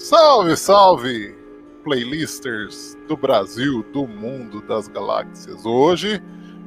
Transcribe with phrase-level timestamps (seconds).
[0.00, 1.36] Salve, salve,
[1.84, 5.66] playlisters do Brasil, do mundo, das galáxias.
[5.66, 6.22] Hoje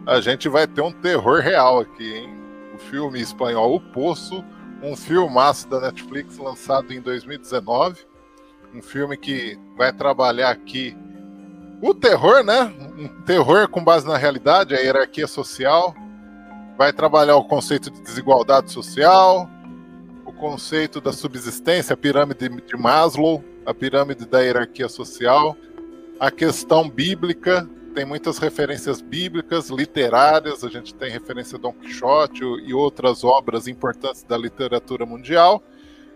[0.06, 2.30] a gente vai ter um terror real aqui, hein?
[2.76, 4.46] O filme espanhol O Poço,
[4.84, 8.06] um filmaço da Netflix lançado em 2019.
[8.72, 10.96] Um filme que vai trabalhar aqui
[11.82, 12.72] o terror, né?
[12.96, 15.96] Um terror com base na realidade, a hierarquia social.
[16.78, 19.50] Vai trabalhar o conceito de desigualdade social,
[20.44, 25.56] conceito da subsistência, a pirâmide de Maslow, a pirâmide da hierarquia social,
[26.20, 32.44] a questão bíblica, tem muitas referências bíblicas, literárias, a gente tem referência a Dom Quixote
[32.44, 35.64] e outras obras importantes da literatura mundial.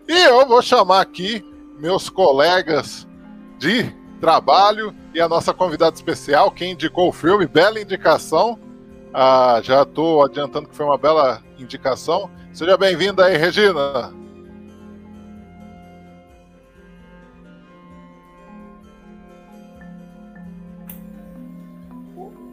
[0.06, 1.42] E eu vou chamar aqui
[1.80, 3.08] meus colegas
[3.58, 8.60] de trabalho e a nossa convidada especial, quem indicou o filme, bela indicação.
[9.20, 12.30] Ah, já estou adiantando que foi uma bela indicação.
[12.54, 14.14] Seja bem-vinda aí, Regina.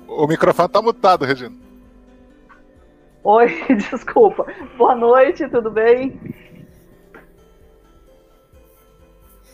[0.09, 1.55] O microfone tá mutado, Regina.
[3.23, 3.63] Oi,
[3.93, 4.47] desculpa.
[4.79, 6.19] Boa noite, tudo bem?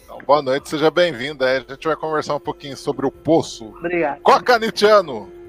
[0.04, 1.50] Então, boa noite, seja bem-vinda.
[1.50, 3.70] A gente vai conversar um pouquinho sobre o Poço.
[3.70, 4.20] Obrigado.
[4.20, 5.39] Coca Nitiano.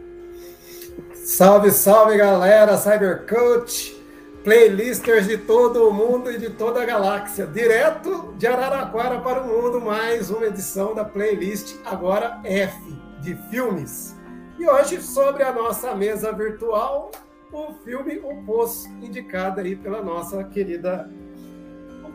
[1.24, 3.96] Salve, salve, galera, Cybercoach,
[4.44, 7.46] playlisters de todo o mundo e de toda a galáxia.
[7.46, 12.76] Direto de Araraquara para o mundo, mais uma edição da playlist, agora F,
[13.22, 14.16] de filmes.
[14.58, 17.12] E hoje, sobre a nossa mesa virtual,
[17.54, 21.08] o filme O Poço, indicado aí pela nossa querida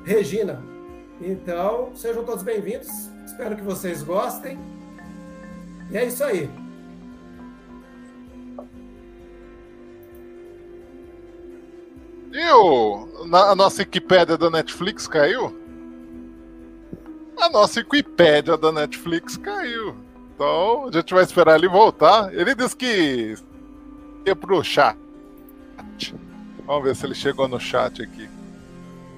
[0.05, 0.61] Regina.
[1.21, 2.89] Então, sejam todos bem-vindos.
[3.25, 4.59] Espero que vocês gostem.
[5.93, 6.66] E é isso aí.
[12.33, 15.55] E o, na, a nossa Wikipédia da Netflix caiu?
[17.39, 19.97] A nossa Wikipédia da Netflix caiu.
[20.35, 22.33] Então a gente vai esperar ele voltar.
[22.35, 23.35] Ele disse que
[24.27, 24.99] ia pro chat.
[26.67, 28.29] Vamos ver se ele chegou no chat aqui.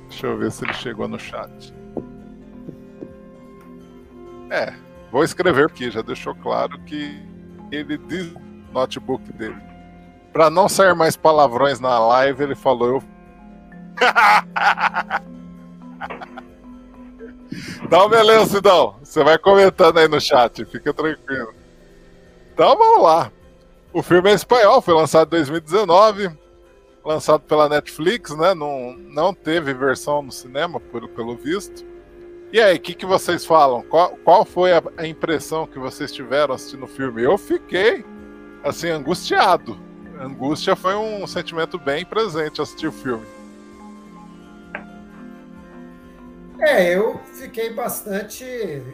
[0.09, 1.75] Deixa eu ver se ele chegou no chat.
[4.51, 4.75] É,
[5.11, 7.21] vou escrever aqui, já deixou claro que
[7.71, 9.68] ele diz no notebook dele.
[10.33, 13.03] Para não sair mais palavrões na live, ele falou eu
[17.83, 18.97] Então, beleza, Sidão.
[19.03, 21.55] Você vai comentando aí no chat, fica tranquilo.
[22.53, 23.33] Então, vamos lá.
[23.93, 26.31] O filme é espanhol, foi lançado em 2019,
[27.05, 28.55] lançado pela Netflix, né?
[28.55, 31.87] Não, não teve versão no cinema, por, pelo visto.
[32.53, 33.83] E aí, o que, que vocês falam?
[33.83, 37.23] Qual, qual foi a, a impressão que vocês tiveram assistindo o filme?
[37.23, 38.05] Eu fiquei,
[38.63, 39.79] assim, angustiado.
[40.21, 43.27] Angústia foi um sentimento bem presente assistir o filme.
[46.59, 48.45] É, eu fiquei bastante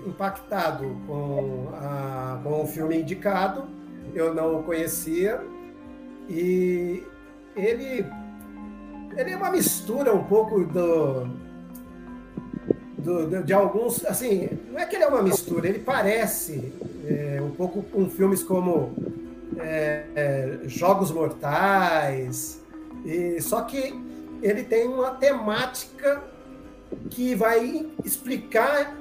[0.07, 3.65] impactado com, a, com o filme indicado.
[4.15, 5.41] Eu não o conhecia
[6.29, 7.03] e
[7.57, 8.05] ele,
[9.17, 11.27] ele é uma mistura um pouco do,
[12.99, 14.05] do, de, alguns.
[14.05, 16.71] Assim, não é que ele é uma mistura, ele parece
[17.07, 18.95] é, um pouco com filmes como
[19.59, 22.61] é, é, Jogos Mortais,
[23.05, 23.95] e, só que
[24.43, 26.23] ele tem uma temática
[27.11, 28.97] que vai explicar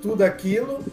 [0.00, 0.84] tudo aquilo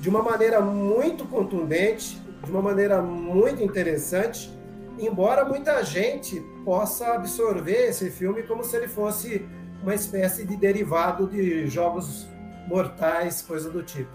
[0.00, 4.52] de uma maneira muito contundente, de uma maneira muito interessante,
[4.98, 9.46] embora muita gente possa absorver esse filme como se ele fosse
[9.82, 12.26] uma espécie de derivado de jogos
[12.66, 14.10] mortais, coisa do tipo.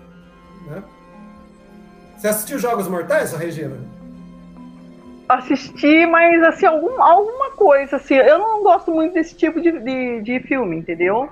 [0.68, 0.84] Né?
[2.18, 3.78] Você assistiu Jogos Mortais, Regina?
[5.30, 10.22] Assisti, mas assim, algum, alguma coisa, assim, eu não gosto muito desse tipo de, de,
[10.22, 11.30] de filme, entendeu?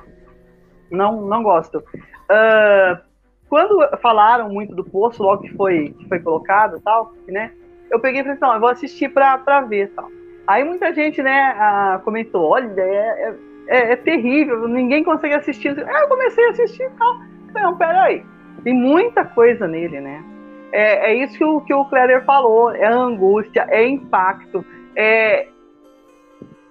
[0.91, 1.79] não, não gosto.
[1.79, 3.01] Uh,
[3.49, 7.51] quando falaram muito do poço, logo que foi, que foi colocado tal, né?
[7.89, 10.09] Eu peguei e falei, não, eu vou assistir pra, pra ver tal.
[10.47, 13.35] Aí muita gente, né, comentou, olha, é,
[13.67, 15.77] é, é, terrível, ninguém consegue assistir.
[15.77, 17.19] Eu comecei a assistir e tal.
[17.53, 18.23] Não, peraí.
[18.63, 20.23] Tem muita coisa nele, né?
[20.71, 24.65] É, é isso que o, que o Kleber falou, é angústia, é impacto,
[24.95, 25.47] é,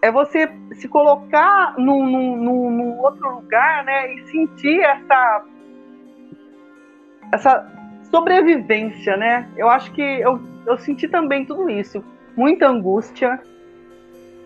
[0.03, 2.07] é você se colocar num,
[2.37, 5.45] num, num, outro lugar, né, e sentir essa
[7.33, 7.65] essa
[8.11, 9.49] sobrevivência, né?
[9.57, 12.05] Eu acho que eu, eu senti também tudo isso,
[12.37, 13.41] muita angústia,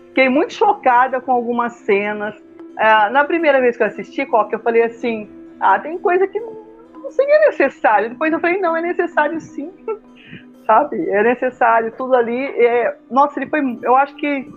[0.09, 2.35] fiquei muito chocada com algumas cenas.
[2.37, 5.27] Uh, na primeira vez que eu assisti, Coca, eu falei assim,
[5.59, 6.64] ah, tem coisa que não,
[7.05, 8.09] não seria necessário.
[8.09, 9.71] Depois eu falei, não, é necessário sim,
[10.65, 11.09] sabe?
[11.09, 12.45] É necessário, tudo ali.
[12.45, 12.97] É...
[13.09, 14.51] Nossa, ele foi, eu acho que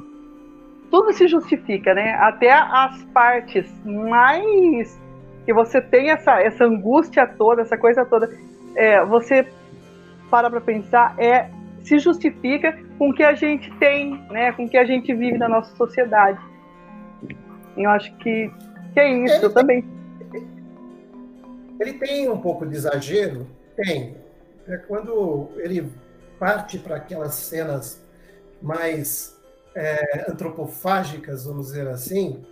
[0.90, 2.14] tudo se justifica, né?
[2.14, 4.98] Até as partes mais
[5.44, 8.30] que você tem essa, essa angústia toda, essa coisa toda,
[8.74, 9.46] é, você
[10.30, 11.50] para para pensar, é
[11.82, 15.38] se justifica com o que a gente tem, né, com o que a gente vive
[15.38, 16.38] na nossa sociedade.
[17.76, 18.50] Eu acho que,
[18.92, 19.97] que é isso ele também.
[21.80, 23.46] Ele tem um pouco de exagero?
[23.76, 24.16] Tem.
[24.66, 25.90] É quando ele
[26.38, 28.00] parte para aquelas cenas
[28.60, 29.36] mais
[29.74, 32.44] é, antropofágicas, vamos dizer assim,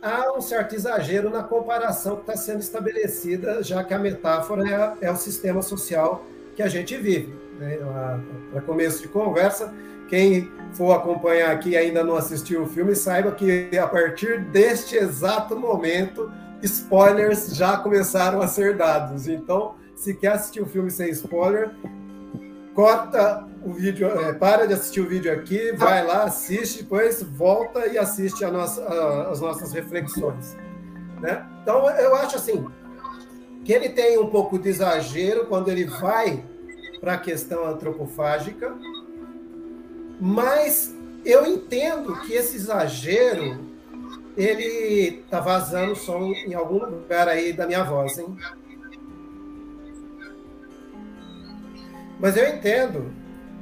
[0.00, 5.06] há um certo exagero na comparação que está sendo estabelecida, já que a metáfora é,
[5.06, 6.24] é o sistema social
[6.56, 7.34] que a gente vive.
[7.58, 7.78] Né?
[8.50, 9.72] Para começo de conversa,
[10.08, 14.96] quem for acompanhar aqui e ainda não assistiu o filme, saiba que a partir deste
[14.96, 16.30] exato momento,
[16.62, 19.26] spoilers já começaram a ser dados.
[19.28, 21.70] Então, se quer assistir o filme sem spoiler,
[22.74, 27.86] corta o vídeo, é, para de assistir o vídeo aqui, vai lá, assiste, depois volta
[27.86, 30.56] e assiste a nossa, a, as nossas reflexões.
[31.20, 31.46] Né?
[31.62, 32.66] Então, eu acho assim,
[33.64, 36.44] que ele tem um pouco de exagero quando ele vai
[37.00, 38.74] para a questão antropofágica,
[40.20, 40.94] mas
[41.24, 43.71] eu entendo que esse exagero
[44.36, 48.36] ele tá vazando som em algum lugar aí da minha voz, hein?
[52.18, 53.12] Mas eu entendo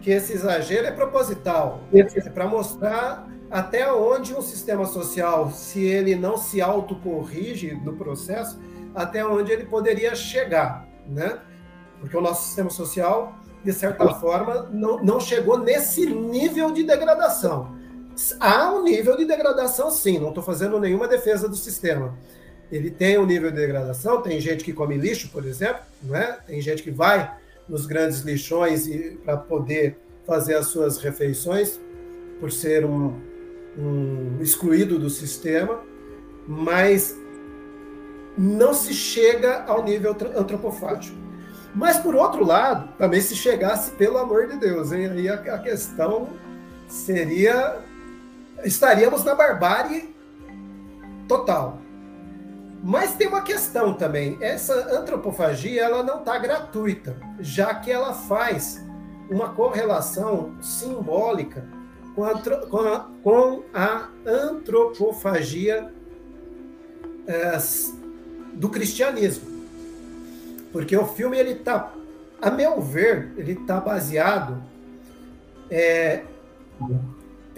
[0.00, 6.14] que esse exagero é proposital, é para mostrar até onde um sistema social, se ele
[6.14, 8.60] não se autocorrige no processo,
[8.94, 11.38] até onde ele poderia chegar, né?
[11.98, 13.34] Porque o nosso sistema social,
[13.64, 17.79] de certa forma, não, não chegou nesse nível de degradação.
[18.38, 22.16] Há um nível de degradação, sim, não estou fazendo nenhuma defesa do sistema.
[22.70, 26.38] Ele tem um nível de degradação, tem gente que come lixo, por exemplo, não é?
[26.46, 27.34] tem gente que vai
[27.68, 28.88] nos grandes lixões
[29.24, 29.96] para poder
[30.26, 31.80] fazer as suas refeições,
[32.38, 33.18] por ser um,
[33.76, 35.80] um excluído do sistema,
[36.46, 37.16] mas
[38.36, 41.16] não se chega ao nível antropofágico.
[41.74, 45.06] Mas, por outro lado, também se chegasse, pelo amor de Deus, hein?
[45.06, 46.28] aí a questão
[46.88, 47.78] seria.
[48.64, 50.14] Estaríamos na barbárie
[51.28, 51.78] total.
[52.82, 54.38] Mas tem uma questão também.
[54.40, 58.82] Essa antropofagia ela não está gratuita, já que ela faz
[59.28, 61.64] uma correlação simbólica
[62.14, 65.92] com a, com a, com a antropofagia
[67.26, 67.58] é,
[68.54, 69.48] do cristianismo.
[70.72, 71.92] Porque o filme, ele está,
[72.40, 74.62] a meu ver, ele está baseado
[75.70, 76.24] é,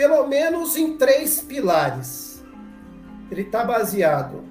[0.03, 2.43] pelo menos em três pilares.
[3.31, 4.43] Ele está baseado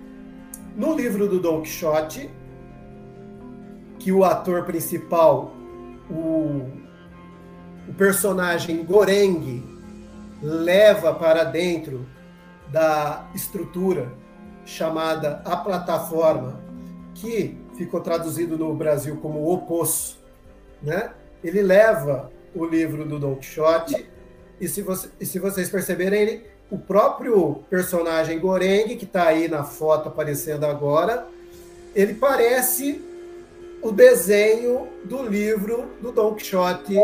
[0.77, 2.29] no livro do Don Quixote,
[3.99, 5.53] que o ator principal,
[6.09, 6.69] o,
[7.85, 9.61] o personagem Goreng,
[10.41, 12.07] leva para dentro
[12.69, 14.09] da estrutura
[14.63, 16.61] chamada A Plataforma,
[17.13, 20.17] que ficou traduzido no Brasil como O Poço,
[20.81, 21.11] né?
[21.43, 24.09] Ele leva o livro do Don Quixote
[24.61, 29.47] e se, você, e se vocês perceberem, ele o próprio personagem Goreng, que está aí
[29.47, 31.27] na foto aparecendo agora,
[31.93, 33.01] ele parece
[33.81, 36.95] o desenho do livro do Don Quixote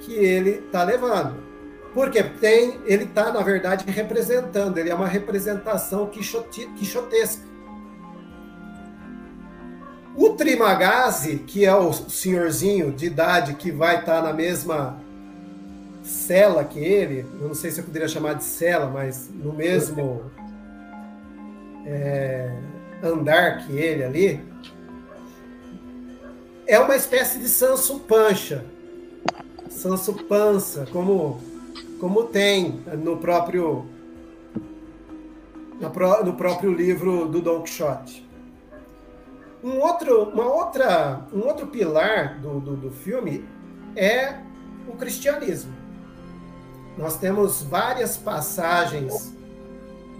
[0.00, 1.46] que ele está levando.
[1.94, 7.42] Porque tem, ele está, na verdade, representando, ele é uma representação quixote, quixotesca.
[10.14, 15.05] O Trimagazi, que é o senhorzinho de idade que vai estar tá na mesma
[16.06, 20.30] cela que ele, eu não sei se eu poderia chamar de cela, mas no mesmo
[21.84, 22.56] é,
[23.02, 24.40] andar que ele ali,
[26.64, 28.64] é uma espécie de Sanso Pancha,
[29.68, 31.40] Sanso Pança, como,
[31.98, 33.86] como tem no próprio
[36.24, 38.26] no próprio livro do Don Quixote.
[39.62, 43.44] Um outro, uma outra, um outro pilar do, do, do filme
[43.94, 44.36] é
[44.88, 45.85] o cristianismo.
[46.96, 49.34] Nós temos várias passagens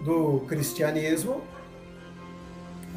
[0.04, 1.40] do cristianismo,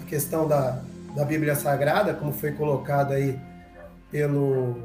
[0.01, 0.81] a questão da,
[1.15, 3.39] da Bíblia Sagrada, como foi colocado aí
[4.11, 4.75] pelo,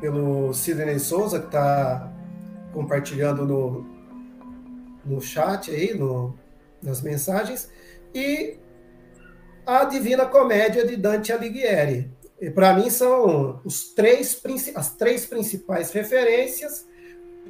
[0.00, 2.10] pelo Sidney Souza, que está
[2.72, 3.86] compartilhando no,
[5.04, 6.34] no chat aí, no,
[6.82, 7.70] nas mensagens,
[8.14, 8.56] e
[9.66, 12.10] a Divina Comédia de Dante Alighieri.
[12.54, 14.40] Para mim são os três,
[14.74, 16.86] as três principais referências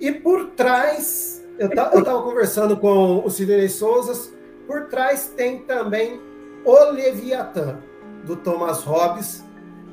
[0.00, 4.32] e por trás, eu estava conversando com o Sidney Souza,
[4.66, 6.20] por trás tem também
[6.64, 7.78] o Leviatã,
[8.24, 9.44] do Thomas Hobbes,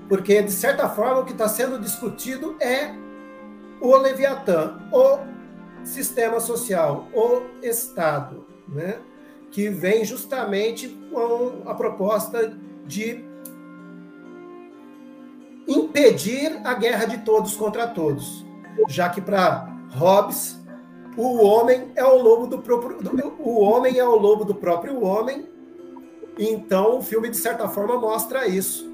[0.09, 2.93] porque, de certa forma, o que está sendo discutido é
[3.79, 5.19] o Leviatã, o
[5.85, 8.99] sistema social, o Estado, né?
[9.51, 13.23] que vem justamente com a proposta de
[15.67, 18.43] impedir a guerra de todos contra todos,
[18.89, 20.63] já que para Hobbes
[21.15, 22.97] o homem é o lobo do próprio
[23.39, 25.47] o homem é o lobo do próprio homem.
[26.37, 28.91] Então o filme de certa forma mostra isso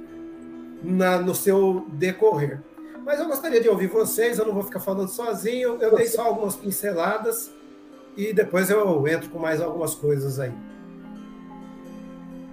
[0.84, 2.62] na, no seu decorrer.
[3.06, 6.24] Mas eu gostaria de ouvir vocês, eu não vou ficar falando sozinho, eu dei só
[6.24, 7.52] algumas pinceladas
[8.18, 10.52] e depois eu entro com mais algumas coisas aí.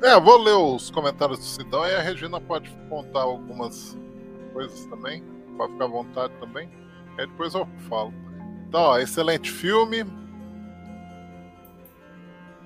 [0.02, 3.96] É, vou ler os comentários do Sidão e a Regina pode contar algumas
[4.52, 5.24] coisas também.
[5.56, 6.70] Pode ficar à vontade também.
[7.18, 8.12] Aí depois eu falo.
[8.68, 10.04] Então, ó, excelente filme.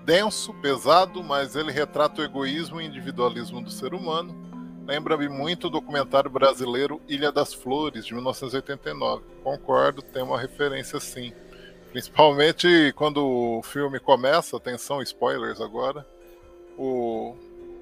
[0.04, 4.34] Denso, pesado, mas ele retrata o egoísmo e individualismo do ser humano.
[4.86, 9.22] Lembra-me muito o documentário brasileiro Ilha das Flores, de 1989.
[9.44, 11.32] Concordo, tem uma referência sim.
[11.92, 16.06] Principalmente quando o filme começa, atenção, spoilers agora.
[16.78, 17.36] O,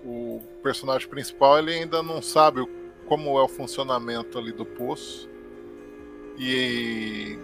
[0.04, 2.66] o personagem principal ele ainda não sabe
[3.06, 5.28] como é o funcionamento ali do poço.
[6.36, 7.38] E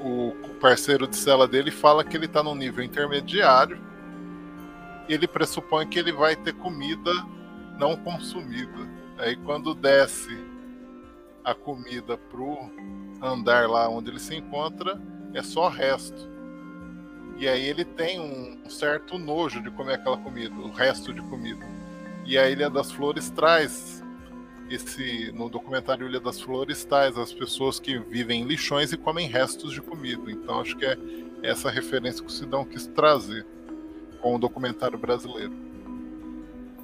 [0.00, 3.80] o parceiro de cela dele fala que ele está no nível intermediário.
[5.08, 7.10] Ele pressupõe que ele vai ter comida
[7.78, 8.88] não consumida.
[9.18, 10.38] Aí quando desce
[11.42, 12.70] a comida pro
[13.22, 15.00] andar lá onde ele se encontra,
[15.34, 16.28] é só resto.
[17.38, 21.64] E aí ele tem um certo nojo de comer aquela comida, o resto de comida.
[22.26, 23.99] E a Ilha das Flores traz
[24.70, 29.28] esse no documentário Ilha das Flores traz as pessoas que vivem em lixões e comem
[29.28, 30.30] restos de comida.
[30.30, 30.96] Então acho que é
[31.42, 33.44] essa referência que o Sidão quis trazer
[34.20, 35.52] com o documentário brasileiro.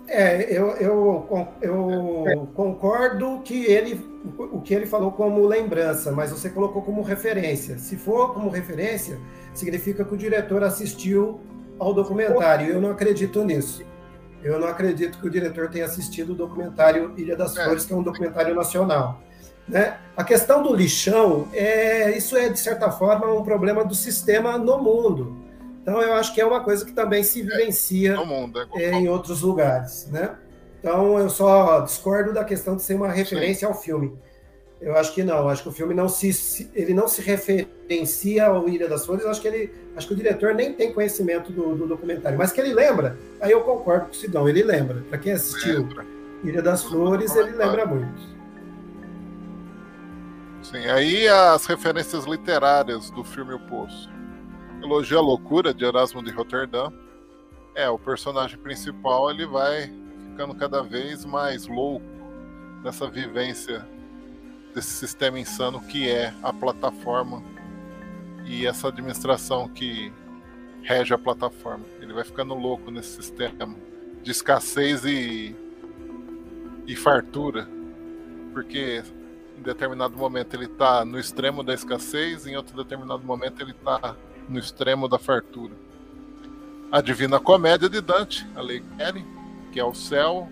[0.09, 1.29] É, eu, eu,
[1.61, 4.01] eu concordo que ele,
[4.39, 7.77] o que ele falou como lembrança, mas você colocou como referência.
[7.79, 9.19] Se for como referência,
[9.53, 11.41] significa que o diretor assistiu
[11.79, 12.69] ao documentário.
[12.69, 13.85] Eu não acredito nisso.
[14.47, 17.65] Eu não acredito que o diretor tenha assistido o documentário Ilha das é.
[17.65, 19.21] Flores, que é um documentário nacional.
[19.69, 19.99] Né?
[20.17, 24.79] A questão do lixão, é, isso é, de certa forma, um problema do sistema no
[24.79, 25.37] mundo.
[25.83, 29.09] Então, eu acho que é uma coisa que também se vivencia é, mundo, é em
[29.09, 30.37] outros lugares, né?
[30.79, 33.73] Então, eu só discordo da questão de ser uma referência Sim.
[33.73, 34.17] ao filme.
[34.81, 38.69] Eu acho que não, acho que o filme não se, ele não se referencia ao
[38.69, 41.87] Ilha das Flores, acho que ele, acho que o diretor nem tem conhecimento do, do
[41.87, 45.03] documentário, mas que ele lembra, aí eu concordo com o Sidão, ele lembra.
[45.09, 46.05] Para quem assistiu lembra.
[46.45, 48.37] Ilha das Flores, ele lembra muito.
[50.63, 54.11] Sim, aí as referências literárias do filme O Poço.
[54.83, 56.91] Elogia a loucura de Erasmo de Roterdã.
[57.75, 59.91] É, o personagem principal ele vai
[60.29, 62.05] ficando cada vez mais louco
[62.85, 63.87] nessa vivência
[64.77, 67.43] desse sistema insano que é a plataforma
[68.45, 70.13] e essa administração que
[70.83, 71.87] rege a plataforma.
[71.99, 73.75] Ele vai ficando louco nesse sistema
[74.23, 75.57] de escassez e,
[76.87, 77.67] e fartura,
[78.53, 79.03] porque
[79.59, 84.15] em determinado momento ele está no extremo da escassez, em outro determinado momento ele está
[84.47, 85.73] no extremo da fartura.
[86.93, 89.25] A Divina Comédia de Dante Alighieri,
[89.73, 90.51] que é o céu,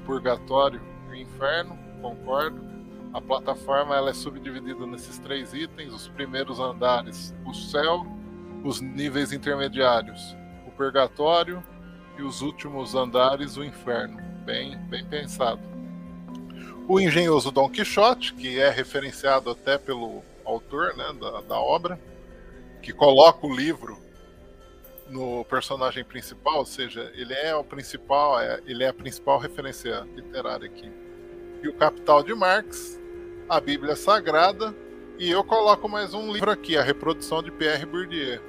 [0.00, 2.75] o purgatório e o inferno, concordo.
[3.16, 8.06] A plataforma ela é subdividida nesses três itens: os primeiros andares, o céu,
[8.62, 11.64] os níveis intermediários, o purgatório
[12.18, 14.18] e os últimos andares, o inferno.
[14.44, 15.62] Bem, bem pensado.
[16.86, 21.98] O engenhoso Dom Quixote, que é referenciado até pelo autor né, da, da obra,
[22.82, 23.98] que coloca o livro
[25.08, 30.06] no personagem principal, ou seja, ele é o principal, é, ele é a principal referência
[30.14, 30.92] literária aqui.
[31.62, 33.00] E o Capital de Marx,
[33.48, 34.74] a Bíblia Sagrada,
[35.18, 38.40] e eu coloco mais um livro aqui, a reprodução de Pierre Bourdieu,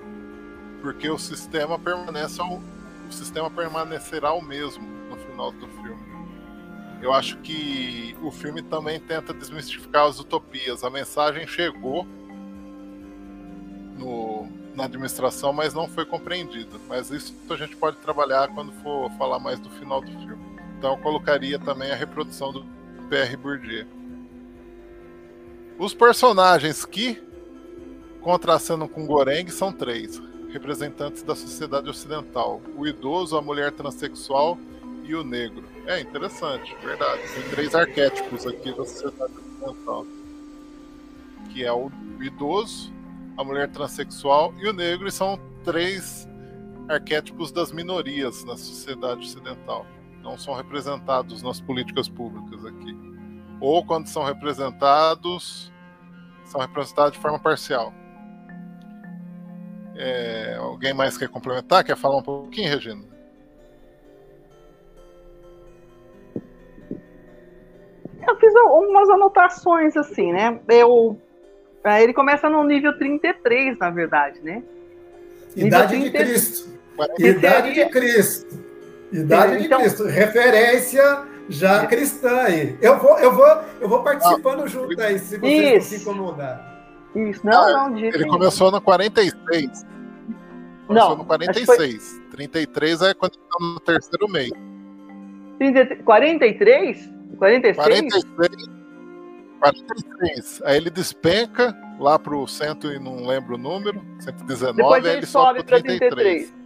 [0.82, 6.08] porque o sistema permanece ao, o sistema permanecerá o mesmo no final do filme.
[7.00, 10.84] Eu acho que o filme também tenta desmistificar as utopias.
[10.84, 12.08] A mensagem chegou
[13.96, 16.76] no, na administração, mas não foi compreendida.
[16.90, 20.44] Mas isso a gente pode trabalhar quando for falar mais do final do filme.
[20.76, 22.66] Então eu colocaria também a reprodução do
[23.10, 23.86] Pierre Bourdieu.
[25.80, 27.22] Os personagens que
[28.22, 30.20] contracenam com Goreng são três,
[30.50, 34.58] representantes da sociedade ocidental: o idoso, a mulher transexual
[35.04, 35.66] e o negro.
[35.86, 37.22] É interessante, verdade.
[37.32, 40.06] Tem três arquétipos aqui da sociedade ocidental,
[41.54, 41.92] que é o
[42.22, 42.92] idoso,
[43.38, 46.28] a mulher transexual e o negro, e são três
[46.90, 49.86] arquétipos das minorias na sociedade ocidental.
[50.24, 53.17] Não são representados nas políticas públicas aqui.
[53.60, 55.72] Ou quando são representados,
[56.46, 57.94] são representados de forma parcial.
[59.96, 61.84] É, alguém mais quer complementar?
[61.84, 63.02] Quer falar um pouquinho, Regina?
[68.28, 70.60] Eu fiz algumas anotações assim, né?
[70.68, 71.20] Eu,
[71.84, 74.62] é, ele começa no nível 33, na verdade, né?
[75.56, 76.04] Idade 30...
[76.04, 76.80] de Cristo.
[77.18, 78.64] Idade de Cristo.
[79.12, 79.78] Idade então...
[79.80, 80.04] de Cristo.
[80.06, 81.88] Referência já é.
[81.88, 82.78] cristã aí.
[82.82, 85.90] Eu vou, eu vou, eu vou participando ah, junto aí, se você Isso.
[85.90, 86.78] se incomodar.
[87.16, 89.86] Isso, não, ah, não, Ele começou no 46.
[90.86, 91.76] Começou não, no 46.
[91.76, 92.22] Foi...
[92.32, 94.52] 33 é quando está no terceiro mês.
[96.06, 97.10] 43?
[97.38, 98.24] 46?
[98.38, 98.78] 46.
[99.60, 100.62] 43.
[100.64, 105.18] Aí ele despenca lá para o cento e não lembro o número, 119, Depois ele,
[105.18, 106.52] ele sobe para 33.
[106.52, 106.58] 33.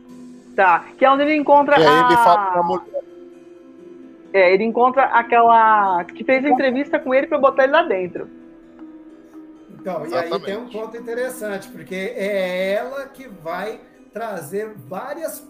[0.55, 1.89] Tá, que é onde ele encontra e a...
[1.89, 3.00] aí ele fala pra mulher.
[4.33, 8.27] É, ele encontra aquela que fez a entrevista com ele para botar ele lá dentro.
[9.69, 10.31] Então, Exatamente.
[10.31, 13.79] e aí tem um ponto interessante, porque é ela que vai
[14.13, 15.47] trazer várias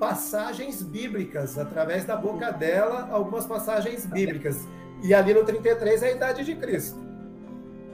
[0.00, 4.66] passagens bíblicas, através da boca dela, algumas passagens bíblicas.
[5.02, 6.98] E ali no 33 é a idade de Cristo.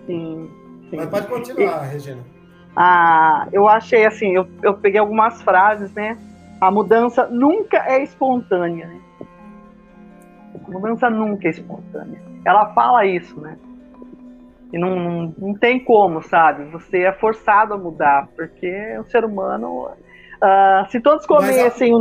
[0.06, 0.50] Sim.
[0.88, 0.97] sim.
[0.97, 2.25] Mas pode continuar, e, Regina.
[2.76, 6.16] Ah, eu achei assim, eu, eu peguei algumas frases, né?
[6.61, 9.00] A mudança nunca é espontânea, né?
[10.54, 12.21] A mudança nunca é espontânea.
[12.45, 13.57] Ela fala isso, né?
[14.73, 16.64] E não, não, não tem como, sabe?
[16.66, 19.90] Você é forçado a mudar, porque o ser humano.
[20.42, 21.92] Uh, se todos comessem.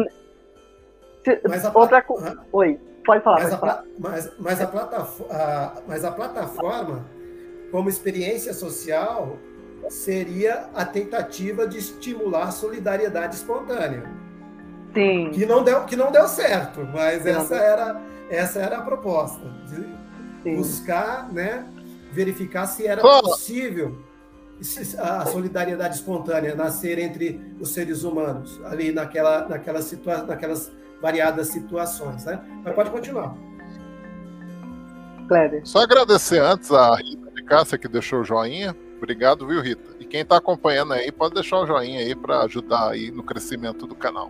[1.47, 2.37] Mas a, outra coisa.
[2.51, 3.39] Oi, pode falar.
[3.39, 3.83] Mas, pode a, falar.
[3.97, 7.05] Mas, mas, a plataforma, mas a plataforma,
[7.71, 9.37] como experiência social,
[9.89, 14.03] seria a tentativa de estimular a solidariedade espontânea.
[14.93, 15.31] Sim.
[15.31, 19.43] Que não deu, que não deu certo, mas essa era, essa era a proposta.
[19.67, 19.87] De
[20.43, 20.55] Sim.
[20.55, 21.65] buscar né,
[22.11, 23.97] verificar se era possível
[24.97, 30.71] a solidariedade espontânea nascer entre os seres humanos, ali naquela, naquela situa naquelas
[31.01, 32.25] variadas situações.
[32.25, 32.39] Né?
[32.63, 33.35] Mas pode continuar.
[35.27, 35.61] Kleber.
[35.63, 38.75] Só agradecer antes a Rita de Cássia que deixou o joinha.
[38.97, 39.95] Obrigado, viu, Rita?
[39.97, 43.87] E quem está acompanhando aí, pode deixar o joinha aí para ajudar aí no crescimento
[43.87, 44.29] do canal.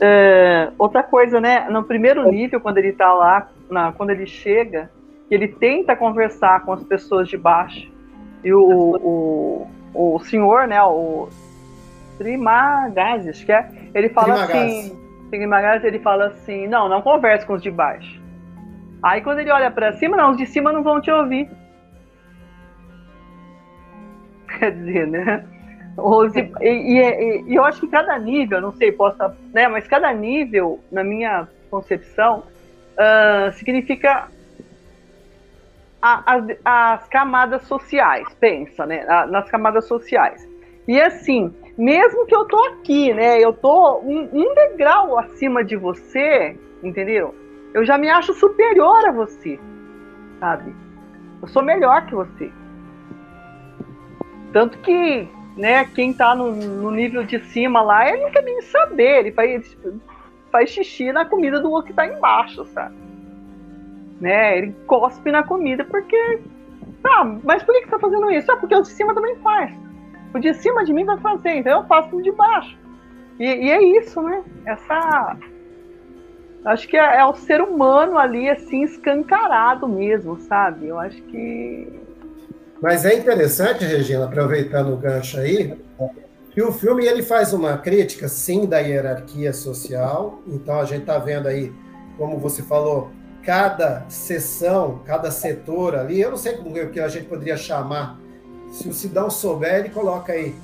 [0.00, 1.68] É, outra coisa, né?
[1.70, 4.90] No primeiro nível, quando ele está lá, na, quando ele chega,
[5.30, 7.90] ele tenta conversar com as pessoas de baixo.
[8.42, 11.28] E o, o, o senhor, né, o
[12.18, 14.98] Trimagazes, que é, ele fala assim,
[15.30, 18.22] Trimagazes, ele fala assim, não, não converse com os de baixo.
[19.02, 21.48] Aí quando ele olha para cima, não, os de cima não vão te ouvir.
[24.58, 25.44] Quer dizer, né?
[26.60, 29.16] E, e, e, eu acho que cada nível, não sei, posso,
[29.52, 32.42] né, mas cada nível, na minha concepção,
[32.94, 34.28] uh, significa
[36.04, 39.04] as, as camadas sociais, pensa, né?
[39.26, 40.46] Nas camadas sociais.
[40.86, 43.40] E assim, mesmo que eu tô aqui, né?
[43.40, 47.34] Eu tô um, um degrau acima de você, entendeu?
[47.72, 49.58] Eu já me acho superior a você,
[50.38, 50.74] sabe?
[51.40, 52.52] Eu sou melhor que você.
[54.52, 55.26] Tanto que,
[55.56, 59.32] né, quem tá no, no nível de cima lá, ele não quer nem saber, ele
[59.32, 59.76] faz,
[60.50, 63.04] faz xixi na comida do outro que tá embaixo, sabe?
[64.20, 64.58] né?
[64.58, 66.40] Ele cospe na comida porque.
[67.04, 68.50] Ah, mas por que, que tá fazendo isso?
[68.50, 69.72] Ah, porque o de cima também faz.
[70.32, 72.76] O de cima de mim vai fazer, então eu faço o de baixo.
[73.38, 74.42] E, e é isso, né?
[74.64, 75.36] Essa.
[76.64, 80.88] Acho que é, é, o ser humano ali, assim, escancarado mesmo, sabe?
[80.88, 82.00] Eu acho que.
[82.84, 85.74] Mas é interessante, Regina, aproveitando o gancho aí,
[86.50, 90.42] que o filme ele faz uma crítica, sim, da hierarquia social.
[90.46, 91.72] Então a gente está vendo aí,
[92.18, 93.10] como você falou,
[93.42, 98.20] cada seção, cada setor ali, eu não sei como que a gente poderia chamar.
[98.70, 100.54] Se o Sidão souber, ele coloca aí.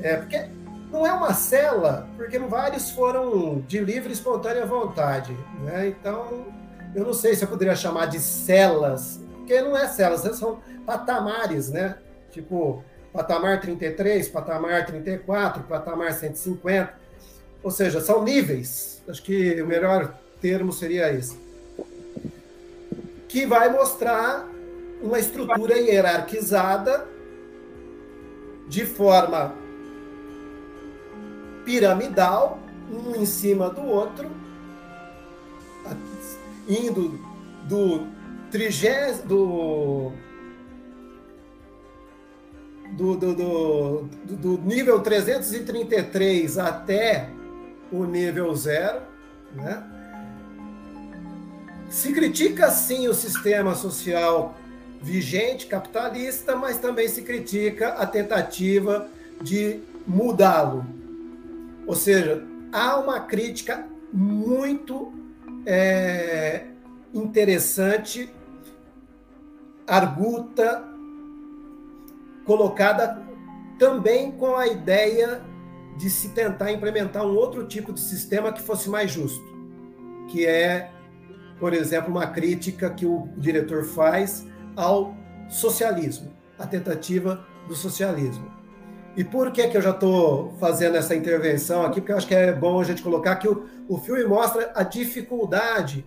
[0.00, 0.44] É, porque
[0.92, 5.36] não é uma cela, porque vários foram de livre e espontânea vontade.
[5.64, 5.88] Né?
[5.88, 6.46] Então,
[6.94, 9.18] eu não sei se eu poderia chamar de celas,
[9.48, 11.96] porque não é celas, são patamares, né?
[12.30, 16.92] Tipo, patamar 33, patamar 34, patamar 150.
[17.62, 19.02] Ou seja, são níveis.
[19.08, 21.48] Acho que o melhor termo seria esse
[23.26, 24.46] que vai mostrar
[25.02, 27.06] uma estrutura hierarquizada
[28.68, 29.54] de forma
[31.64, 32.58] piramidal,
[32.90, 34.30] um em cima do outro,
[36.66, 37.18] indo
[37.64, 38.17] do
[38.50, 40.12] trigésimo do
[42.96, 47.28] do, do, do, do, nível 333 até
[47.92, 49.02] o nível zero,
[49.54, 49.84] né?
[51.88, 54.56] Se critica sim o sistema social
[55.00, 59.08] vigente, capitalista, mas também se critica a tentativa
[59.40, 60.84] de mudá-lo.
[61.86, 65.12] Ou seja, há uma crítica muito
[65.64, 66.64] é,
[67.14, 68.28] interessante,
[69.88, 70.84] arguta,
[72.44, 73.26] colocada
[73.78, 75.42] também com a ideia
[75.96, 79.44] de se tentar implementar um outro tipo de sistema que fosse mais justo,
[80.28, 80.90] que é,
[81.58, 84.46] por exemplo, uma crítica que o diretor faz
[84.76, 85.14] ao
[85.48, 88.58] socialismo, a tentativa do socialismo.
[89.16, 92.00] E por que, que eu já estou fazendo essa intervenção aqui?
[92.00, 94.84] Porque eu acho que é bom a gente colocar que o, o filme mostra a
[94.84, 96.06] dificuldade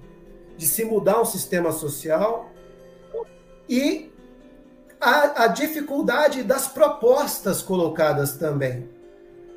[0.56, 2.51] de se mudar um sistema social
[3.72, 4.12] e
[5.00, 8.90] a, a dificuldade das propostas colocadas também.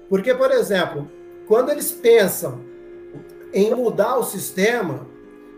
[0.08, 1.10] Porque, por exemplo,
[1.48, 2.60] quando eles pensam
[3.52, 5.04] em mudar o sistema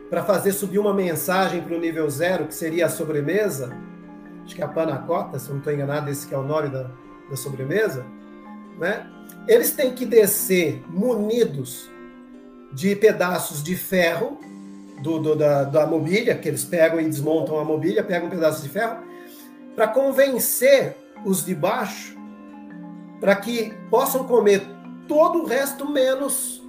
[0.09, 3.77] para fazer subir uma mensagem para o nível zero, que seria a sobremesa,
[4.43, 6.91] acho que é a panacota, se não estou enganado, esse é o nome da,
[7.29, 8.07] da sobremesa,
[8.79, 9.07] né?
[9.47, 11.91] Eles têm que descer munidos
[12.73, 14.39] de pedaços de ferro
[15.07, 18.63] do, do, da, da mobília, que eles pegam e desmontam a mobília, pegam um pedaço
[18.63, 18.99] de ferro,
[19.75, 22.17] para convencer os de baixo
[23.21, 24.63] para que possam comer
[25.09, 26.63] todo o resto menos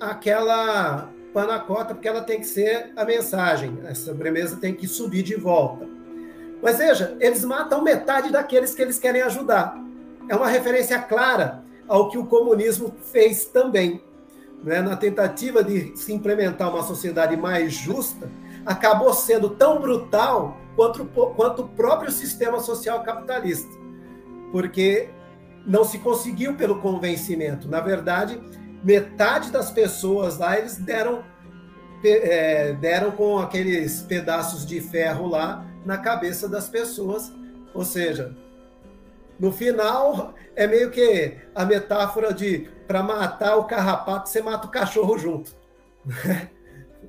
[0.00, 3.78] aquela panacota, porque ela tem que ser a mensagem.
[3.88, 5.86] A sobremesa tem que subir de volta.
[6.62, 9.78] Mas veja, eles matam metade daqueles que eles querem ajudar.
[10.28, 14.02] É uma referência clara ao que o comunismo fez também.
[14.62, 14.80] Né?
[14.80, 18.30] Na tentativa de se implementar uma sociedade mais justa,
[18.64, 23.70] acabou sendo tão brutal quanto, quanto o próprio sistema social capitalista.
[24.52, 25.10] Porque
[25.66, 27.68] não se conseguiu pelo convencimento.
[27.68, 28.40] Na verdade,
[28.84, 31.24] metade das pessoas lá eles deram,
[32.04, 37.32] é, deram com aqueles pedaços de ferro lá na cabeça das pessoas.
[37.74, 38.34] Ou seja,
[39.38, 44.70] no final é meio que a metáfora de para matar o carrapato você mata o
[44.70, 45.52] cachorro junto.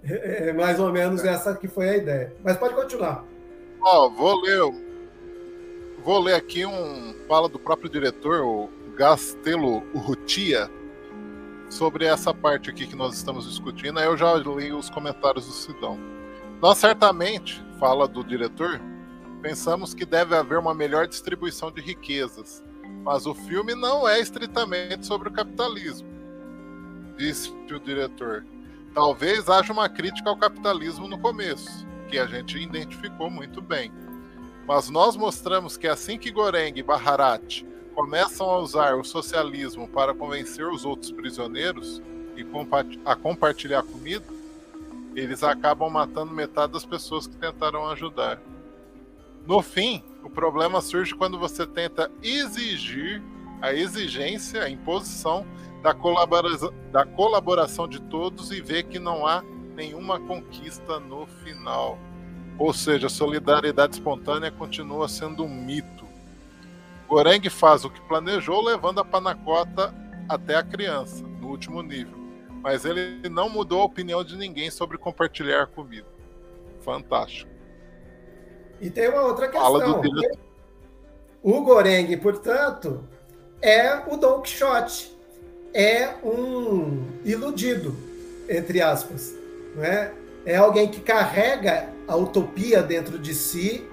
[0.09, 2.33] É mais ou menos essa que foi a ideia.
[2.41, 3.25] Mas pode continuar.
[3.81, 4.61] Ó, oh, vou ler
[6.01, 10.71] vou ler aqui um fala do próprio diretor, o Gastelo Urrutia,
[11.69, 13.99] sobre essa parte aqui que nós estamos discutindo.
[13.99, 15.99] Aí eu já li os comentários do Sidão.
[16.61, 18.79] Nós certamente, fala do diretor,
[19.41, 22.63] pensamos que deve haver uma melhor distribuição de riquezas,
[23.03, 26.07] mas o filme não é estritamente sobre o capitalismo,
[27.17, 28.45] disse o diretor.
[28.93, 33.91] Talvez haja uma crítica ao capitalismo no começo, que a gente identificou muito bem
[34.67, 37.63] mas nós mostramos que assim que Goreng e Baharat
[37.95, 42.01] começam a usar o socialismo para convencer os outros prisioneiros
[42.35, 42.45] e
[43.05, 44.25] a compartilhar comida,
[45.15, 48.41] eles acabam matando metade das pessoas que tentaram ajudar.
[49.47, 53.23] No fim, o problema surge quando você tenta exigir
[53.61, 55.47] a exigência, a imposição
[55.81, 56.49] da, colabora
[56.91, 59.41] da colaboração de todos e vê que não há
[59.73, 61.97] nenhuma conquista no final.
[62.59, 66.05] Ou seja, a solidariedade espontânea continua sendo um mito.
[67.07, 69.95] Goreng faz o que planejou, levando a panacota
[70.27, 72.17] até a criança, no último nível.
[72.61, 76.07] Mas ele não mudou a opinião de ninguém sobre compartilhar comida.
[76.81, 77.56] Fantástico.
[78.79, 80.01] E tem uma outra questão.
[81.41, 83.03] O Goreng, portanto,
[83.61, 85.15] é o Don Quixote.
[85.73, 87.95] É um iludido,
[88.49, 89.33] entre aspas.
[89.75, 90.11] Não é?
[90.47, 93.85] é alguém que carrega a utopia dentro de si,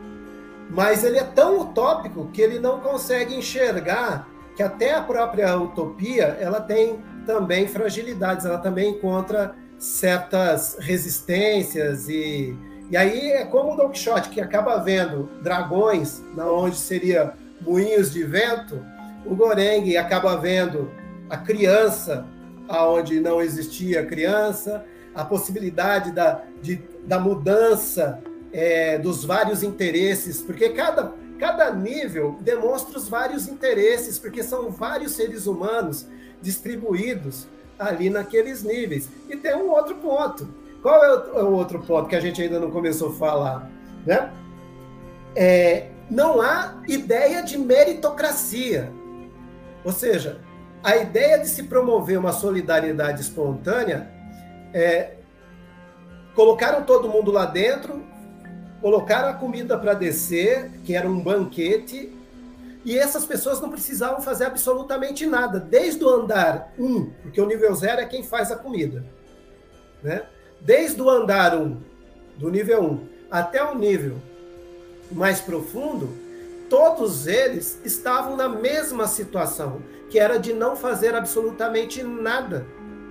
[0.71, 6.39] mas ele é tão utópico que ele não consegue enxergar que até a própria utopia
[6.41, 12.57] ela tem também fragilidades, ela também encontra certas resistências e
[12.91, 18.13] e aí é como o Don Quixote que acaba vendo dragões na onde seria moinhos
[18.13, 18.85] de vento,
[19.25, 20.91] o Goreng acaba vendo
[21.31, 22.27] a criança
[22.69, 28.21] aonde não existia criança, a possibilidade da, de, da mudança
[28.53, 35.13] é, dos vários interesses, porque cada, cada nível demonstra os vários interesses, porque são vários
[35.13, 36.07] seres humanos
[36.41, 37.47] distribuídos
[37.79, 39.09] ali naqueles níveis.
[39.29, 40.49] E tem um outro ponto.
[40.85, 43.71] Qual é o, é o outro ponto que a gente ainda não começou a falar?
[44.05, 44.31] Né?
[45.35, 48.93] É, não há ideia de meritocracia.
[49.83, 50.43] Ou seja,
[50.83, 54.11] a ideia de se promover uma solidariedade espontânea
[54.75, 55.15] é,
[56.35, 58.05] colocaram todo mundo lá dentro,
[58.83, 62.15] colocaram a comida para descer, que era um banquete,
[62.85, 67.47] e essas pessoas não precisavam fazer absolutamente nada, desde o andar 1, um, porque o
[67.47, 69.03] nível 0 é quem faz a comida.
[70.03, 70.27] Né?
[70.65, 71.77] Desde o andar 1, um,
[72.39, 74.17] do nível 1, um, até o nível
[75.13, 76.09] mais profundo,
[76.71, 82.67] todos eles estavam na mesma situação, que era de não fazer absolutamente nada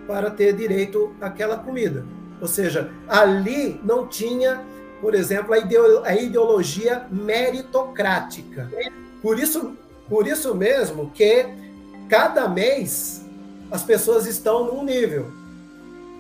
[0.08, 2.04] para ter direito àquela comida.
[2.42, 4.60] Ou seja, ali não tinha,
[5.00, 8.68] por exemplo, a ideologia meritocrática.
[9.22, 9.78] Por isso,
[10.10, 11.46] por isso mesmo que
[12.10, 13.24] cada mês
[13.70, 15.43] as pessoas estão num nível.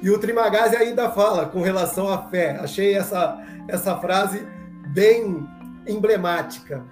[0.03, 2.57] E o Trimagazzi ainda fala com relação à fé.
[2.59, 4.45] Achei essa, essa frase
[4.89, 5.47] bem
[5.87, 6.83] emblemática.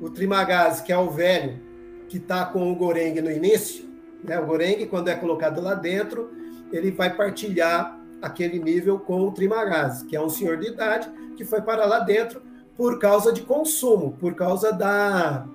[0.00, 1.60] O Trimagazzi, que é o velho
[2.08, 3.84] que está com o Goreng no início,
[4.24, 4.40] né?
[4.40, 6.30] o Goreng, quando é colocado lá dentro,
[6.72, 11.44] ele vai partilhar aquele nível com o Trimagazzi, que é um senhor de idade que
[11.44, 12.40] foi para lá dentro
[12.74, 15.46] por causa de consumo, por causa da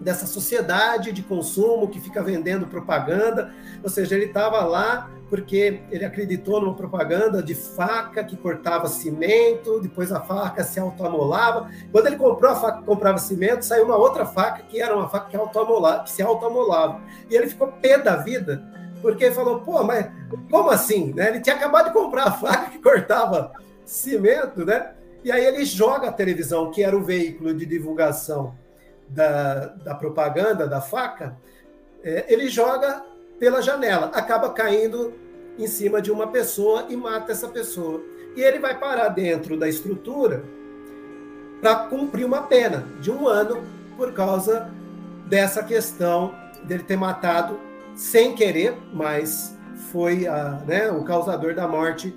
[0.00, 6.04] dessa sociedade de consumo que fica vendendo propaganda, ou seja, ele estava lá porque ele
[6.04, 11.70] acreditou numa propaganda de faca que cortava cimento, depois a faca se autoamolava.
[11.92, 15.08] Quando ele comprou a faca que comprava cimento, saiu uma outra faca que era uma
[15.08, 17.00] faca que, autoamolava, que se autoamolava.
[17.30, 18.60] E ele ficou pé da vida,
[19.00, 20.10] porque falou, pô, mas
[20.50, 21.14] como assim?
[21.14, 21.28] Né?
[21.28, 23.52] Ele tinha acabado de comprar a faca que cortava
[23.84, 24.94] cimento, né?
[25.22, 28.54] E aí ele joga a televisão, que era o veículo de divulgação
[29.08, 31.36] da, da propaganda da faca,
[32.02, 33.04] é, ele joga
[33.40, 35.14] pela janela, acaba caindo
[35.58, 38.02] em cima de uma pessoa e mata essa pessoa.
[38.36, 40.44] E ele vai parar dentro da estrutura
[41.60, 43.64] para cumprir uma pena de um ano
[43.96, 44.70] por causa
[45.26, 47.58] dessa questão dele ter matado
[47.94, 49.56] sem querer, mas
[49.90, 52.14] foi a, né, o causador da morte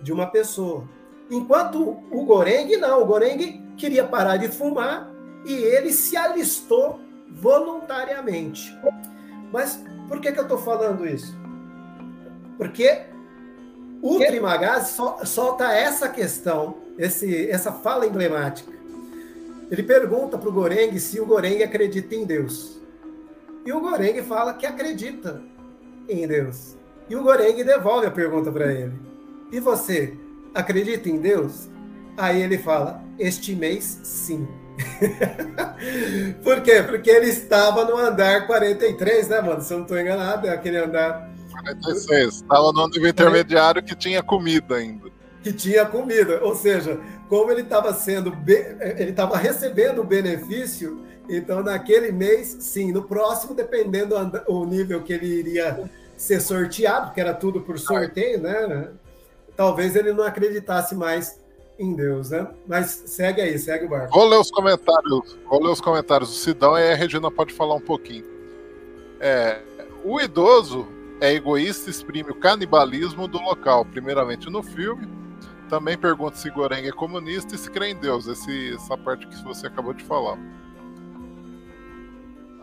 [0.00, 0.88] de uma pessoa.
[1.30, 5.10] Enquanto o Goreng não, o Goreng queria parar de fumar
[5.44, 8.76] e ele se alistou voluntariamente.
[9.52, 11.34] Mas por que, que eu estou falando isso?
[12.58, 13.06] Porque
[14.02, 14.26] o que?
[14.26, 18.70] Trimagazzi solta essa questão, esse, essa fala emblemática.
[19.70, 22.78] Ele pergunta para o Goreng se o Goreng acredita em Deus.
[23.64, 25.42] E o Goreng fala que acredita
[26.06, 26.76] em Deus.
[27.08, 28.92] E o Goreng devolve a pergunta para ele.
[29.50, 30.14] E você,
[30.54, 31.70] acredita em Deus?
[32.18, 34.46] Aí ele fala: Este mês, sim.
[36.42, 36.82] Por quê?
[36.82, 39.60] Porque ele estava no andar 43, né, mano?
[39.60, 41.30] Se eu não estou enganado, é aquele andar.
[41.50, 42.34] 46.
[42.34, 45.10] Estava no nível intermediário que tinha comida ainda.
[45.42, 46.40] Que tinha comida.
[46.42, 48.36] Ou seja, como ele estava sendo.
[48.46, 52.92] Ele estava recebendo o benefício, então naquele mês, sim.
[52.92, 54.14] No próximo, dependendo
[54.48, 58.88] o nível que ele iria ser sorteado, que era tudo por sorteio, né?
[59.56, 61.41] Talvez ele não acreditasse mais
[61.78, 62.48] em Deus, né?
[62.66, 64.12] Mas segue aí, segue o barco.
[64.12, 65.38] Vou ler os comentários.
[65.48, 68.24] Vou ler os comentários do Sidão e a Regina pode falar um pouquinho.
[69.20, 69.60] É,
[70.04, 70.86] o idoso
[71.20, 75.08] é egoísta exprime o canibalismo do local, primeiramente no filme.
[75.68, 79.42] Também pergunta se Goreng é comunista e se crê em Deus, esse, essa parte que
[79.44, 80.38] você acabou de falar.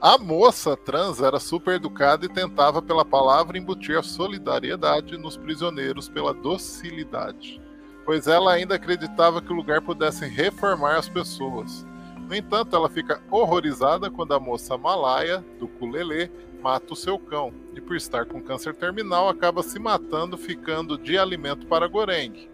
[0.01, 6.07] A moça trans era super educada e tentava, pela palavra, embutir a solidariedade nos prisioneiros
[6.07, 7.59] pela docilidade
[8.09, 11.85] pois ela ainda acreditava que o lugar pudesse reformar as pessoas.
[12.27, 17.53] No entanto, ela fica horrorizada quando a moça Malaya, do Kulele, mata o seu cão,
[17.75, 22.49] e por estar com câncer terminal acaba se matando, ficando de alimento para Goreng,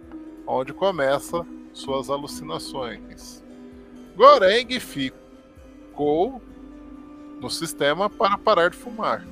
[0.45, 3.41] onde começa suas alucinações.
[4.13, 6.41] Goreng ficou
[7.39, 9.25] no sistema para parar de fumar.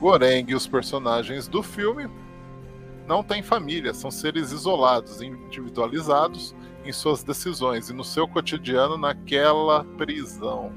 [0.00, 2.10] Goreng e os personagens do filme
[3.06, 9.84] não têm família, são seres isolados, individualizados em suas decisões e no seu cotidiano naquela
[9.96, 10.72] prisão.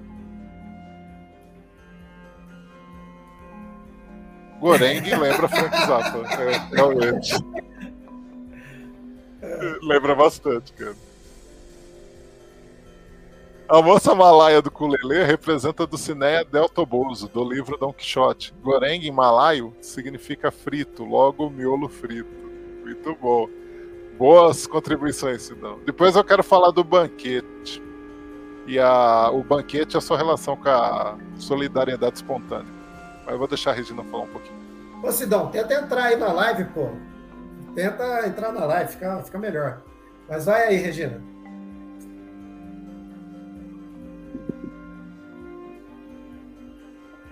[4.60, 6.42] Goreng lembra Frank Zappa.
[6.42, 7.34] É, realmente.
[9.82, 10.96] lembra bastante, cara.
[13.68, 18.54] A moça malaia do Kulele representa a Dulcinea del Toboso, do livro Don Quixote.
[18.62, 22.30] Goreng em malaio significa frito, logo miolo frito.
[22.84, 23.50] Muito bom.
[24.20, 25.80] Boas contribuições, Sidão.
[25.84, 27.82] Depois eu quero falar do banquete.
[28.68, 32.72] E a, o banquete é a sua relação com a solidariedade espontânea.
[33.24, 34.60] Mas eu vou deixar a Regina falar um pouquinho.
[35.02, 36.90] Ô Sidão, tenta entrar aí na live, pô.
[37.74, 39.82] Tenta entrar na live, fica, fica melhor.
[40.30, 41.20] Mas vai aí, Regina.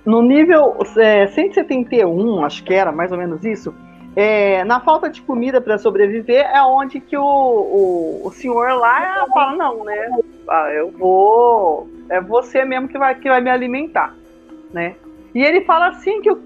[0.05, 3.73] No nível é, 171, acho que era mais ou menos isso,
[4.15, 9.25] é, na falta de comida para sobreviver, é onde que o, o, o, senhor lá
[9.33, 10.09] fala, não, né?
[10.47, 11.89] Ah, eu vou.
[12.09, 14.13] É você mesmo que vai, que vai me alimentar.
[14.71, 14.95] Né?
[15.33, 16.39] E ele fala assim que o,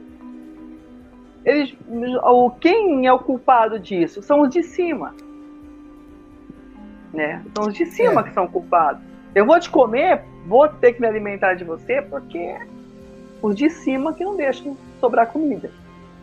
[1.44, 1.76] eles,
[2.24, 4.22] o, quem é o culpado disso?
[4.22, 5.14] São os de cima.
[7.14, 7.44] Né?
[7.56, 8.24] São os de cima é.
[8.24, 9.02] que são culpados.
[9.36, 12.56] Eu vou te comer vou ter que me alimentar de você porque
[13.42, 15.70] os de cima que não deixam sobrar comida.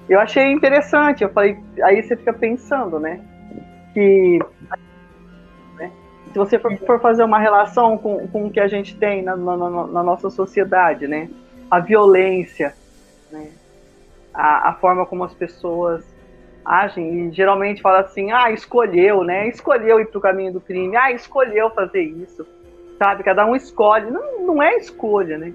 [0.09, 3.21] Eu achei interessante, eu falei, aí você fica pensando, né?
[3.95, 4.39] Que
[5.79, 5.91] né,
[6.33, 9.35] se você for, for, fazer uma relação com, com o que a gente tem na,
[9.35, 11.31] na, na nossa sociedade, né?
[11.71, 12.75] A violência,
[13.33, 13.51] né?
[14.33, 16.05] A, a forma como as pessoas
[16.65, 19.49] agem e geralmente fala assim, ah, escolheu, né?
[19.49, 22.47] Escolheu ir para o caminho do crime, ah, escolheu fazer isso,
[22.99, 23.23] sabe?
[23.23, 24.11] Cada um escolhe.
[24.11, 25.53] Não, não é escolha, né?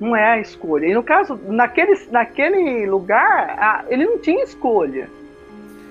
[0.00, 0.86] Não é a escolha.
[0.86, 5.08] E no caso, naquele, naquele lugar, ah, ele não tinha escolha.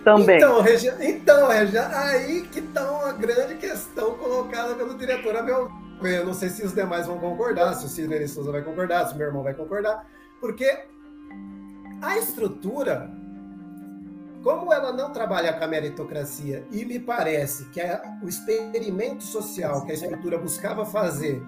[0.03, 0.37] Também.
[0.37, 0.63] Então,
[0.99, 5.69] então, aí que está uma grande questão colocada pelo diretor Abel.
[6.03, 9.15] Eu não sei se os demais vão concordar, se o Sidney Souza vai concordar, se
[9.15, 10.05] o meu irmão vai concordar,
[10.39, 10.83] porque
[12.01, 13.09] a estrutura
[14.45, 19.83] como ela não trabalha com a meritocracia e me parece que a, o experimento social
[19.83, 21.41] que a estrutura buscava fazer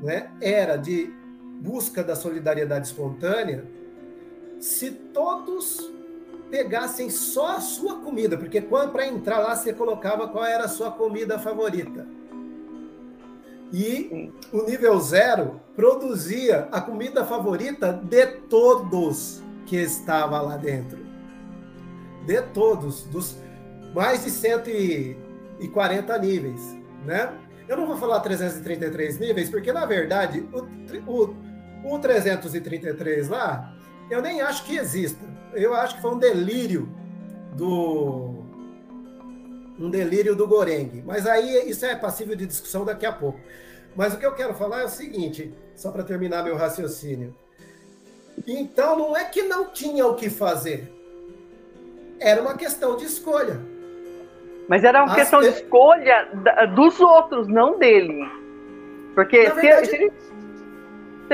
[0.00, 1.12] né, era de
[1.60, 3.64] busca da solidariedade espontânea,
[4.60, 5.90] se todos
[6.50, 10.68] pegassem só a sua comida, porque quando para entrar lá você colocava qual era a
[10.68, 12.06] sua comida favorita.
[13.72, 21.08] E o nível zero produzia a comida favorita de todos que estava lá dentro
[22.28, 23.36] de todos, dos
[23.94, 27.32] mais de 140 níveis, né?
[27.66, 31.34] Eu não vou falar 333 níveis, porque na verdade o, o,
[31.84, 33.74] o 333 lá,
[34.10, 35.24] eu nem acho que exista.
[35.52, 36.88] Eu acho que foi um delírio
[37.54, 38.44] do
[39.78, 41.02] um delírio do Goreng.
[41.06, 43.40] Mas aí isso é passível de discussão daqui a pouco.
[43.94, 47.34] Mas o que eu quero falar é o seguinte, só para terminar meu raciocínio.
[48.46, 50.98] Então não é que não tinha o que fazer
[52.20, 53.60] era uma questão de escolha.
[54.68, 56.28] Mas era uma As questão de escolha
[56.74, 58.28] dos outros, não dele.
[59.14, 60.12] Porque verdade, se, ele,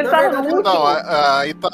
[0.03, 0.63] no último...
[0.63, 1.69] Não, aí tá,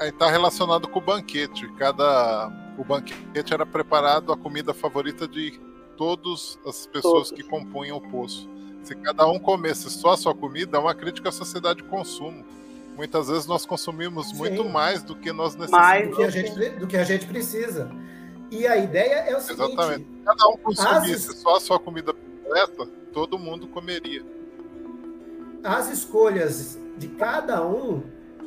[0.00, 1.68] aí tá relacionado com o banquete.
[1.74, 5.60] Cada, o banquete era preparado a comida favorita de
[5.96, 7.32] todas as pessoas todos.
[7.32, 8.48] que compunham o poço.
[8.82, 12.44] Se cada um comesse só a sua comida, é uma crítica à sociedade de consumo.
[12.96, 14.36] Muitas vezes nós consumimos Sim.
[14.36, 16.10] muito mais do que nós necessitamos.
[16.10, 17.90] Do que, a gente, do que a gente precisa.
[18.50, 19.72] E a ideia é o seguinte...
[19.72, 20.06] Exatamente.
[20.24, 21.36] Cada um consumisse as...
[21.38, 24.33] só a sua comida completa, todo mundo comeria.
[25.64, 28.02] As escolhas de cada um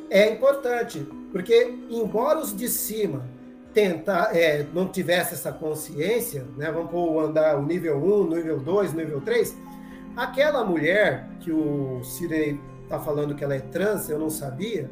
[0.08, 3.26] é importante, porque embora os de cima
[3.74, 8.94] tentar, é, não tivesse essa consciência, né, vamos pôr andar o nível 1, nível 2,
[8.94, 9.54] nível 3,
[10.16, 14.90] aquela mulher que o Sidney está falando que ela é trans, eu não sabia,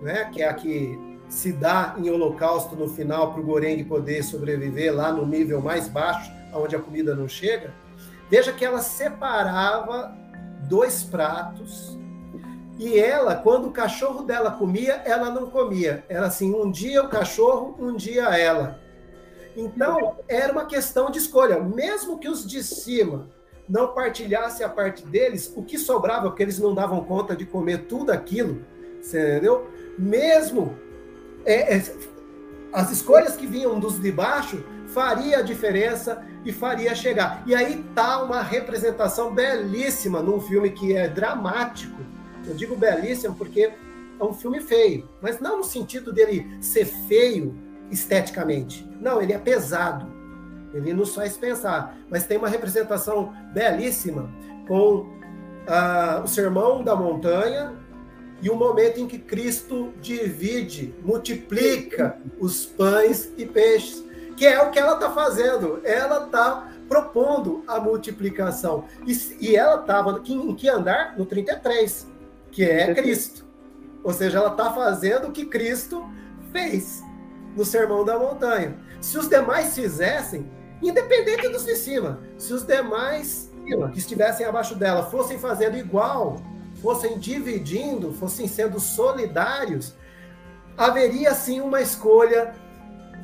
[0.00, 0.30] né?
[0.32, 4.94] que é a que se dá em holocausto no final para o Goreng poder sobreviver
[4.94, 7.72] lá no nível mais baixo, onde a comida não chega.
[8.30, 10.16] Veja que ela separava
[10.68, 11.98] dois pratos
[12.78, 16.04] e ela, quando o cachorro dela comia, ela não comia.
[16.08, 18.80] Era assim, um dia o cachorro, um dia ela.
[19.56, 21.60] Então, era uma questão de escolha.
[21.60, 23.28] Mesmo que os de cima
[23.68, 27.86] não partilhasse a parte deles, o que sobrava, porque eles não davam conta de comer
[27.86, 28.62] tudo aquilo,
[28.98, 29.70] entendeu?
[29.96, 30.76] Mesmo
[31.46, 31.84] é, é,
[32.72, 34.62] as escolhas que vinham dos de baixo
[34.94, 37.42] faria a diferença e faria chegar.
[37.46, 42.00] E aí tá uma representação belíssima num filme que é dramático.
[42.46, 43.72] Eu digo belíssimo porque
[44.20, 47.54] é um filme feio, mas não no sentido dele ser feio
[47.90, 48.88] esteticamente.
[49.00, 50.14] Não, ele é pesado
[50.74, 51.96] ele nos faz pensar.
[52.10, 54.28] Mas tem uma representação belíssima
[54.66, 55.08] com
[55.66, 57.72] ah, o Sermão da Montanha
[58.42, 64.04] e o momento em que Cristo divide, multiplica os pães e peixes,
[64.36, 65.80] que é o que ela está fazendo.
[65.84, 68.84] Ela está propondo a multiplicação.
[69.06, 71.16] E, e ela estava em que andar?
[71.16, 72.06] No 33,
[72.50, 73.44] que é Cristo.
[74.02, 76.06] Ou seja, ela está fazendo o que Cristo
[76.52, 77.02] fez
[77.56, 78.76] no Sermão da Montanha.
[79.00, 80.50] Se os demais fizessem,
[80.82, 82.20] independente dos de cima.
[82.36, 83.50] Se os demais
[83.92, 86.36] que estivessem abaixo dela fossem fazendo igual,
[86.82, 89.94] fossem dividindo, fossem sendo solidários,
[90.76, 92.54] haveria sim uma escolha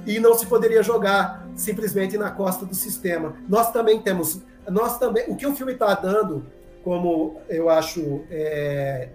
[0.06, 3.36] e não se poderia jogar simplesmente na costa do sistema.
[3.48, 6.44] Nós também temos, nós também, o que o filme está dando,
[6.82, 9.10] como eu acho é,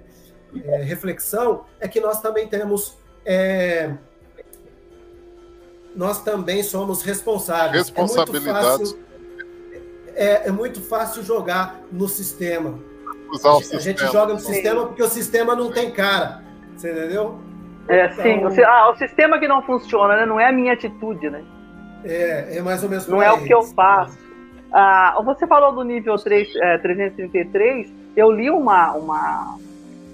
[0.63, 3.91] é, reflexão, é que nós também temos é,
[5.95, 7.87] nós também somos responsáveis.
[7.87, 8.95] Responsabilidades.
[10.13, 12.77] É, é, é muito fácil jogar no sistema.
[13.31, 16.43] Usar a, gente, a gente joga no sistema porque o sistema não tem cara.
[16.75, 17.39] Você entendeu?
[17.87, 18.61] É, então, sim.
[18.61, 20.25] O, ah, o sistema que não funciona, né?
[20.25, 21.43] Não é a minha atitude, né?
[22.03, 24.17] É, é mais ou menos Não é o que eu faço.
[24.71, 27.93] Ah, você falou do nível 3, é, 333.
[28.15, 29.57] eu li uma, uma,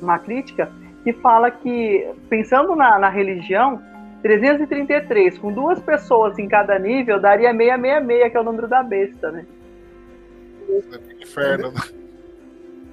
[0.02, 0.72] uma crítica
[1.04, 3.82] que fala que, pensando na, na religião,
[4.22, 9.32] 333, com duas pessoas em cada nível, daria 666, que é o número da besta,
[9.32, 9.46] né?
[11.20, 11.82] Inferno, né?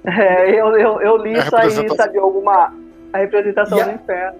[0.05, 2.19] É, eu, eu, eu li é isso aí, sabe?
[2.19, 2.73] Alguma.
[3.13, 3.85] A representação a...
[3.85, 4.39] do inferno.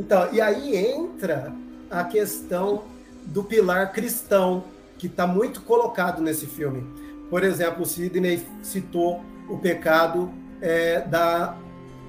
[0.00, 1.52] Então, e aí entra
[1.90, 2.84] a questão
[3.26, 4.64] do pilar cristão,
[4.96, 6.86] que está muito colocado nesse filme.
[7.28, 10.32] Por exemplo, o Sidney citou o pecado
[10.62, 11.54] é, da,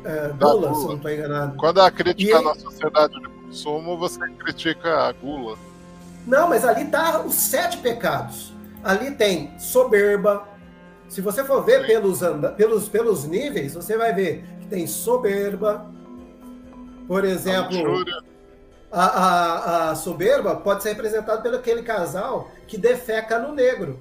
[0.05, 1.57] é, gula, gula, se não estou enganado.
[1.57, 2.43] Quando a crítica e...
[2.43, 5.57] na sociedade de consumo, você critica a gula.
[6.25, 8.53] Não, mas ali tá os sete pecados.
[8.81, 10.47] Ali tem soberba.
[11.09, 12.19] Se você for ver pelos,
[12.55, 15.85] pelos, pelos níveis, você vai ver que tem soberba.
[17.11, 18.05] Por exemplo,
[18.89, 23.99] a, a, a soberba pode ser representada pelo aquele casal que defeca no negro.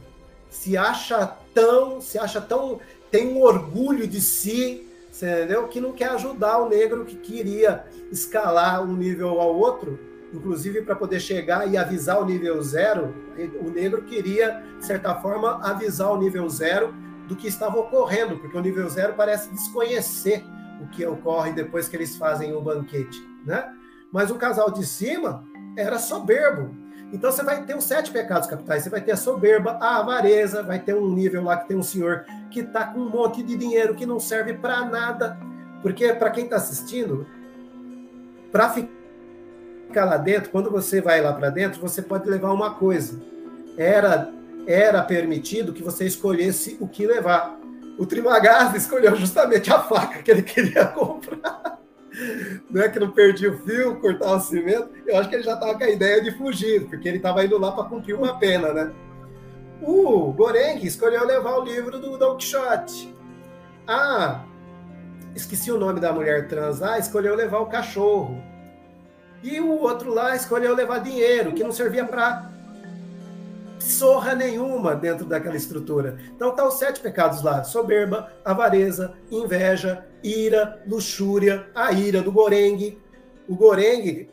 [0.49, 2.79] Se acha tão, se acha tão,
[3.11, 5.67] tem um orgulho de si, entendeu?
[5.67, 9.99] Que não quer ajudar o negro que queria escalar um nível ao outro,
[10.33, 13.13] inclusive para poder chegar e avisar o nível zero.
[13.61, 16.95] O negro queria, de certa forma, avisar o nível zero
[17.27, 20.45] do que estava ocorrendo, porque o nível zero parece desconhecer
[20.81, 23.73] o que ocorre depois que eles fazem o banquete, né?
[24.13, 25.45] Mas o casal de cima
[25.77, 26.75] era soberbo.
[27.13, 28.83] Então você vai ter os sete pecados capitais.
[28.83, 31.83] Você vai ter a soberba, a avareza, vai ter um nível lá que tem um
[31.83, 35.39] senhor que está com um monte de dinheiro que não serve para nada.
[35.83, 37.27] Porque para quem está assistindo,
[38.53, 43.21] para ficar lá dentro, quando você vai lá para dentro, você pode levar uma coisa.
[43.77, 44.33] Era
[44.67, 47.59] era permitido que você escolhesse o que levar.
[48.01, 51.79] O Trimagaz escolheu justamente a faca que ele queria comprar.
[52.71, 54.89] Não é que não perdia o fio, cortar o cimento.
[55.07, 57.59] Eu acho que ele já estava com a ideia de fugir, porque ele estava indo
[57.59, 58.91] lá para cumprir uma pena, né?
[59.83, 63.15] O Goreng escolheu levar o livro do Don Quixote.
[63.87, 64.45] Ah,
[65.35, 68.43] esqueci o nome da mulher trans lá, escolheu levar o cachorro.
[69.43, 72.50] E o outro lá escolheu levar dinheiro, que não servia para
[73.85, 76.19] sorra nenhuma dentro daquela estrutura.
[76.35, 82.99] Então tá os sete pecados lá: soberba, avareza, inveja, ira, luxúria, a ira do Goreng.
[83.49, 84.29] O Goreng,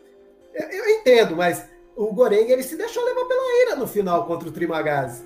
[0.54, 4.52] eu entendo, mas o Goreng ele se deixou levar pela ira no final contra o
[4.52, 5.26] Trimagazi.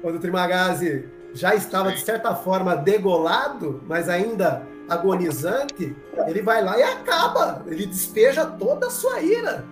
[0.00, 6.78] Quando o Trimagazi já estava de certa forma degolado, mas ainda agonizante, ele vai lá
[6.78, 7.62] e acaba.
[7.66, 9.64] Ele despeja toda a sua ira.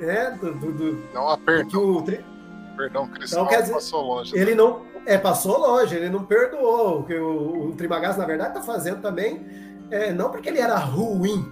[0.00, 1.76] É, do, do, do não aperta.
[1.76, 2.02] o,
[2.76, 4.36] perdão cristão então, dizer, passou longe.
[4.36, 4.56] Ele né?
[4.56, 4.82] não.
[5.06, 7.00] É, passou longe, ele não perdoou.
[7.00, 9.46] O que o, o Trimagás, na verdade, está fazendo também,
[9.90, 11.44] é, não porque ele era ruim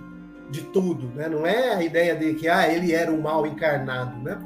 [0.50, 1.28] de tudo, né?
[1.28, 4.38] Não é a ideia de que ah, ele era o mal encarnado, né?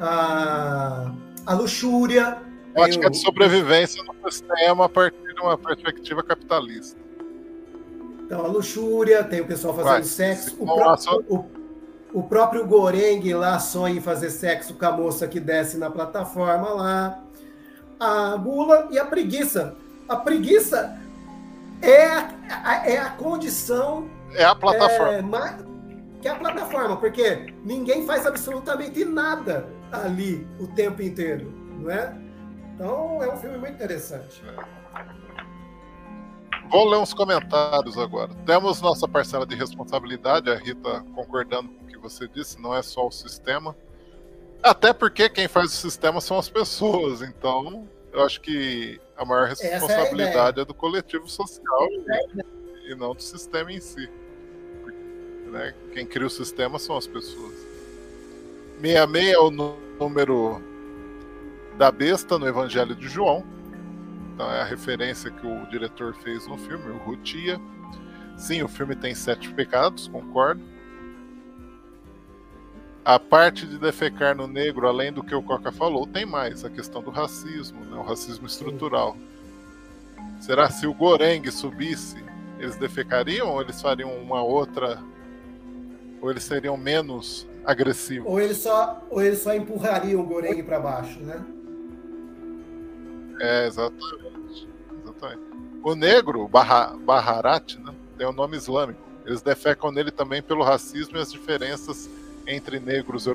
[0.00, 1.12] A,
[1.46, 2.38] a luxúria.
[2.76, 6.98] Ótica o, de sobrevivência no sistema a partir de uma perspectiva capitalista.
[8.24, 10.56] Então, a luxúria, tem o pessoal fazendo Vai, sexo.
[10.60, 11.44] O, próprio, o,
[12.12, 16.70] o próprio Goreng lá sonha em fazer sexo com a moça que desce na plataforma
[16.70, 17.20] lá.
[17.98, 19.76] A gula e a preguiça.
[20.08, 20.98] A preguiça
[21.82, 24.08] é a, é a condição.
[24.34, 25.48] É a plataforma.
[25.48, 25.70] É,
[26.20, 32.14] que é a plataforma, porque ninguém faz absolutamente nada ali o tempo inteiro, não é?
[32.74, 34.42] Então é um filme muito interessante.
[36.70, 38.32] Vou ler uns comentários agora.
[38.46, 43.76] Temos nossa parcela de responsabilidade, a Rita concordando você disse, não é só o sistema.
[44.62, 49.46] Até porque quem faz o sistema são as pessoas, então eu acho que a maior
[49.46, 54.08] é responsabilidade é, é, do coletivo social e, e, não do sistema em si.
[55.46, 55.74] Né?
[55.92, 57.54] Quem cria o sistema são as pessoas.
[58.80, 60.62] 66 é o número
[61.76, 63.44] da besta no Evangelho de João.
[64.34, 67.60] Então é a referência que o diretor fez no filme, o Rutia.
[68.36, 70.62] Sim, o filme tem sete pecados, concordo.
[73.10, 76.70] A parte de defecar no negro, além do que o Coca falou, tem mais a
[76.70, 77.96] questão do racismo, né?
[77.96, 79.16] o racismo estrutural.
[80.40, 82.24] Será se o Goreng subisse,
[82.56, 85.02] eles defecariam ou eles fariam uma outra.
[86.22, 88.30] Ou eles seriam menos agressivos?
[88.30, 91.44] Ou eles só, ou eles só empurrariam o Goreng para baixo, né?
[93.40, 94.68] É, exatamente.
[95.02, 95.42] exatamente.
[95.82, 99.00] O negro, Barra, Baharat, né, tem o um nome islâmico.
[99.26, 102.08] Eles defecam nele também pelo racismo e as diferenças
[102.50, 103.26] entre negros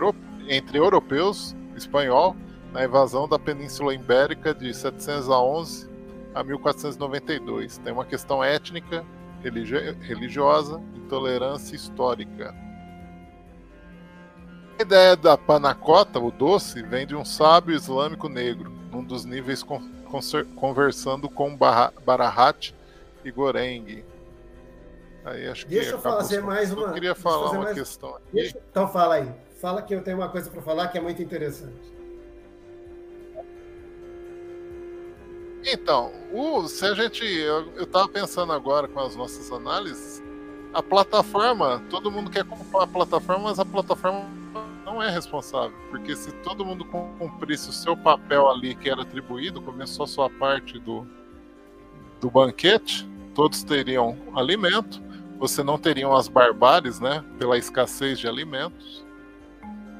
[0.47, 2.35] entre europeus espanhol
[2.71, 5.89] na invasão da Península Ibérica de 711
[6.33, 7.77] a 1492.
[7.77, 9.05] Tem uma questão étnica,
[9.41, 12.53] religi religiosa, intolerância histórica.
[14.77, 19.63] A ideia da panacota, o doce, vem de um sábio islâmico negro, num dos níveis
[19.63, 19.81] con
[20.55, 22.73] conversando com Barahat
[23.23, 24.03] e Goreng.
[25.25, 26.87] Aí acho Deixa que eu fazer mais uma.
[26.87, 27.75] Eu queria falar uma mais...
[27.75, 28.27] questão aqui.
[28.31, 28.57] Deixa...
[28.69, 29.33] Então fala aí.
[29.59, 31.95] Fala que eu tenho uma coisa para falar que é muito interessante.
[35.65, 37.25] Então, o, se a gente.
[37.25, 40.21] Eu, estava pensando agora com as nossas análises,
[40.71, 44.29] a plataforma, todo mundo quer comprar a plataforma, mas a plataforma
[44.85, 45.75] não é responsável.
[45.89, 50.29] Porque se todo mundo cumprisse o seu papel ali que era atribuído, começou a sua
[50.29, 51.07] parte do,
[52.21, 55.01] do banquete, todos teriam alimento,
[55.37, 57.23] você não teriam as barbáries, né?
[57.37, 59.05] Pela escassez de alimentos.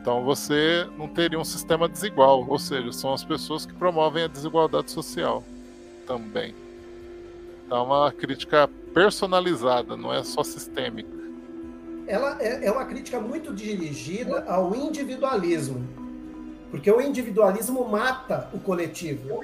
[0.01, 4.27] Então você não teria um sistema desigual, ou seja, são as pessoas que promovem a
[4.27, 5.43] desigualdade social
[6.05, 6.53] também.
[7.65, 11.09] Então é uma crítica personalizada, não é só sistêmica.
[12.07, 15.83] Ela é, é uma crítica muito dirigida ao individualismo,
[16.69, 19.43] porque o individualismo mata o coletivo.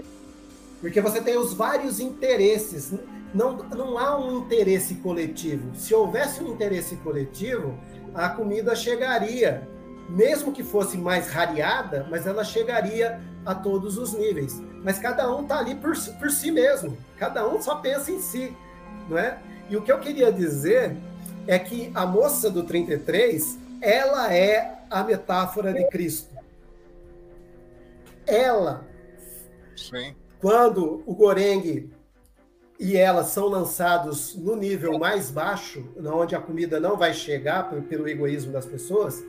[0.79, 2.93] Porque você tem os vários interesses.
[3.33, 5.75] Não, não há um interesse coletivo.
[5.75, 7.77] Se houvesse um interesse coletivo,
[8.13, 9.67] a comida chegaria
[10.09, 14.61] mesmo que fosse mais rareada, mas ela chegaria a todos os níveis.
[14.83, 18.55] Mas cada um está ali por, por si mesmo, cada um só pensa em si,
[19.09, 19.39] não é?
[19.69, 20.97] E o que eu queria dizer
[21.47, 26.29] é que a moça do 33, ela é a metáfora de Cristo.
[28.27, 28.85] Ela,
[29.75, 30.13] Sim.
[30.39, 31.89] quando o Goreng
[32.81, 38.09] e ela são lançados no nível mais baixo, onde a comida não vai chegar pelo
[38.09, 39.23] egoísmo das pessoas,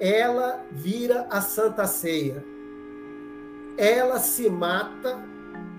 [0.00, 2.44] ela vira a Santa Ceia.
[3.78, 5.16] Ela se mata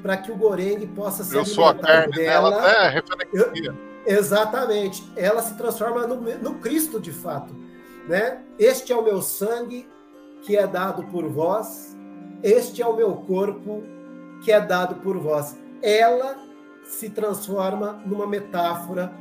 [0.01, 2.55] para que o Goreng possa ser Eu sou a carne dela.
[2.55, 3.75] Ela é referencia.
[4.07, 5.03] exatamente.
[5.17, 7.53] Ela se transforma no, no Cristo de fato.
[8.07, 8.39] Né?
[8.57, 9.89] Este é o meu sangue
[10.41, 11.97] que é dado por vós.
[12.41, 13.83] Este é o meu corpo
[14.41, 15.57] que é dado por vós.
[15.81, 16.52] Ela
[16.85, 19.13] se transforma numa metáfora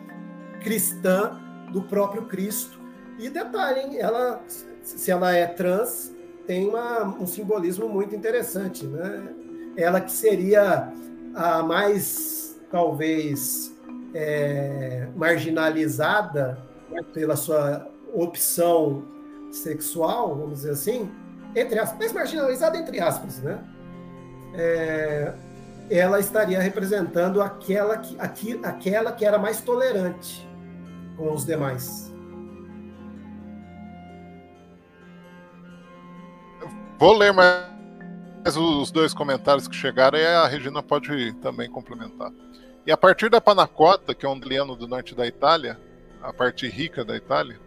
[0.63, 1.39] cristã
[1.73, 2.81] do próprio Cristo.
[3.19, 4.43] E detalhe, ela
[4.83, 6.13] se ela é trans,
[6.47, 9.29] tem uma, um simbolismo muito interessante, né?
[9.77, 10.93] Ela que seria
[11.35, 13.75] a mais, talvez,
[14.13, 16.59] é, marginalizada
[17.15, 19.05] pela sua opção
[19.51, 21.11] sexual, vamos dizer assim,
[21.55, 23.63] entre aspas, mais marginalizada entre aspas, né?
[24.55, 25.33] É,
[25.99, 30.49] ela estaria representando aquela que, aqui, aquela que era mais tolerante
[31.16, 32.12] com os demais.
[36.99, 42.32] Vou ler mais os dois comentários que chegaram e a Regina pode também complementar.
[42.86, 45.78] E a partir da Panacota, que é um italiano do norte da Itália,
[46.22, 47.61] a parte rica da Itália,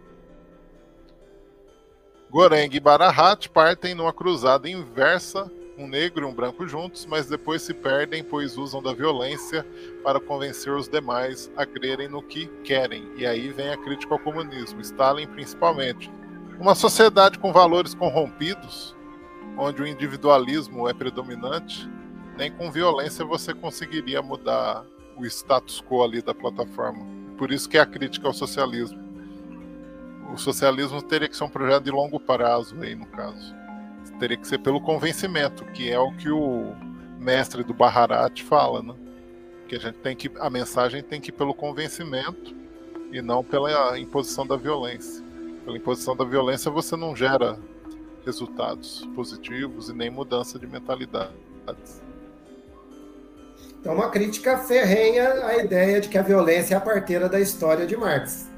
[2.30, 7.62] Goreng e Barahat partem numa cruzada inversa, um negro e um branco juntos, mas depois
[7.62, 9.66] se perdem, pois usam da violência
[10.02, 13.10] para convencer os demais a crerem no que querem.
[13.16, 16.10] E aí vem a crítica ao comunismo, Stalin principalmente.
[16.58, 18.96] Uma sociedade com valores corrompidos
[19.56, 21.88] onde o individualismo é predominante,
[22.36, 24.84] nem com violência você conseguiria mudar
[25.16, 27.06] o status quo ali da plataforma.
[27.38, 29.04] Por isso que é a crítica ao socialismo.
[30.32, 33.54] O socialismo teria que ser um projeto de longo prazo aí, no caso.
[34.18, 36.74] Teria que ser pelo convencimento, que é o que o
[37.18, 38.94] mestre do Baharat fala, né?
[39.68, 42.54] Que a gente tem que a mensagem tem que ir pelo convencimento
[43.12, 45.24] e não pela imposição da violência.
[45.64, 47.58] Pela imposição da violência você não gera
[48.24, 52.02] resultados positivos e nem mudança de mentalidades.
[53.80, 57.86] Então, uma crítica ferrenha à ideia de que a violência é a parteira da história
[57.86, 58.50] de Marx.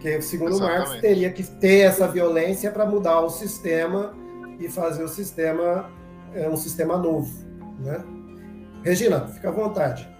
[0.00, 0.88] Que, segundo Exatamente.
[0.88, 4.14] Marx, teria que ter essa violência para mudar o sistema
[4.58, 5.90] e fazer o sistema
[6.34, 7.30] é, um sistema novo.
[7.80, 8.02] Né?
[8.84, 10.16] Regina, fica à vontade.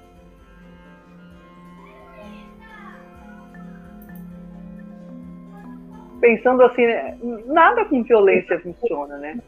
[6.18, 7.16] pensando assim, né,
[7.46, 9.38] nada com violência funciona, né?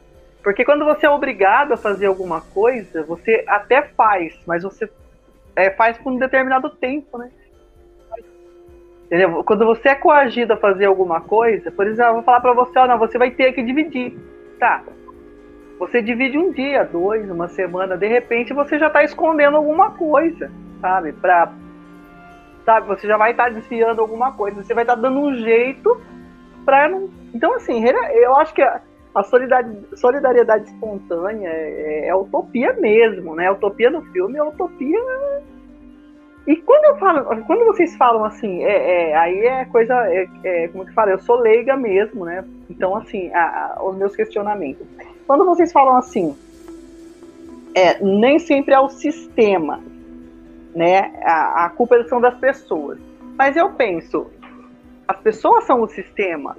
[0.41, 4.89] Porque quando você é obrigado a fazer alguma coisa, você até faz, mas você
[5.57, 7.29] é, faz por um determinado tempo, né?
[9.05, 9.43] Entendeu?
[9.43, 12.79] Quando você é coagido a fazer alguma coisa, por exemplo, eu vou falar para você,
[12.79, 14.17] ó, não, você vai ter que dividir,
[14.59, 14.83] tá?
[15.79, 20.51] Você divide um dia, dois, uma semana, de repente você já está escondendo alguma coisa,
[20.81, 21.13] sabe?
[21.13, 21.53] Pra,
[22.65, 22.87] sabe?
[22.87, 25.99] Você já vai estar tá desfiando alguma coisa, você vai estar tá dando um jeito
[26.65, 27.09] pra não.
[27.33, 28.81] Então, assim, eu acho que a,
[29.23, 33.47] solidariedade, espontânea é, é, utopia mesmo, né?
[33.47, 34.99] A utopia no filme é utopia.
[36.49, 40.67] E quando eu falo, quando vocês falam assim, é, é aí é coisa, é, é,
[40.69, 42.43] como que fala, eu sou leiga mesmo, né?
[42.67, 44.83] Então, assim, a, a, os meus questionamentos.
[45.27, 46.35] Quando vocês falam assim,
[47.75, 49.79] é, nem sempre é o sistema.
[50.73, 51.21] né?
[51.23, 52.97] A, a culpa são das pessoas.
[53.37, 54.25] Mas eu penso,
[55.07, 56.57] as pessoas são o sistema.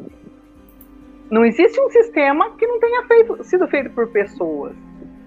[1.28, 4.72] Não existe um sistema que não tenha feito, sido feito por pessoas.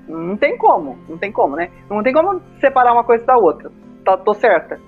[0.08, 1.70] Não tem como, não tem como, né?
[1.90, 3.70] Não tem como separar uma coisa da outra.
[4.04, 4.80] Tá, tô certa.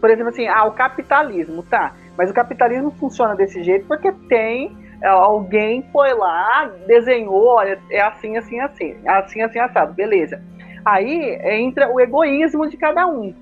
[0.00, 1.94] Por exemplo, assim, ah, o capitalismo, tá.
[2.16, 8.00] Mas o capitalismo funciona desse jeito porque tem é, alguém foi lá, desenhou, olha, é
[8.00, 10.42] assim, assim, assim, assim, assim, assado, beleza.
[10.84, 13.34] Aí entra o egoísmo de cada um,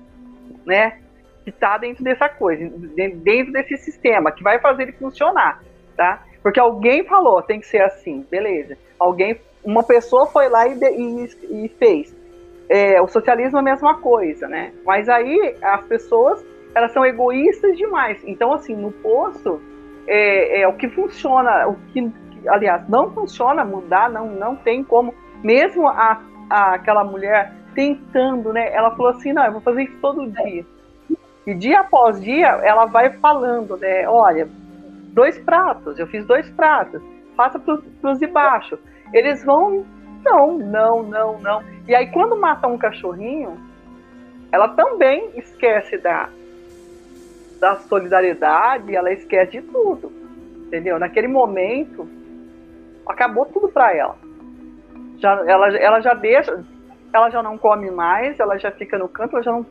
[0.65, 0.99] né?
[1.43, 5.61] Que está dentro dessa coisa, dentro desse sistema, que vai fazer ele funcionar,
[5.97, 6.23] tá?
[6.41, 8.77] Porque alguém falou, tem que ser assim, beleza.
[8.97, 12.15] Alguém, uma pessoa foi lá e, e, e fez.
[12.69, 14.71] É, o socialismo é a mesma coisa, né?
[14.85, 16.45] Mas aí as pessoas,
[16.75, 18.21] elas são egoístas demais.
[18.23, 19.59] Então, assim, no posto,
[20.07, 22.11] é, é o que funciona, o que,
[22.47, 25.13] aliás, não funciona mudar, não, não tem como.
[25.43, 28.71] Mesmo a, a, aquela mulher tentando, né?
[28.73, 30.65] Ela falou assim, não, eu vou fazer isso todo dia.
[31.47, 34.07] E dia após dia, ela vai falando, né?
[34.07, 34.47] Olha,
[35.13, 37.01] dois pratos, eu fiz dois pratos,
[37.35, 37.79] faça para
[38.11, 38.77] os de baixo.
[39.13, 39.85] Eles vão,
[40.23, 41.63] não, não, não, não.
[41.87, 43.57] E aí, quando mata um cachorrinho,
[44.51, 46.29] ela também esquece da,
[47.59, 50.11] da solidariedade, ela esquece de tudo.
[50.67, 50.99] Entendeu?
[50.99, 52.07] Naquele momento,
[53.07, 54.15] acabou tudo para ela.
[55.17, 56.63] Já, ela, ela já deixa,
[57.11, 59.65] ela já não come mais, ela já fica no canto, ela já não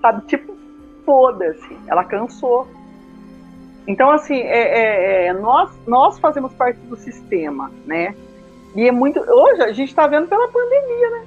[0.00, 0.56] sabe, tipo,
[1.04, 2.66] foda-se, ela cansou.
[3.86, 8.14] Então, assim, é, é, é, nós, nós fazemos parte do sistema, né?
[8.78, 9.18] E é muito.
[9.18, 11.26] Hoje a gente está vendo pela pandemia, né?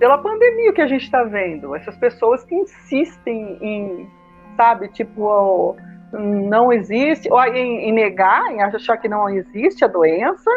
[0.00, 1.76] Pela pandemia que a gente está vendo.
[1.76, 4.10] Essas pessoas que insistem em,
[4.56, 5.76] sabe, tipo,
[6.12, 10.50] não existe, ou em, em negar, em achar que não existe a doença,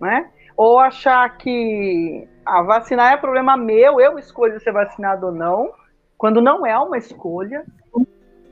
[0.00, 0.30] né?
[0.56, 5.72] Ou achar que a vacinar é problema meu, eu escolho ser vacinado ou não,
[6.16, 7.64] quando não é uma escolha.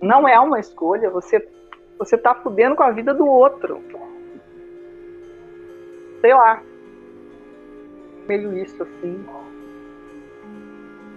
[0.00, 1.48] Não é uma escolha, você
[1.96, 3.80] você tá fudendo com a vida do outro
[6.22, 6.62] sei lá.
[8.26, 9.26] Meio isso, assim.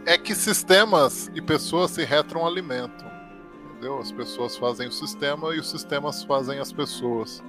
[0.06, 3.10] É que sistemas e pessoas se retroalimentam.
[3.70, 4.00] Entendeu?
[4.00, 7.42] As pessoas fazem o sistema e os sistemas fazem as pessoas.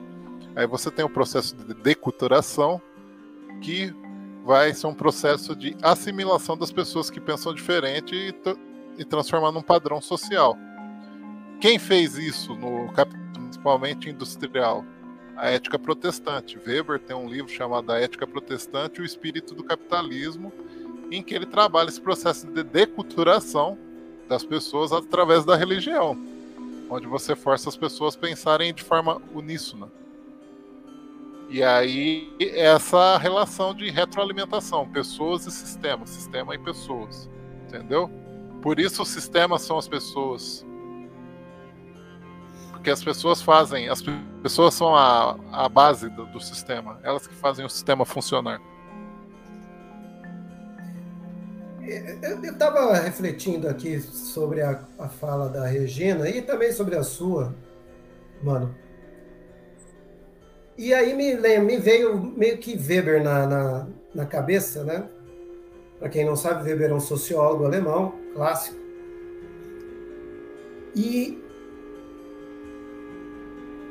[0.54, 2.80] Aí você tem o processo de deculturação,
[3.60, 3.92] que
[4.44, 8.34] vai ser um processo de assimilação das pessoas que pensam diferente e,
[9.00, 10.56] e transformar num padrão social.
[11.60, 14.84] Quem fez isso no capitalismo, principalmente industrial?
[15.36, 16.58] A ética protestante.
[16.58, 20.52] Weber tem um livro chamado A Ética Protestante e o Espírito do Capitalismo,
[21.10, 23.78] em que ele trabalha esse processo de deculturação
[24.28, 26.18] das pessoas através da religião,
[26.90, 29.88] onde você força as pessoas a pensarem de forma uníssona.
[31.48, 37.30] E aí, essa relação de retroalimentação, pessoas e sistema, sistema e pessoas,
[37.68, 38.10] entendeu?
[38.60, 40.65] Por isso, os sistemas são as pessoas,
[42.86, 44.00] porque as pessoas fazem, as
[44.40, 48.60] pessoas são a, a base do, do sistema, elas que fazem o sistema funcionar.
[51.82, 57.56] Eu estava refletindo aqui sobre a, a, fala da Regina e também sobre a sua,
[58.40, 58.72] mano.
[60.78, 65.08] E aí me, me veio meio que Weber na, na, na cabeça, né?
[65.98, 68.78] Para quem não sabe, Weber é um sociólogo alemão, clássico.
[70.94, 71.45] E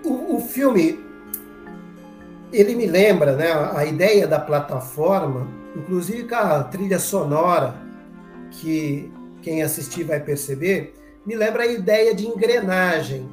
[0.06, 1.04] o, o filme
[2.54, 7.76] ele me lembra né, a ideia da plataforma, inclusive com a trilha sonora,
[8.52, 10.96] que quem assistir vai perceber,
[11.26, 13.30] me lembra a ideia de engrenagem.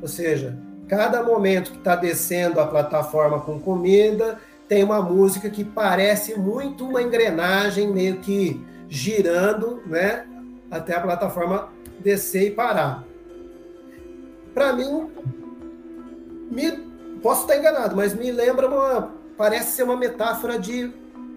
[0.00, 0.58] Ou seja,
[0.88, 6.88] cada momento que está descendo a plataforma com comida, tem uma música que parece muito
[6.88, 10.26] uma engrenagem meio que girando, né,
[10.70, 11.68] até a plataforma
[12.00, 13.04] descer e parar.
[14.54, 15.10] Para mim,
[16.50, 16.72] me,
[17.22, 19.12] posso estar enganado, mas me lembra uma.
[19.36, 20.92] Parece ser uma metáfora de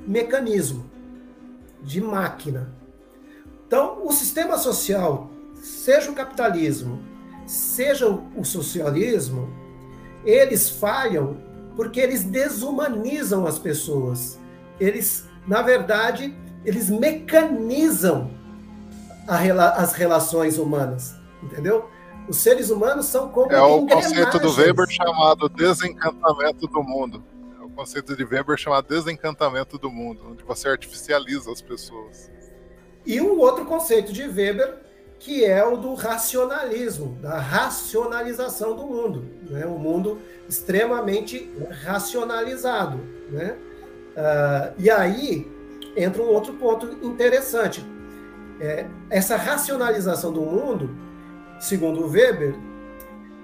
[0.07, 0.89] mecanismo,
[1.81, 2.71] de máquina.
[3.65, 7.01] Então, o sistema social, seja o capitalismo,
[7.45, 9.49] seja o socialismo,
[10.23, 11.37] eles falham
[11.75, 14.39] porque eles desumanizam as pessoas.
[14.79, 16.35] Eles, na verdade,
[16.65, 18.31] eles mecanizam
[19.27, 21.89] as relações humanas, entendeu?
[22.27, 27.23] Os seres humanos são como É o conceito do Weber chamado desencantamento do mundo.
[27.59, 32.29] É o conceito de Weber chamado desencantamento do mundo, onde você artificializa as pessoas.
[33.05, 34.87] E um outro conceito de Weber
[35.19, 39.65] que é o do racionalismo, da racionalização do mundo, né?
[39.65, 41.51] O mundo extremamente
[41.83, 42.99] racionalizado,
[43.31, 43.57] né?
[44.15, 45.51] Uh, e aí
[45.95, 47.83] entra um outro ponto interessante.
[48.59, 50.89] É, essa racionalização do mundo,
[51.59, 52.55] segundo Weber,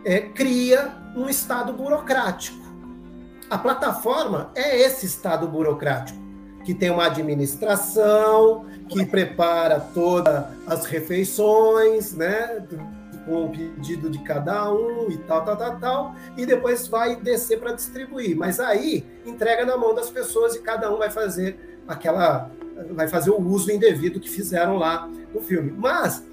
[0.06, 2.64] é, cria um estado burocrático.
[3.50, 6.20] A plataforma é esse estado burocrático,
[6.66, 12.66] que tem uma administração, que prepara todas as refeições, né?
[13.26, 17.60] com o pedido de cada um e tal, tal, tal, tal, e depois vai descer
[17.60, 18.36] para distribuir.
[18.36, 22.50] Mas aí entrega na mão das pessoas e cada um vai fazer aquela,
[22.92, 25.72] vai fazer o uso indevido que fizeram lá no filme.
[25.72, 26.24] Mas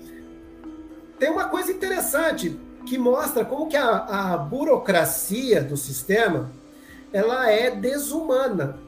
[1.21, 6.51] tem uma coisa interessante que mostra como que a, a burocracia do sistema
[7.13, 8.79] ela é desumana.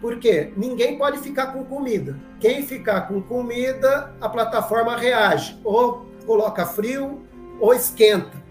[0.00, 2.16] Porque ninguém pode ficar com comida.
[2.38, 5.58] Quem ficar com comida, a plataforma reage.
[5.64, 7.26] Ou coloca frio
[7.58, 8.42] ou esquenta,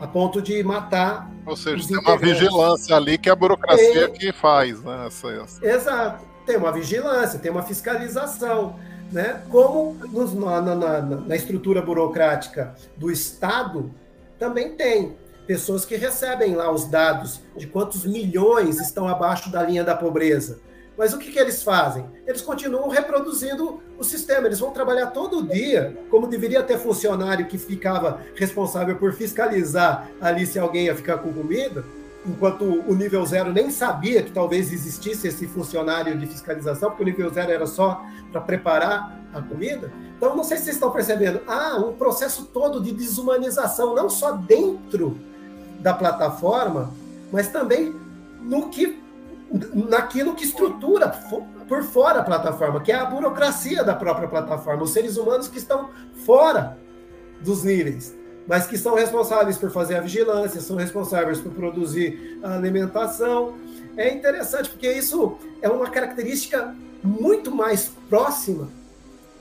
[0.00, 1.30] a ponto de matar.
[1.44, 4.18] Ou seja, tem uma vigilância ali que é a burocracia tem...
[4.18, 5.06] que faz, né?
[5.06, 5.66] Essa, essa.
[5.66, 6.24] Exato.
[6.46, 8.76] Tem uma vigilância, tem uma fiscalização.
[9.14, 9.40] Né?
[9.48, 13.94] Como nos, na, na, na estrutura burocrática do Estado,
[14.40, 19.84] também tem pessoas que recebem lá os dados de quantos milhões estão abaixo da linha
[19.84, 20.58] da pobreza.
[20.98, 22.04] Mas o que, que eles fazem?
[22.26, 24.48] Eles continuam reproduzindo o sistema.
[24.48, 30.44] Eles vão trabalhar todo dia, como deveria ter funcionário que ficava responsável por fiscalizar ali
[30.44, 31.84] se alguém ia ficar com comida,
[32.26, 37.06] enquanto o nível zero nem sabia que talvez existisse esse funcionário de fiscalização, porque o
[37.06, 38.02] nível zero era só
[38.32, 39.92] para preparar a comida.
[40.16, 44.32] Então, não sei se vocês estão percebendo, há um processo todo de desumanização, não só
[44.32, 45.18] dentro
[45.80, 46.92] da plataforma,
[47.30, 47.94] mas também
[48.40, 49.02] no que
[49.72, 51.08] naquilo que estrutura
[51.68, 55.58] por fora a plataforma, que é a burocracia da própria plataforma, os seres humanos que
[55.58, 55.90] estão
[56.24, 56.78] fora
[57.40, 58.16] dos níveis,
[58.46, 63.54] mas que são responsáveis por fazer a vigilância, são responsáveis por produzir a alimentação.
[63.96, 68.68] É interessante porque isso é uma característica muito mais próxima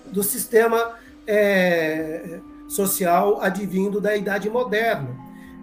[0.06, 0.95] do sistema
[1.26, 5.10] é, social advindo da Idade Moderna.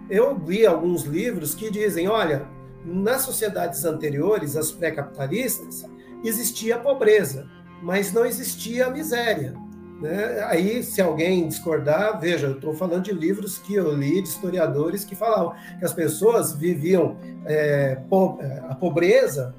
[0.09, 2.45] Eu li alguns livros que dizem, olha,
[2.83, 5.85] nas sociedades anteriores, as pré-capitalistas,
[6.23, 7.47] existia pobreza,
[7.81, 9.53] mas não existia miséria.
[10.01, 10.43] Né?
[10.47, 15.05] Aí, se alguém discordar, veja, eu estou falando de livros que eu li de historiadores
[15.05, 19.53] que falavam que as pessoas viviam é, po é, a pobreza,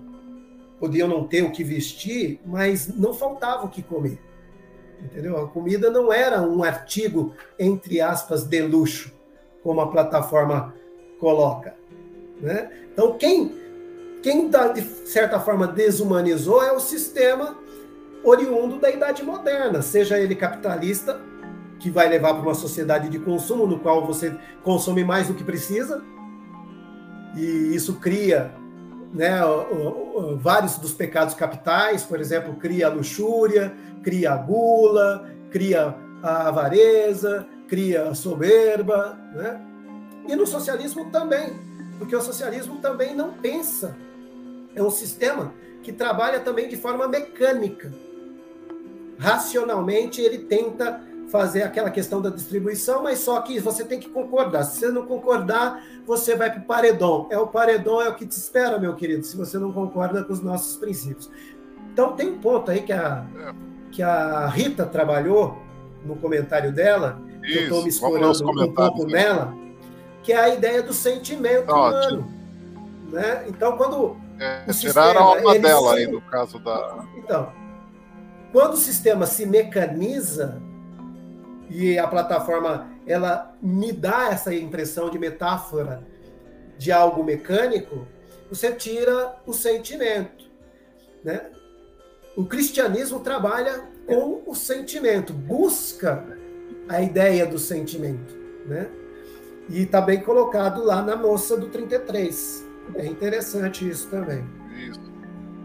[0.81, 4.21] podiam não ter o que vestir, mas não faltava o que comer.
[5.01, 5.39] Entendeu?
[5.39, 9.13] A comida não era um artigo, entre aspas, de luxo,
[9.63, 10.75] como a plataforma
[11.21, 11.77] coloca.
[12.41, 12.69] Né?
[12.93, 13.53] Então, quem,
[14.25, 17.62] quem de certa forma desumanizou é o sistema
[18.25, 21.21] oriundo da idade moderna, seja ele capitalista,
[21.79, 25.43] que vai levar para uma sociedade de consumo no qual você consome mais do que
[25.43, 26.03] precisa,
[27.37, 28.53] e isso cria
[29.13, 29.41] né,
[30.39, 37.47] vários dos pecados capitais, por exemplo, cria a luxúria, cria a gula, cria a avareza,
[37.67, 39.61] cria a soberba, né?
[40.29, 43.97] E no socialismo também porque o socialismo também não pensa.
[44.75, 45.55] É um sistema
[45.85, 47.93] que trabalha também de forma mecânica.
[49.23, 51.01] Racionalmente, ele tenta
[51.31, 54.65] fazer aquela questão da distribuição, mas só que você tem que concordar.
[54.65, 57.29] Se você não concordar, você vai para o paredão.
[57.31, 60.33] É o paredão, é o que te espera, meu querido, se você não concorda com
[60.33, 61.31] os nossos princípios.
[61.93, 63.25] Então, tem um ponto aí que a,
[63.93, 65.57] que a Rita trabalhou
[66.05, 69.55] no comentário dela, Isso, que eu estou me escorando um pouco nela,
[70.25, 72.23] que é a ideia do sentimento Ótimo.
[72.23, 72.33] humano.
[73.13, 73.45] Né?
[73.47, 74.17] Então, quando.
[74.41, 75.99] É, o sistema, a alma dela se...
[75.99, 77.05] aí, no caso da.
[77.17, 77.62] Então,
[78.53, 80.61] quando o sistema se mecaniza
[81.71, 86.07] e a plataforma ela me dá essa impressão de metáfora
[86.77, 88.07] de algo mecânico,
[88.49, 90.45] você tira o sentimento.
[91.25, 91.51] Né?
[92.37, 96.25] O cristianismo trabalha com o sentimento, busca
[96.89, 98.37] a ideia do sentimento.
[98.67, 98.89] Né?
[99.69, 102.67] E está bem colocado lá na moça do 33.
[102.97, 104.45] É interessante isso também.
[104.77, 105.01] Isso.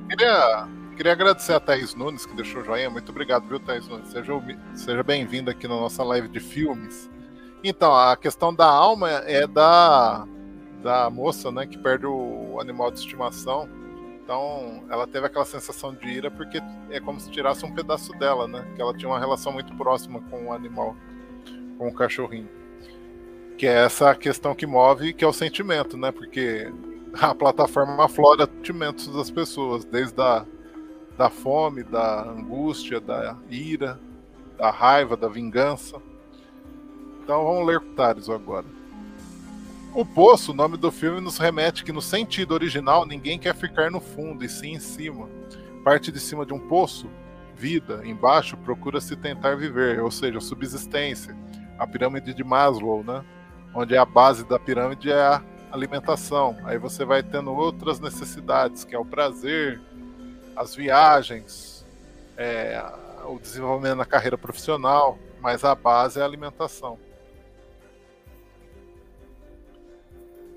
[0.08, 0.68] Queria,
[0.98, 2.90] queria agradecer a Thaís Nunes, que deixou o joinha.
[2.90, 4.10] Muito obrigado, viu, Thaís Nunes?
[4.10, 4.34] Seja,
[4.74, 7.10] seja bem-vinda aqui na nossa live de filmes.
[7.64, 10.28] Então, a questão da alma é da,
[10.82, 13.70] da moça, né, que perde o animal de estimação.
[14.24, 18.48] Então, ela teve aquela sensação de ira porque é como se tirasse um pedaço dela,
[18.48, 18.68] né?
[18.76, 20.96] Que ela tinha uma relação muito próxima com o animal,
[21.78, 22.50] com o cachorrinho
[23.58, 26.12] que é essa questão que move, que é o sentimento, né?
[26.12, 26.72] Porque
[27.14, 30.46] a plataforma aflora sentimentos das pessoas, desde a
[31.18, 34.00] da fome, da angústia, da ira,
[34.58, 35.98] da raiva, da vingança.
[37.24, 38.66] Então vamos ler comentários agora.
[39.94, 43.90] O Poço, o nome do filme, nos remete que no sentido original ninguém quer ficar
[43.90, 45.28] no fundo, e sim em cima.
[45.84, 47.10] Parte de cima de um poço
[47.56, 51.36] vida, embaixo procura-se tentar viver, ou seja, subsistência.
[51.80, 53.24] A pirâmide de Maslow, né?
[53.74, 55.42] Onde a base da pirâmide é a
[55.72, 56.56] alimentação.
[56.66, 59.82] Aí você vai tendo outras necessidades, que é o prazer,
[60.58, 61.86] as viagens,
[62.36, 62.84] é,
[63.26, 66.98] o desenvolvimento na carreira profissional, mas a base é a alimentação.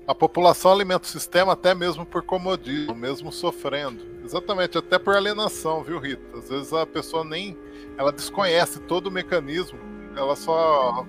[0.07, 4.03] A população alimenta o sistema até mesmo por comodismo, mesmo sofrendo.
[4.25, 6.37] Exatamente, até por alienação, viu, Rita?
[6.37, 7.55] Às vezes a pessoa nem.
[7.95, 9.77] Ela desconhece todo o mecanismo,
[10.17, 11.05] ela só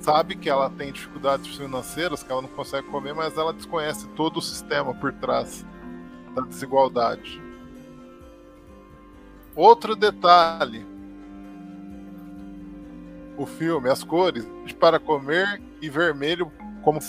[0.00, 4.38] sabe que ela tem dificuldades financeiras, que ela não consegue comer, mas ela desconhece todo
[4.38, 5.64] o sistema por trás
[6.34, 7.43] da desigualdade.
[9.56, 10.84] Outro detalhe:
[13.36, 14.46] o filme, as cores,
[14.78, 16.50] para comer e vermelho
[16.82, 17.00] como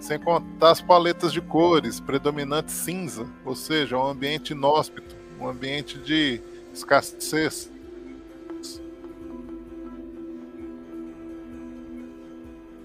[0.00, 5.96] sem contar as paletas de cores, predominante cinza, ou seja, um ambiente inóspito, um ambiente
[5.98, 6.40] de
[6.74, 7.70] escassez.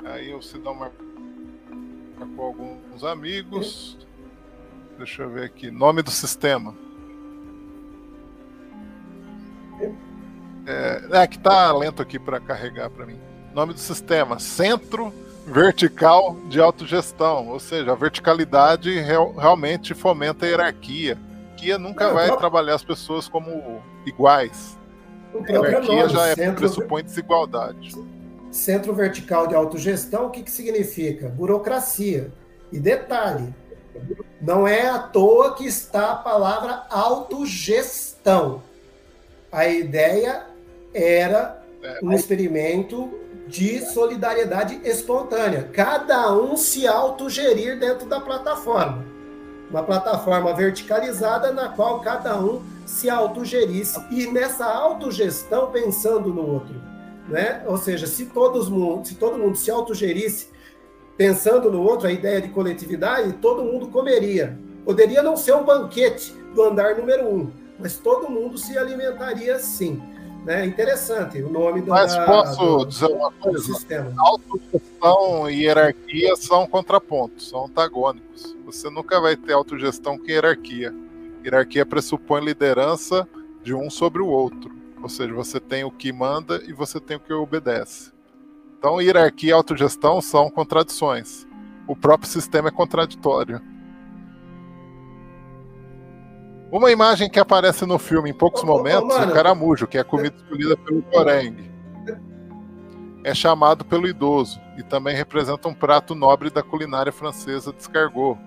[0.05, 0.31] Aí
[0.63, 0.91] dá uma
[2.35, 3.97] com alguns amigos.
[4.97, 5.69] Deixa eu ver aqui.
[5.69, 6.73] Nome do sistema.
[10.65, 13.19] É, é que tá lento aqui para carregar para mim.
[13.53, 15.13] Nome do sistema: Centro
[15.45, 21.13] vertical de autogestão, ou seja, a verticalidade real, realmente fomenta a hierarquia.
[21.13, 22.37] A hierarquia nunca vai próprio...
[22.37, 24.77] trabalhar as pessoas como iguais.
[25.33, 26.55] A hierarquia nome, já é, centro...
[26.55, 27.95] pressupõe desigualdade.
[28.51, 31.29] Centro vertical de autogestão, o que, que significa?
[31.29, 32.31] Burocracia.
[32.71, 33.53] E detalhe,
[34.41, 38.61] não é à toa que está a palavra autogestão.
[39.51, 40.45] A ideia
[40.93, 43.11] era é, um experimento
[43.47, 45.69] de solidariedade espontânea.
[45.71, 49.05] Cada um se autogerir dentro da plataforma.
[49.69, 53.99] Uma plataforma verticalizada na qual cada um se autogerisse.
[54.11, 56.75] E nessa autogestão pensando no outro.
[57.29, 57.63] Né?
[57.65, 58.67] Ou seja, se, todos,
[59.07, 60.49] se todo mundo se autogerisse
[61.17, 64.57] pensando no outro, a ideia de coletividade, todo mundo comeria.
[64.85, 70.01] Poderia não ser um banquete do andar número um, mas todo mundo se alimentaria sim.
[70.45, 70.65] Né?
[70.65, 73.59] Interessante o nome do Mas posso do, dizer uma coisa?
[73.59, 74.13] Sistema.
[74.17, 78.55] Autogestão e hierarquia são contrapontos, são antagônicos.
[78.65, 80.95] Você nunca vai ter autogestão com hierarquia.
[81.43, 83.27] Hierarquia pressupõe liderança
[83.61, 84.73] de um sobre o outro.
[85.03, 88.11] Ou seja, você tem o que manda e você tem o que obedece.
[88.79, 91.45] Então, hierarquia e autogestão são contradições.
[91.87, 93.61] O próprio sistema é contraditório.
[96.71, 100.03] Uma imagem que aparece no filme em poucos momentos, oh, o caramujo, que é a
[100.03, 101.71] comida escolhida pelo Goreng.
[103.23, 108.37] É chamado pelo idoso e também representa um prato nobre da culinária francesa descargou.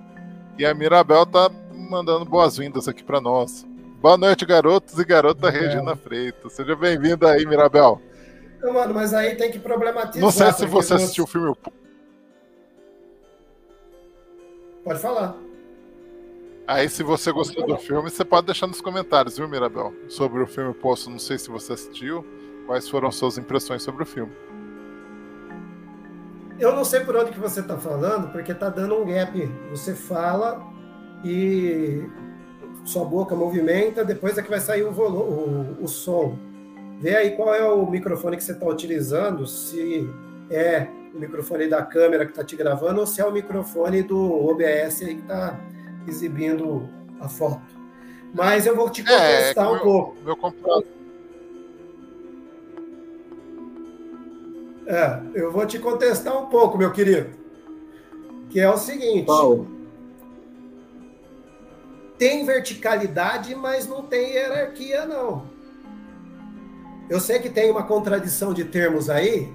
[0.58, 3.66] E a Mirabel tá mandando boas-vindas aqui para nós.
[4.00, 5.50] Boa noite, garotos e garota é.
[5.50, 6.52] Regina Freitas.
[6.52, 8.00] Seja bem-vinda aí, Mirabel.
[8.62, 10.20] Não, mano, mas aí tem que problematizar.
[10.20, 11.54] Não sei se você assistiu o filme.
[14.84, 15.36] Pode falar.
[16.70, 19.92] Aí, se você gostou do filme, você pode deixar nos comentários, viu, Mirabel?
[20.06, 22.24] Sobre o filme Poço, não sei se você assistiu.
[22.64, 24.30] Quais foram suas impressões sobre o filme?
[26.60, 29.36] Eu não sei por onde que você está falando, porque está dando um gap.
[29.72, 30.64] Você fala
[31.24, 32.08] e
[32.84, 36.38] sua boca movimenta, depois é que vai sair o, o, o som.
[37.00, 40.08] Vê aí qual é o microfone que você está utilizando, se
[40.48, 44.46] é o microfone da câmera que está te gravando ou se é o microfone do
[44.48, 45.58] OBS aí que está
[46.11, 46.88] exibindo
[47.20, 47.80] a foto.
[48.34, 50.16] Mas eu vou te contestar é, um meu, pouco.
[50.24, 50.84] Meu computador.
[54.86, 57.30] É, eu vou te contestar um pouco, meu querido.
[58.48, 59.26] Que é o seguinte.
[59.26, 59.68] Paulo.
[62.18, 65.46] Tem verticalidade, mas não tem hierarquia, não.
[67.08, 69.52] Eu sei que tem uma contradição de termos aí,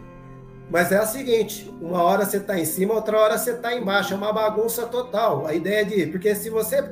[0.69, 4.13] mas é a seguinte: uma hora você está em cima, outra hora você está embaixo.
[4.13, 5.45] É uma bagunça total.
[5.45, 6.07] A ideia de.
[6.07, 6.91] Porque se você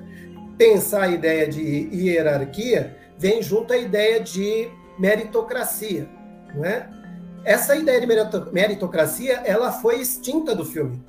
[0.58, 6.08] pensar a ideia de hierarquia, vem junto a ideia de meritocracia.
[6.54, 6.90] Não é?
[7.44, 8.08] Essa ideia de
[8.52, 11.04] meritocracia ela foi extinta do filme.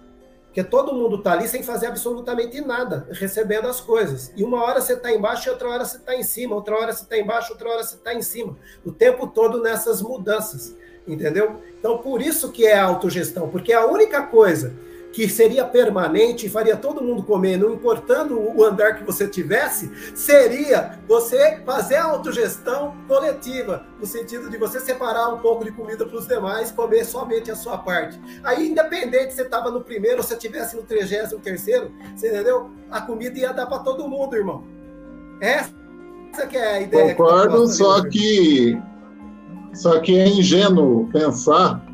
[0.46, 4.32] Porque todo mundo está ali sem fazer absolutamente nada, recebendo as coisas.
[4.36, 7.02] E uma hora você está embaixo, outra hora você está em cima, outra hora você
[7.02, 8.56] está embaixo, outra hora você está em cima.
[8.84, 10.76] O tempo todo nessas mudanças
[11.06, 11.56] entendeu?
[11.78, 14.72] Então, por isso que é a autogestão, porque a única coisa
[15.14, 19.88] que seria permanente e faria todo mundo comer, não importando o andar que você tivesse,
[20.12, 26.04] seria você fazer a autogestão coletiva, no sentido de você separar um pouco de comida
[26.04, 28.20] para os demais, comer somente a sua parte.
[28.42, 32.70] Aí, independente se você estava no primeiro ou se estivesse no trigésimo terceiro, você entendeu?
[32.90, 34.64] A comida ia dar para todo mundo, irmão.
[35.40, 35.72] Essa
[36.48, 37.14] que é a ideia.
[37.14, 38.82] Concordo, que só que
[39.74, 41.84] só que é ingênuo pensar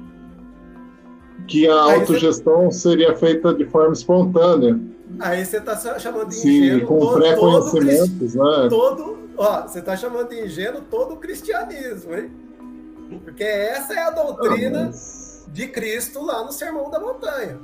[1.47, 2.91] que a Aí autogestão você...
[2.91, 4.79] seria feita de forma espontânea.
[5.19, 6.81] Aí você está chamando de ingênuo.
[6.81, 8.67] Sim, com todo, pré-conhecimentos, né?
[8.69, 12.31] Todo, ó, você está chamando de ingênuo todo o cristianismo, hein?
[13.25, 15.45] Porque essa é a doutrina ah, mas...
[15.53, 17.59] de Cristo lá no Sermão da Montanha.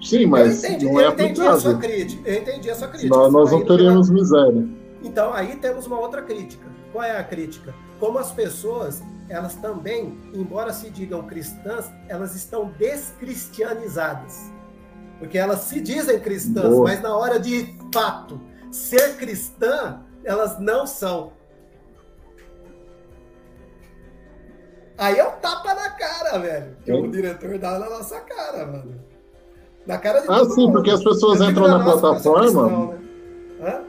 [0.00, 2.28] Sim, mas eu entendi, não é eu entendi a sua crítica.
[2.28, 3.16] Eu entendi a sua crítica.
[3.16, 4.68] Nós, nós não teríamos miséria.
[5.02, 6.66] Então, aí temos uma outra crítica.
[6.94, 7.74] Qual é a crítica?
[7.98, 14.52] Como as pessoas, elas também, embora se digam cristãs, elas estão descristianizadas.
[15.18, 16.84] Porque elas se dizem cristãs, Boa.
[16.84, 18.40] mas na hora de fato
[18.70, 21.32] ser cristã, elas não são.
[24.96, 26.76] Aí é o tapa na cara, velho.
[26.84, 29.00] Que o diretor dá na nossa cara, mano.
[29.84, 30.74] Na cara de Ah, sim, mundo.
[30.74, 32.86] porque as pessoas entram na plataforma.
[33.58, 33.84] Né?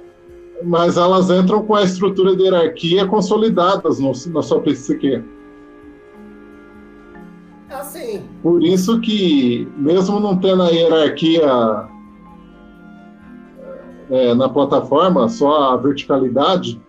[0.65, 5.23] Mas elas entram com a estrutura de hierarquia consolidadas no, na sua psique.
[7.69, 8.23] Assim.
[8.41, 11.87] Por isso que, mesmo não tendo a hierarquia
[14.09, 16.81] é, na plataforma, só a verticalidade,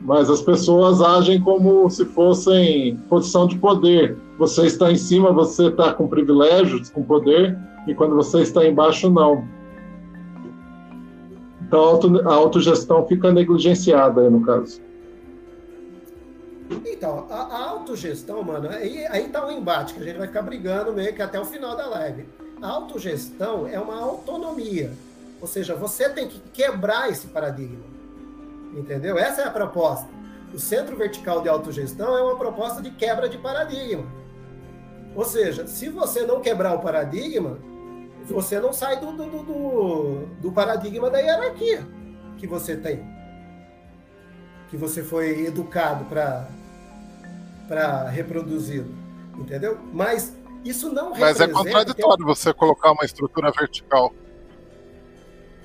[0.00, 4.16] mas as pessoas agem como se fossem posição de poder.
[4.38, 9.10] Você está em cima, você está com privilégios, com poder, e quando você está embaixo,
[9.10, 9.44] não.
[11.68, 14.80] Então a autogestão fica negligenciada no caso.
[16.84, 20.42] Então, a, a autogestão, mano, aí, aí tá um embate que a gente vai ficar
[20.42, 22.26] brigando meio que até o final da live.
[22.60, 24.92] A autogestão é uma autonomia.
[25.40, 27.84] Ou seja, você tem que quebrar esse paradigma.
[28.74, 29.16] Entendeu?
[29.16, 30.08] Essa é a proposta.
[30.52, 34.06] O Centro Vertical de Autogestão é uma proposta de quebra de paradigma.
[35.14, 37.58] Ou seja, se você não quebrar o paradigma,
[38.32, 41.86] você não sai do, do, do, do paradigma da hierarquia
[42.36, 43.04] que você tem.
[44.70, 48.94] Que você foi educado para reproduzi-lo.
[49.36, 49.78] Entendeu?
[49.92, 54.12] Mas isso não Mas é contraditório você colocar uma estrutura vertical.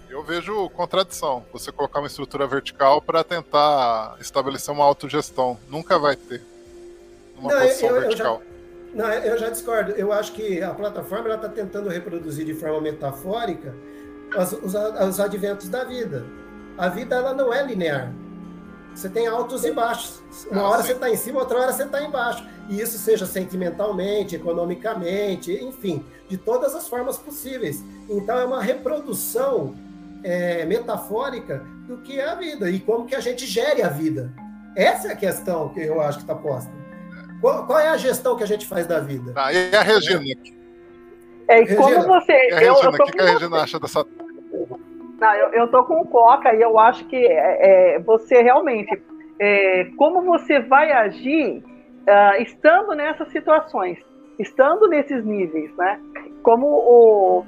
[0.09, 1.43] Eu vejo contradição.
[1.51, 5.57] Você colocar uma estrutura vertical para tentar estabelecer uma autogestão.
[5.67, 6.41] Nunca vai ter.
[7.37, 8.35] Uma não, posição eu, eu, vertical.
[8.35, 8.52] Eu já
[8.93, 9.91] não, eu já discordo.
[9.91, 13.73] Eu acho que a plataforma está tentando reproduzir de forma metafórica
[14.37, 16.25] os, os, os, adventos da vida.
[16.77, 18.13] A vida ela não é linear.
[18.93, 20.21] Você tem altos e baixos.
[20.51, 22.47] Uma ah, hora você está em cima, outra hora você está embaixo.
[22.69, 27.83] E isso seja sentimentalmente, economicamente, enfim, de todas as formas possíveis.
[28.07, 29.75] Então é uma reprodução
[30.23, 34.31] é, metafórica do que é a vida e como que a gente gere a vida.
[34.75, 36.82] Essa é a questão que eu acho que está posta.
[37.43, 39.33] Qual, qual, é a gestão que a gente faz da vida?
[39.35, 40.23] Ah, e a Regina?
[41.45, 42.31] É, e como Regina, você.
[42.31, 44.05] E a Regina, o que, que, a Regina acha dessa.
[45.19, 48.97] Não, eu, eu tô com o Coca e eu acho que é, é, você realmente.
[49.39, 51.61] É, como você vai agir
[52.07, 53.97] uh, estando nessas situações,
[54.39, 55.99] estando nesses níveis, né?
[56.43, 57.45] Como o.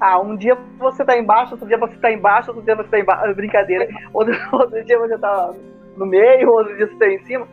[0.00, 2.98] Ah, um dia você está embaixo, outro dia você está embaixo, outro dia você está
[3.00, 3.34] embaixo.
[3.34, 3.86] Brincadeira.
[4.14, 5.52] Outro, outro dia você está
[5.94, 7.46] no meio, outro dia você está em cima.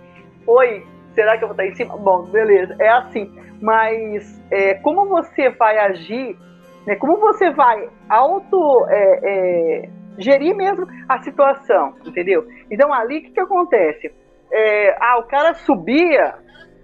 [0.47, 1.95] Oi, Será que eu vou estar em cima?
[1.97, 3.31] Bom, beleza, é assim.
[3.61, 6.37] Mas é, como você vai agir,
[6.85, 12.45] né, como você vai auto é, é, gerir mesmo a situação, entendeu?
[12.69, 14.11] Então ali o que, que acontece?
[14.51, 16.35] É, ah, o cara subia,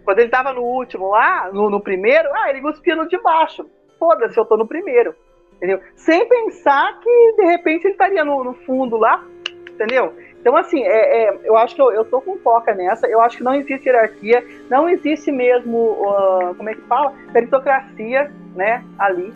[0.04, 3.66] quando ele estava no último lá, no, no, primeiro, ah, ele cuspia no de baixo.
[4.00, 5.14] Foda-se, eu tô no primeiro.
[5.58, 5.80] Entendeu?
[5.96, 9.24] Sem pensar que de repente ele estaria no, no fundo lá,
[9.70, 10.14] entendeu?
[10.40, 13.08] Então, assim, é, é, eu acho que eu, eu tô com foca nessa.
[13.08, 17.14] Eu acho que não existe hierarquia, não existe mesmo, uh, como é que fala?
[17.34, 19.34] Meritocracia, né, ali.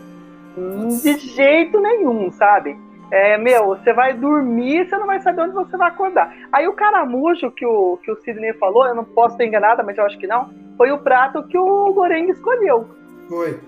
[1.01, 2.77] De jeito nenhum, sabe?
[3.11, 6.35] É, meu, você vai dormir, você não vai saber onde você vai acordar.
[6.51, 9.97] Aí o caramujo que o, que o Sidney falou, eu não posso ter enganado, mas
[9.97, 12.87] eu acho que não, foi o prato que o Goreng escolheu.
[13.29, 13.59] Foi.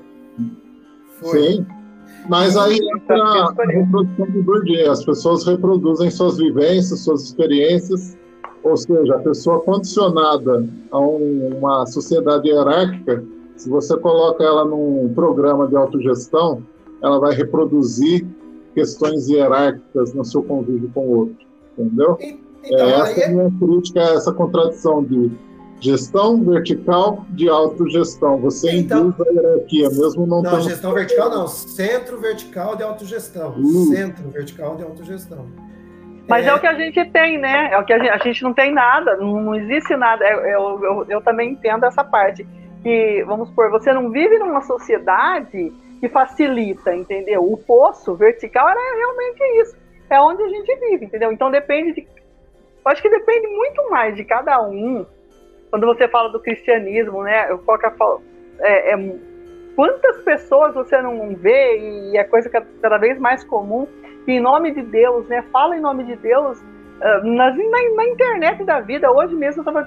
[1.20, 1.40] Foi.
[1.40, 1.68] Sim.
[2.28, 4.92] Mas aí entra a reprodução do Bourdieu.
[4.92, 8.18] As pessoas reproduzem suas vivências, suas experiências,
[8.64, 13.24] ou seja, a pessoa condicionada a um, uma sociedade hierárquica,
[13.56, 16.64] se você coloca ela num programa de autogestão,
[17.02, 18.26] ela vai reproduzir
[18.74, 21.46] questões hierárquicas no seu convívio com o outro,
[21.78, 22.18] entendeu?
[22.64, 25.32] Então, é, essa é a minha crítica a essa contradição de
[25.86, 28.40] Gestão vertical de autogestão.
[28.40, 31.48] Você então, induz a hierarquia, mesmo não Não, gestão vertical não.
[31.48, 33.54] Centro vertical de autogestão.
[33.56, 33.94] Uh.
[33.94, 35.46] Centro vertical de autogestão.
[36.28, 36.50] Mas é...
[36.50, 36.54] é...
[36.56, 37.70] o que a gente tem, né?
[37.72, 40.26] É o que a gente, a gente não tem nada, não, não existe nada.
[40.26, 42.48] Eu, eu, eu, eu, também entendo essa parte.
[42.82, 47.44] Que, vamos supor, você não vive numa sociedade que facilita, entendeu?
[47.44, 49.78] O poço vertical era realmente isso.
[50.10, 51.32] é onde a gente vive, entendeu?
[51.32, 52.02] Então depende de.
[52.02, 55.06] Eu acho que depende muito mais de cada um.
[55.76, 57.52] Quando você fala do cristianismo, né?
[57.52, 58.24] Eu coloco
[58.62, 59.16] é, é,
[59.76, 63.86] quantas pessoas você não vê, e é coisa que é cada vez mais comum,
[64.24, 65.44] que em nome de Deus, né?
[65.52, 69.12] Fala em nome de Deus uh, nas, na, na, internet da vida.
[69.12, 69.86] Hoje mesmo eu estava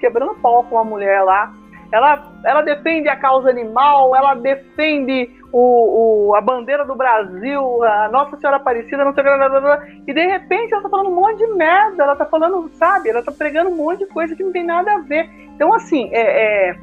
[0.00, 1.52] quebrando pau com uma mulher lá.
[1.92, 8.10] Ela, ela defende a causa animal, ela defende o, o, a bandeira do Brasil, a
[8.10, 11.38] Nossa Senhora Aparecida, não sei o que, e de repente ela tá falando um monte
[11.38, 14.52] de merda, ela tá falando, sabe, ela tá pregando um monte de coisa que não
[14.52, 15.30] tem nada a ver.
[15.54, 16.76] Então, assim, é, é,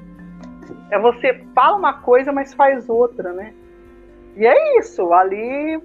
[0.89, 3.53] é você fala uma coisa, mas faz outra, né?
[4.35, 5.79] E é isso, ali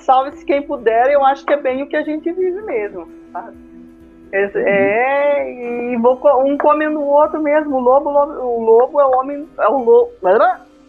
[0.00, 3.56] salve-se quem puder, eu acho que é bem o que a gente vive mesmo, sabe?
[4.32, 7.76] É, é e vou, um comendo o outro mesmo.
[7.76, 10.10] O lobo, lobo, o lobo é o homem, é o lobo.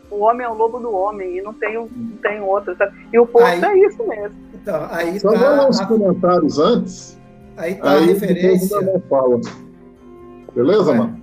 [0.09, 1.87] O homem é o lobo do homem e não tem, não
[2.21, 2.75] tem outro.
[2.77, 2.93] Sabe?
[3.11, 4.35] E o povo é isso mesmo.
[4.53, 5.85] Então, aí Só tá, uns a...
[5.85, 7.19] comentários antes.
[7.57, 9.01] Aí tá aí a referência.
[9.09, 9.39] Fala.
[10.53, 10.97] Beleza, é.
[10.97, 11.21] mano?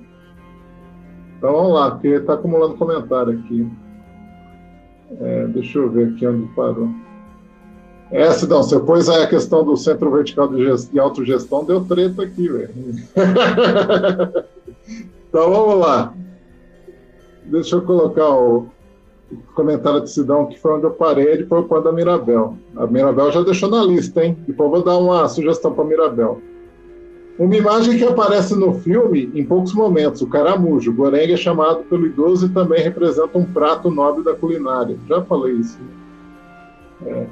[1.39, 3.69] Então vamos lá, porque está acumulando comentário aqui.
[5.21, 6.89] É, deixa eu ver aqui onde parou.
[8.11, 10.91] É, Sidão, você pôs aí a questão do centro vertical de, gest...
[10.91, 12.71] de autogestão, deu treta aqui, velho.
[15.29, 16.15] então vamos lá.
[17.45, 18.69] Deixa eu colocar o
[19.55, 22.57] comentário de Sidão, que foi onde eu parei, depois quando a Mirabel.
[22.77, 24.37] A Mirabel já deixou na lista, hein?
[24.47, 26.41] Depois vou dar uma sugestão para Mirabel.
[27.39, 30.93] Uma imagem que aparece no filme em poucos momentos, o caramujo.
[30.93, 34.97] O gorengue é chamado pelo idoso e também representa um prato nobre da culinária.
[35.09, 35.79] Já falei isso.
[37.05, 37.27] É.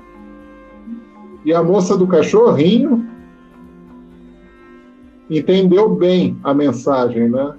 [1.44, 3.06] E a moça do cachorrinho
[5.30, 7.54] entendeu bem a mensagem, né?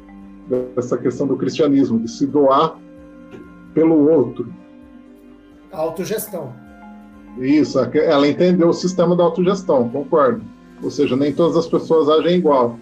[0.76, 2.78] Dessa questão do cristianismo, de se doar
[3.74, 4.52] pelo outro.
[5.72, 6.54] Autogestão.
[7.40, 10.44] Isso, ela entendeu o sistema da autogestão, concordo.
[10.84, 12.78] Ou seja, nem todas as pessoas agem igual.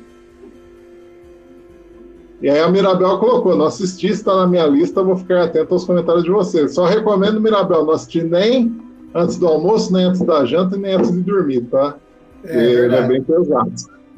[2.42, 5.86] E aí a Mirabel colocou, não assisti, está na minha lista, vou ficar atento aos
[5.86, 6.74] comentários de vocês.
[6.74, 8.82] Só recomendo, Mirabel, não assistir nem
[9.14, 11.96] antes do almoço, nem antes da janta e nem antes de dormir, tá?
[12.44, 13.72] É, ele é bem pesado.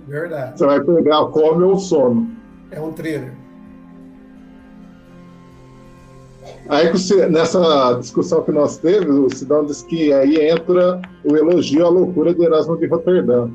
[0.08, 0.58] Verdade.
[0.58, 2.32] Você vai pegar a fome ou o sono.
[2.72, 3.34] É um thriller.
[6.70, 6.90] Aí,
[7.30, 12.34] nessa discussão que nós teve, o Sidão disse que aí entra o elogio à loucura
[12.34, 13.50] de Erasmo de Roterdã.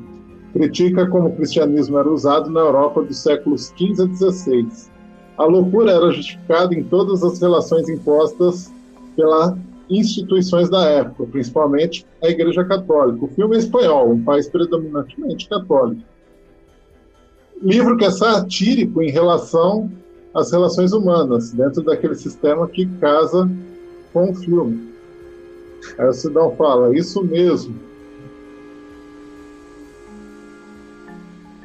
[0.53, 4.67] Critica como o cristianismo era usado na Europa dos séculos XV a XVI.
[5.37, 8.71] A loucura era justificada em todas as relações impostas
[9.15, 9.57] pela
[9.89, 13.25] instituições da época, principalmente a Igreja Católica.
[13.25, 16.03] O filme é espanhol, um país predominantemente católico.
[17.61, 19.91] Livro que é satírico em relação
[20.33, 23.49] às relações humanas, dentro daquele sistema que casa
[24.13, 24.89] com o filme.
[25.97, 27.75] Aí o Sidão fala, isso mesmo.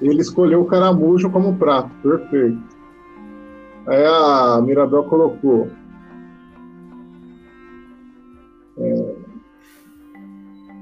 [0.01, 2.63] Ele escolheu o caramujo como prato, perfeito.
[3.87, 5.69] Aí a Mirabel colocou,
[8.79, 9.15] é...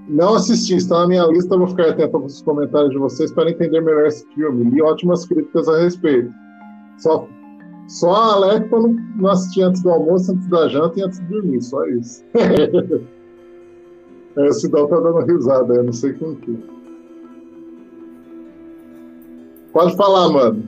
[0.08, 3.80] Não assisti, está na minha lista, vou ficar atento aos comentários de vocês para entender
[3.80, 4.68] melhor esse filme.
[4.68, 6.30] Li ótimas críticas a respeito.
[6.98, 7.28] Só,
[7.92, 11.26] só alerta para não, não assistir antes do almoço, antes da janta e antes de
[11.26, 12.24] dormir, só isso.
[14.36, 16.58] é, o Cidão tá dando risada, eu não sei com que.
[19.72, 20.64] Pode falar, mano.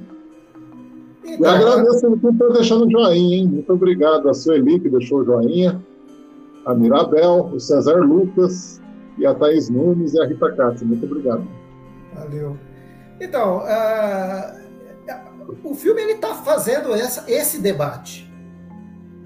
[1.24, 3.48] Então, eu agradeço muito por deixando o joinha, hein?
[3.48, 4.28] Muito obrigado.
[4.28, 5.80] A Sueli que deixou o joinha
[6.66, 8.80] a Mirabel, o César Lucas
[9.18, 10.82] e a Thaís Nunes e a Rita Katz.
[10.82, 11.46] Muito obrigado.
[12.14, 12.56] Valeu.
[13.20, 14.63] Então, uh,
[15.62, 18.30] o filme ele está fazendo essa, esse debate.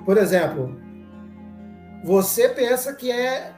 [0.04, 0.76] Por exemplo,
[2.04, 3.54] você pensa que é,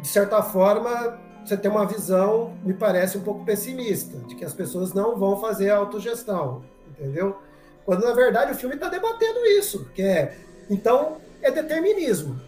[0.00, 4.52] de certa forma, você tem uma visão, me parece, um pouco pessimista, de que as
[4.52, 7.38] pessoas não vão fazer autogestão, entendeu?
[7.84, 10.36] Quando, na verdade, o filme está debatendo isso, que é,
[10.70, 12.40] então, é determinismo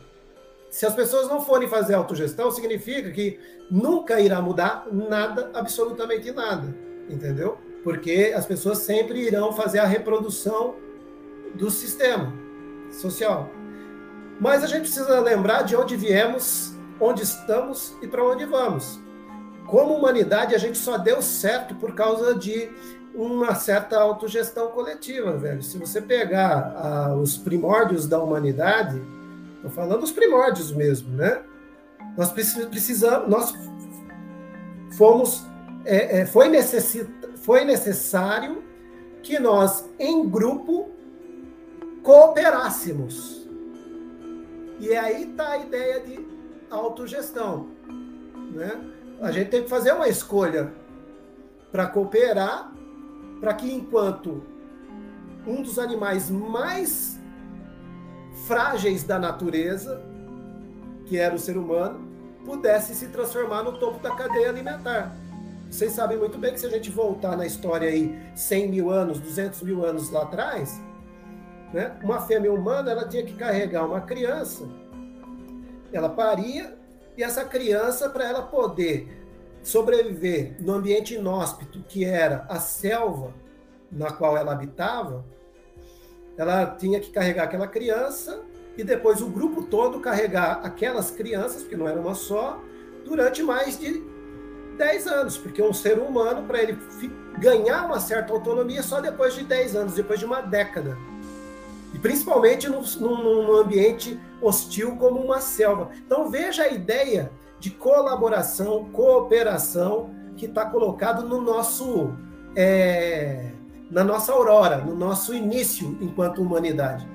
[0.77, 3.41] se as pessoas não forem fazer autogestão, significa que
[3.71, 6.77] nunca irá mudar nada, absolutamente nada,
[7.09, 7.57] entendeu?
[7.87, 10.75] Porque as pessoas sempre irão fazer a reprodução
[11.55, 12.33] do sistema
[12.91, 13.49] social.
[14.41, 19.01] Mas a gente precisa lembrar de onde viemos, onde estamos e para onde vamos.
[19.69, 22.69] Como humanidade, a gente só deu certo por causa de
[23.15, 25.63] uma certa autogestão coletiva, velho.
[25.63, 29.01] Se você pegar ah, os primórdios da humanidade,
[29.67, 31.43] Estou falando dos primórdios mesmo, né?
[32.17, 33.53] Nós precisamos, nós
[34.97, 35.45] fomos,
[35.85, 36.49] é, é, foi,
[37.47, 38.65] foi necessário
[39.23, 40.91] que nós, em grupo,
[42.03, 43.49] cooperássemos.
[44.81, 46.27] E aí está a ideia de
[46.69, 47.69] autogestão,
[48.53, 48.73] né?
[49.21, 50.75] a gente tem que fazer uma escolha
[51.71, 52.73] para cooperar,
[53.41, 54.43] para que enquanto
[55.47, 57.17] um dos animais mais
[58.49, 60.03] frágeis da natureza,
[61.07, 62.09] que era o ser humano,
[62.45, 65.17] pudesse se transformar no topo da cadeia alimentar.
[65.71, 69.19] Vocês sabem muito bem que se a gente voltar na história aí 100 mil anos,
[69.19, 70.81] 200 mil anos lá atrás,
[71.73, 74.69] né, uma fêmea humana ela tinha que carregar uma criança,
[75.93, 76.77] ela paria
[77.17, 79.25] e essa criança para ela poder
[79.63, 83.35] sobreviver no ambiente inóspito que era a selva
[83.91, 85.25] na qual ela habitava,
[86.37, 88.43] ela tinha que carregar aquela criança
[88.77, 92.61] e depois o grupo todo carregar aquelas crianças, porque não era uma só,
[93.05, 94.03] durante mais de
[94.77, 96.79] 10 anos, porque um ser humano, para ele
[97.39, 100.97] ganhar uma certa autonomia, só depois de 10 anos, depois de uma década.
[101.93, 105.91] E principalmente num, num ambiente hostil como uma selva.
[106.05, 112.13] Então veja a ideia de colaboração, cooperação que está colocado no nosso
[112.55, 113.51] é,
[113.91, 117.09] na nossa aurora, no nosso início enquanto humanidade.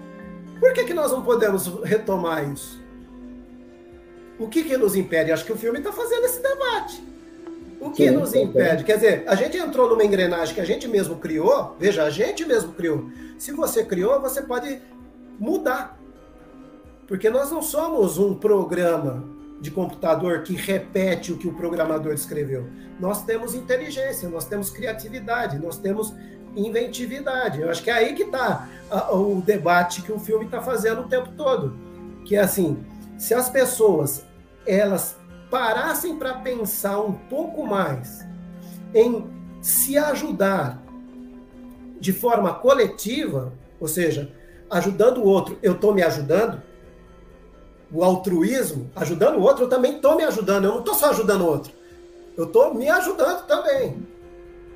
[0.59, 2.81] Por que, que nós não podemos retomar isso?
[4.39, 5.31] O que, que nos impede?
[5.31, 7.10] Acho que o filme está fazendo esse debate.
[7.81, 8.83] O que Sim, nos impede?
[8.83, 11.75] Quer dizer, a gente entrou numa engrenagem que a gente mesmo criou.
[11.79, 13.09] Veja, a gente mesmo criou.
[13.39, 14.79] Se você criou, você pode
[15.39, 15.99] mudar.
[17.07, 19.23] Porque nós não somos um programa
[19.59, 22.67] de computador que repete o que o programador escreveu.
[22.99, 26.13] Nós temos inteligência, nós temos criatividade, nós temos
[26.55, 27.61] inventividade.
[27.61, 28.69] Eu acho que é aí que está
[29.11, 31.75] o debate que o filme está fazendo o tempo todo.
[32.25, 32.77] Que é assim,
[33.17, 34.23] se as pessoas
[34.67, 35.15] elas
[35.51, 38.25] parassem para pensar um pouco mais
[38.95, 39.29] em
[39.61, 40.81] se ajudar
[41.99, 44.33] de forma coletiva, ou seja,
[44.69, 46.63] ajudando o outro, eu estou me ajudando,
[47.91, 51.41] o altruísmo, ajudando o outro, eu também estou me ajudando, eu não estou só ajudando
[51.41, 51.73] o outro,
[52.37, 54.07] eu estou me ajudando também.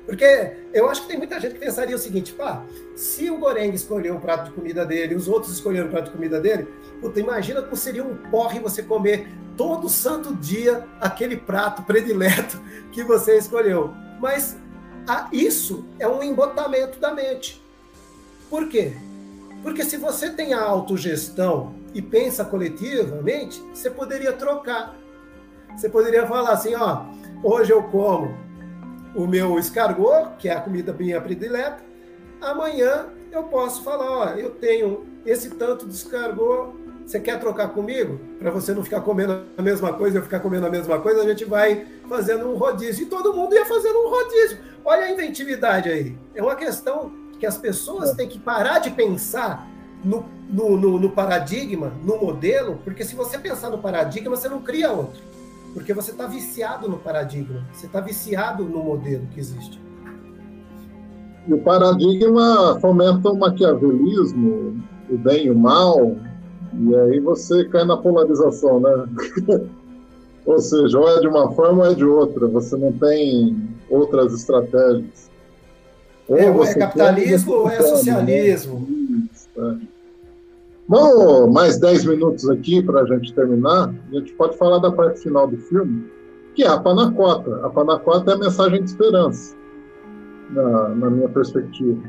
[0.06, 2.62] Porque eu acho que tem muita gente que pensaria o seguinte, pá,
[2.94, 6.10] se o Goreng escolheu o prato de comida dele, os outros escolheram o prato de
[6.12, 6.68] comida dele,
[7.00, 12.62] puta, imagina como seria um porre você comer todo santo dia aquele prato predileto
[12.92, 13.92] que você escolheu.
[14.20, 14.56] Mas
[15.32, 17.60] isso é um embotamento da mente.
[18.48, 18.92] Por quê?
[19.62, 24.94] Porque se você tem a autogestão e pensa coletivamente, você poderia trocar.
[25.76, 27.06] Você poderia falar assim, ó,
[27.42, 28.45] hoje eu como
[29.16, 31.82] o meu escargot, que é a comida minha predileta,
[32.40, 36.74] amanhã eu posso falar, ó, eu tenho esse tanto de escargot,
[37.04, 38.20] você quer trocar comigo?
[38.38, 41.26] Para você não ficar comendo a mesma coisa, eu ficar comendo a mesma coisa, a
[41.26, 43.04] gente vai fazendo um rodízio.
[43.04, 44.58] E todo mundo ia fazendo um rodízio.
[44.84, 46.18] Olha a inventividade aí.
[46.34, 49.68] É uma questão que as pessoas têm que parar de pensar
[50.04, 54.60] no, no, no, no paradigma, no modelo, porque se você pensar no paradigma, você não
[54.60, 55.22] cria outro.
[55.76, 59.78] Porque você está viciado no paradigma, você está viciado no modelo que existe.
[61.46, 66.16] E o paradigma fomenta o maquiavelismo, o bem e o mal,
[66.80, 69.06] e aí você cai na polarização, né?
[70.46, 74.32] ou seja, ou é de uma forma ou é de outra, você não tem outras
[74.32, 75.30] estratégias.
[76.26, 78.88] Ou é, ou é capitalismo ou é socialismo.
[79.30, 79.95] Isso, é.
[80.88, 83.92] Vamos mais 10 minutos aqui para a gente terminar.
[84.12, 86.08] A gente pode falar da parte final do filme,
[86.54, 87.66] que é a panacota.
[87.66, 89.56] A panacota é a mensagem de esperança,
[90.50, 92.00] na, na minha perspectiva.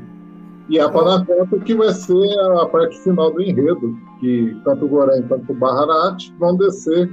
[0.68, 5.22] E a panacota que vai ser a parte final do enredo, que tanto o Gorém
[5.22, 7.10] quanto o Baharat vão descer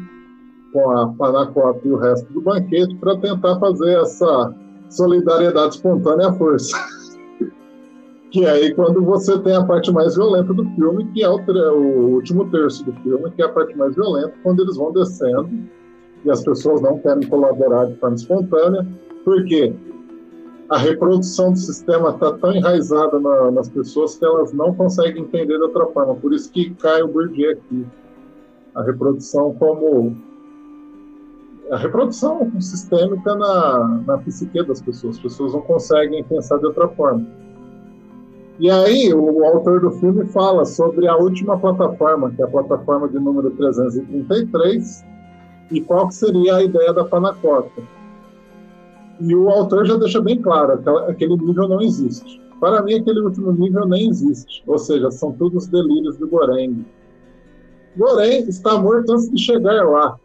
[0.72, 4.54] com a panacota e o resto do banquete para tentar fazer essa
[4.90, 6.78] solidariedade espontânea à força.
[8.32, 12.14] Que aí quando você tem a parte mais violenta do filme, que é o, o,
[12.16, 15.50] último terço do filme, que é a parte mais violenta, quando eles vão descendo
[16.24, 18.86] e as pessoas não querem colaborar de forma espontânea,
[19.24, 19.74] porque
[20.70, 25.58] a reprodução do sistema está tão enraizada na, nas pessoas que elas não conseguem entender
[25.58, 26.16] de outra forma.
[26.16, 27.86] Por isso que cai o Bourdieu aqui.
[28.74, 30.18] A reprodução como
[31.72, 35.18] a reprodução sistêmica na, na psique das pessoas.
[35.18, 37.26] As pessoas não conseguem pensar de outra forma.
[38.58, 43.10] E aí, o autor do filme fala sobre a última plataforma, que é a plataforma
[43.10, 45.04] de número 333,
[45.72, 47.82] e qual seria a ideia da panacota.
[49.20, 52.42] E o autor já deixa bem claro que aquele nível não existe.
[52.62, 54.64] Para mim, aquele último nível nem existe.
[54.66, 56.86] Ou seja, são todos delírios do Goreng.
[57.98, 60.18] Goreng está morto antes de chegar lá.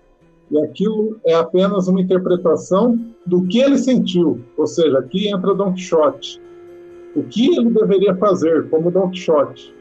[0.52, 4.40] E aquilo é apenas uma interpretação do que ele sentiu.
[4.57, 6.40] Ou seja, aqui entra Don Quixote
[7.15, 9.74] o que ele deveria fazer, como Don Quixote?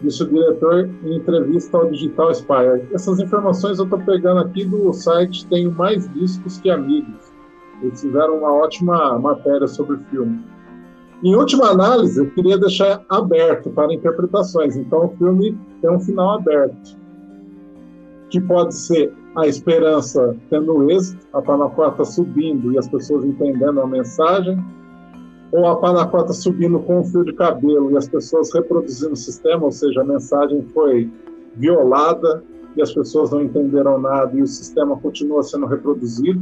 [0.00, 2.88] Disse o diretor em entrevista ao Digital Spy.
[2.92, 7.32] Essas informações eu estou pegando aqui do site Tenho Mais Discos Que Amigos.
[7.82, 10.40] Eles fizeram uma ótima matéria sobre o filme.
[11.22, 14.76] Em última análise, eu queria deixar aberto para interpretações.
[14.76, 16.96] Então, o filme tem um final aberto,
[18.28, 23.86] que pode ser a esperança tendo êxito, a Panacota subindo e as pessoas entendendo a
[23.86, 24.62] mensagem,
[25.52, 29.64] ou a Panacota subindo com um fio de cabelo e as pessoas reproduzindo o sistema,
[29.64, 31.10] ou seja, a mensagem foi
[31.56, 32.42] violada
[32.74, 36.40] e as pessoas não entenderam nada e o sistema continua sendo reproduzido.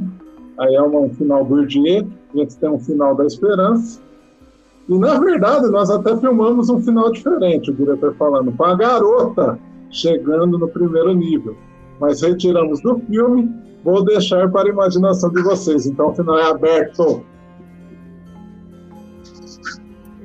[0.59, 4.01] Aí é um final Bourdieu, a gente tem um final da esperança.
[4.89, 9.59] E, na verdade, nós até filmamos um final diferente, o diretor falando, com a garota
[9.91, 11.57] chegando no primeiro nível.
[11.99, 13.51] Mas retiramos do filme,
[13.85, 15.87] vou deixar para a imaginação de vocês.
[15.87, 17.25] Então, o final é aberto.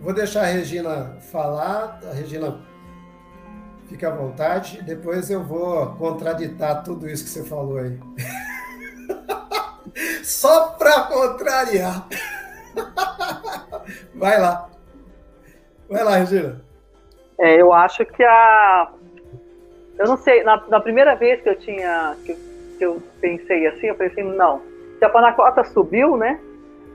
[0.06, 2.00] Vou deixar a Regina falar.
[2.08, 2.60] A Regina
[3.90, 4.80] fica à vontade.
[4.84, 8.00] Depois eu vou contraditar tudo isso que você falou aí.
[10.24, 12.08] Só para contrariar.
[14.14, 14.70] Vai lá.
[15.90, 16.62] Vai lá, Regina.
[17.40, 18.92] É, eu acho que a.
[19.98, 22.16] Eu não sei, na, na primeira vez que eu tinha.
[22.24, 22.36] Que,
[22.78, 24.62] que, eu pensei assim, eu pensei, não.
[25.00, 26.40] Se a panacota subiu, né?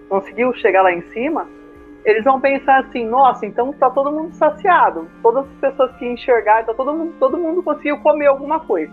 [0.08, 1.48] Conseguiu chegar lá em cima,
[2.04, 5.08] eles vão pensar assim, nossa, então tá todo mundo saciado.
[5.22, 8.92] Todas as pessoas que enxergaram, tá todo mundo, todo mundo conseguiu comer alguma coisa.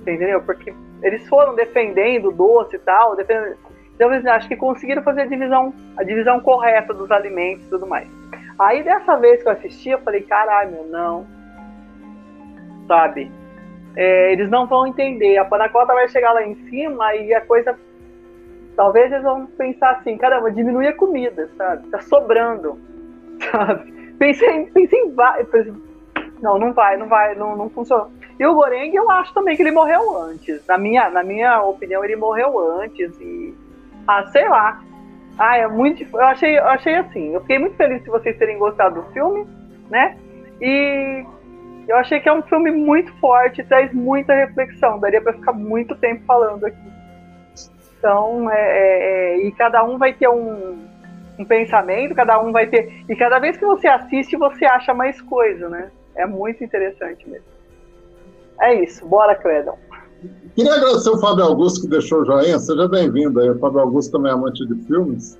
[0.00, 0.40] Entendeu?
[0.42, 3.56] Porque eles foram defendendo doce e tal, defendendo,
[4.00, 7.86] então eles acho que conseguiram fazer a divisão, a divisão correta dos alimentos e tudo
[7.86, 8.08] mais.
[8.58, 11.26] Aí dessa vez que eu assisti, eu falei, caralho, meu, não.
[12.88, 13.30] Sabe?
[13.94, 15.36] É, eles não vão entender.
[15.36, 17.78] A panacota vai chegar lá em cima e a coisa.
[18.76, 21.88] Talvez eles vão pensar assim, caramba, diminui a comida, sabe?
[21.88, 22.78] Tá sobrando.
[23.50, 23.90] Sabe?
[24.18, 25.14] Pensei, pensei em.
[26.42, 28.10] Não, não vai, não vai, não, não funciona.
[28.38, 30.66] E o Goreng, eu acho também que ele morreu antes.
[30.66, 33.18] Na minha, na minha opinião, ele morreu antes.
[33.20, 33.54] E
[34.06, 34.82] ah, sei lá.
[35.38, 36.02] Ah, é muito.
[36.12, 37.32] Eu achei, eu achei assim.
[37.32, 39.46] Eu fiquei muito feliz de vocês terem gostado do filme,
[39.88, 40.16] né?
[40.60, 41.24] E
[41.88, 44.98] eu achei que é um filme muito forte, traz muita reflexão.
[44.98, 46.89] Daria para ficar muito tempo falando aqui.
[48.00, 50.78] Então, é, é, é, e cada um vai ter um,
[51.38, 53.04] um pensamento, cada um vai ter.
[53.06, 55.90] E cada vez que você assiste, você acha mais coisa, né?
[56.16, 57.44] É muito interessante mesmo.
[58.58, 59.06] É isso.
[59.06, 59.78] Bora, Cledon.
[60.54, 62.58] Queria agradecer o Fábio Augusto que deixou o joinha.
[62.58, 63.50] Seja bem-vindo aí.
[63.50, 65.38] O Fábio Augusto também é amante de filmes.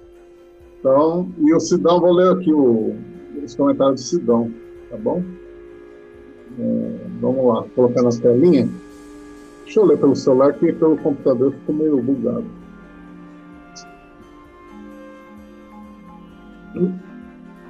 [0.79, 2.95] Então, e o Sidão, vou ler aqui o,
[3.43, 4.51] os comentários do Sidão,
[4.91, 5.23] tá bom?
[6.59, 8.69] É, vamos lá, colocar na telinha.
[9.71, 12.45] Deixa eu ler pelo celular, que pelo computador ficou meio bugado.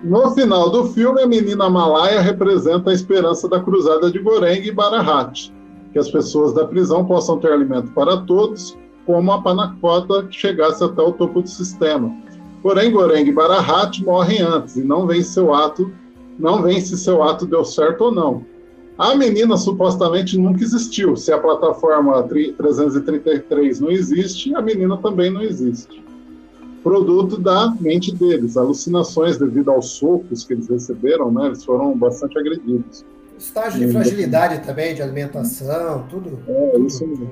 [0.02, 4.72] No final do filme, a menina Malaya representa a esperança da cruzada de Goreng e
[4.72, 5.52] Barahat
[5.92, 10.82] que as pessoas da prisão possam ter alimento para todos, como a panacota que chegasse
[10.82, 12.10] até o topo do sistema.
[12.62, 15.92] Porém, Goreng e Barahat morrem antes e não vem se seu ato
[17.46, 18.49] deu certo ou não.
[19.00, 21.16] A menina supostamente nunca existiu.
[21.16, 26.04] Se a plataforma 333 não existe, a menina também não existe.
[26.82, 31.46] Produto da mente deles, alucinações devido aos socos que eles receberam, né?
[31.46, 33.02] Eles foram bastante agredidos.
[33.38, 36.38] Estágio de fragilidade também, de alimentação, tudo.
[36.46, 37.30] É, tudo, isso mesmo.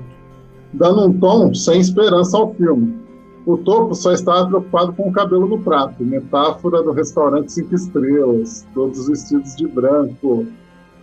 [0.73, 2.97] Dando um tom sem esperança ao filme.
[3.45, 8.65] O topo só estava preocupado com o cabelo no prato, metáfora do restaurante cinco estrelas,
[8.73, 10.47] todos vestidos de branco.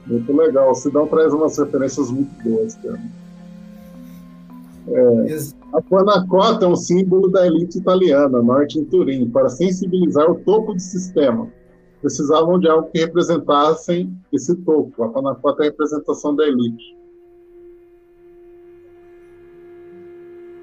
[0.06, 0.70] Muito legal.
[0.70, 3.00] O Sidão traz umas referências muito boas, cara.
[4.88, 5.36] É,
[5.72, 10.74] a panacota é um símbolo da elite italiana, norte em Turim, para sensibilizar o topo
[10.74, 11.48] do sistema
[12.06, 15.02] precisavam de algo que representassem esse topo.
[15.02, 16.96] A Panacota é a representação da elite.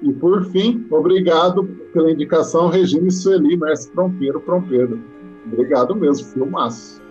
[0.02, 4.98] E, por fim, obrigado pela indicação, Regina Sueli, mestre Prompeiro, Prompeiro.
[5.46, 7.02] Obrigado mesmo, filmaço.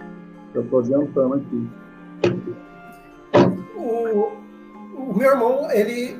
[0.53, 1.67] Eu estou adiantando aqui.
[3.75, 4.31] O,
[4.95, 6.17] o, meu irmão, ele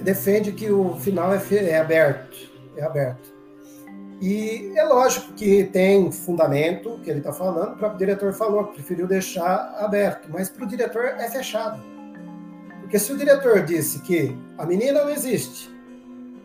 [0.00, 2.36] defende que o final é, é aberto.
[2.76, 3.38] É aberto.
[4.20, 8.74] E é lógico que tem fundamento que ele está falando, o próprio diretor falou que
[8.74, 11.80] preferiu deixar aberto, mas para o diretor é fechado.
[12.80, 15.70] Porque se o diretor disse que a menina não existe,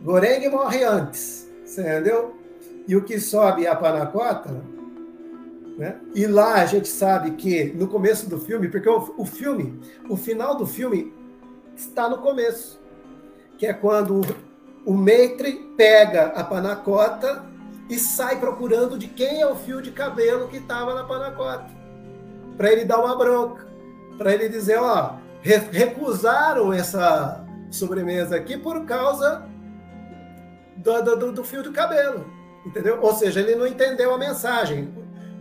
[0.04, 2.36] Goreng morre antes, entendeu?
[2.88, 4.62] E o que sobe é a panacota,
[5.78, 6.00] né?
[6.14, 9.80] E lá a gente sabe que no começo do filme, porque o, o filme,
[10.10, 11.14] o final do filme
[11.76, 12.80] está no começo,
[13.58, 14.22] que é quando
[14.86, 17.44] o, Maitre pega a panacota
[17.90, 21.70] e sai procurando de quem é o fio de cabelo que estava na panacota.
[22.58, 23.68] Para ele dar uma bronca.
[24.18, 25.16] Para ele dizer, ó,
[25.72, 29.48] recusaram essa sobremesa aqui por causa
[30.78, 32.26] do, do, do fio do cabelo,
[32.66, 33.00] entendeu?
[33.02, 34.94] Ou seja, ele não entendeu a mensagem.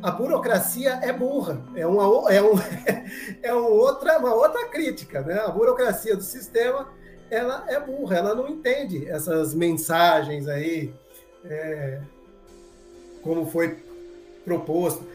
[0.02, 2.54] A burocracia é burra, é uma, é um,
[3.40, 5.38] é um outra, uma outra crítica, né?
[5.38, 6.88] A burocracia do sistema
[7.30, 10.92] ela é burra, ela não entende essas mensagens aí,
[11.44, 12.00] é,
[13.22, 13.78] como foi
[14.44, 15.06] proposto.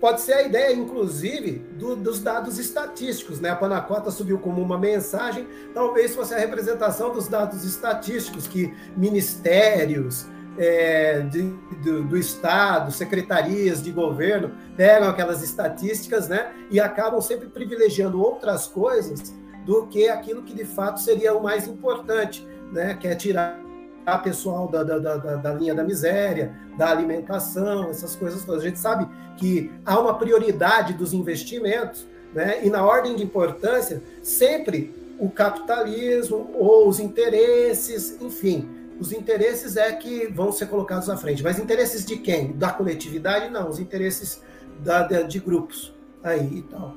[0.00, 3.40] Pode ser a ideia, inclusive, do, dos dados estatísticos.
[3.40, 3.50] Né?
[3.50, 10.26] A Panacota subiu como uma mensagem, talvez fosse a representação dos dados estatísticos que ministérios
[10.60, 11.40] é, de,
[11.82, 18.66] do, do, Estado, secretarias de governo pegam aquelas estatísticas né, e acabam sempre privilegiando outras
[18.66, 19.34] coisas
[19.64, 23.58] do que aquilo que de fato seria o mais importante, né, que é tirar
[24.04, 28.62] a pessoal da, da, da, da, linha da miséria, da alimentação, essas coisas todas.
[28.62, 29.08] A gente sabe
[29.38, 32.64] que há uma prioridade dos investimentos, né?
[32.64, 39.90] e na ordem de importância, sempre o capitalismo ou os interesses, enfim, os interesses é
[39.92, 41.42] que vão ser colocados à frente.
[41.42, 42.52] Mas interesses de quem?
[42.52, 43.48] Da coletividade?
[43.50, 44.42] Não, os interesses
[44.80, 46.94] da, de, de grupos aí e tal.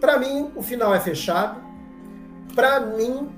[0.00, 1.60] Para mim, o final é fechado.
[2.54, 3.30] Para mim,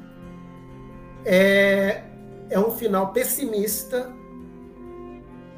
[1.25, 2.03] é,
[2.51, 4.13] é um final pessimista,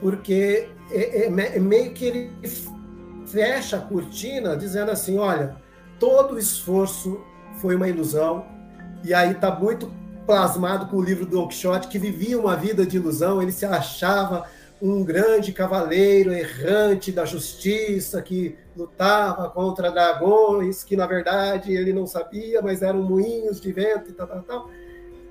[0.00, 2.32] porque é, é, é, meio que ele
[3.26, 5.56] fecha a cortina dizendo assim: olha,
[5.98, 7.20] todo o esforço
[7.60, 8.46] foi uma ilusão,
[9.02, 9.90] e aí está muito
[10.26, 13.64] plasmado com o livro do Don Quixote, que vivia uma vida de ilusão, ele se
[13.64, 14.46] achava
[14.82, 22.06] um grande cavaleiro errante da justiça que lutava contra dragões, que na verdade ele não
[22.06, 24.70] sabia, mas eram moinhos de vento e tal, tal, tal.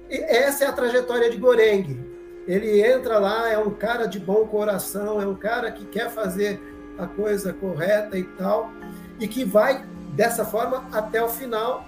[0.10, 2.00] E essa é a trajetória de Goreng.
[2.48, 6.60] Ele entra lá, é um cara de bom coração, é um cara que quer fazer
[6.98, 8.72] a coisa correta e tal,
[9.20, 11.86] e que vai dessa forma até o final,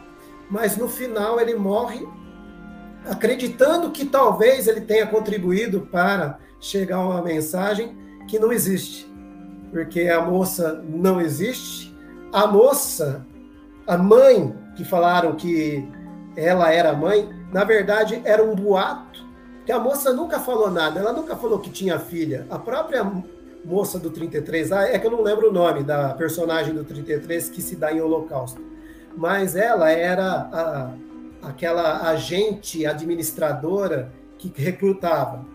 [0.49, 2.05] mas no final ele morre
[3.09, 7.97] acreditando que talvez ele tenha contribuído para chegar uma mensagem
[8.27, 9.11] que não existe,
[9.71, 11.95] porque a moça não existe.
[12.31, 13.25] A moça,
[13.85, 15.87] a mãe que falaram que
[16.35, 19.25] ela era mãe, na verdade, era um boato,
[19.65, 22.45] que a moça nunca falou nada, ela nunca falou que tinha filha.
[22.49, 23.03] A própria
[23.65, 27.49] moça do 33, ah, é que eu não lembro o nome da personagem do 33
[27.49, 28.61] que se dá em Holocausto,
[29.15, 30.91] mas ela era a,
[31.49, 35.45] aquela agente administradora que recrutava.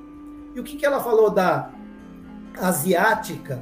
[0.54, 1.70] E o que, que ela falou da
[2.58, 3.60] asiática,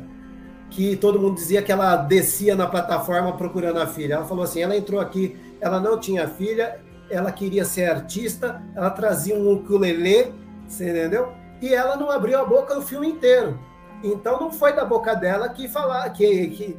[0.70, 4.15] que todo mundo dizia que ela descia na plataforma procurando a filha?
[4.15, 8.90] Ela falou assim: ela entrou aqui, ela não tinha filha, ela queria ser artista, ela
[8.90, 10.32] trazia um ukulele,
[10.66, 11.32] você entendeu?
[11.61, 13.59] E ela não abriu a boca o filme inteiro.
[14.02, 16.77] Então não foi da boca dela que falar que, que,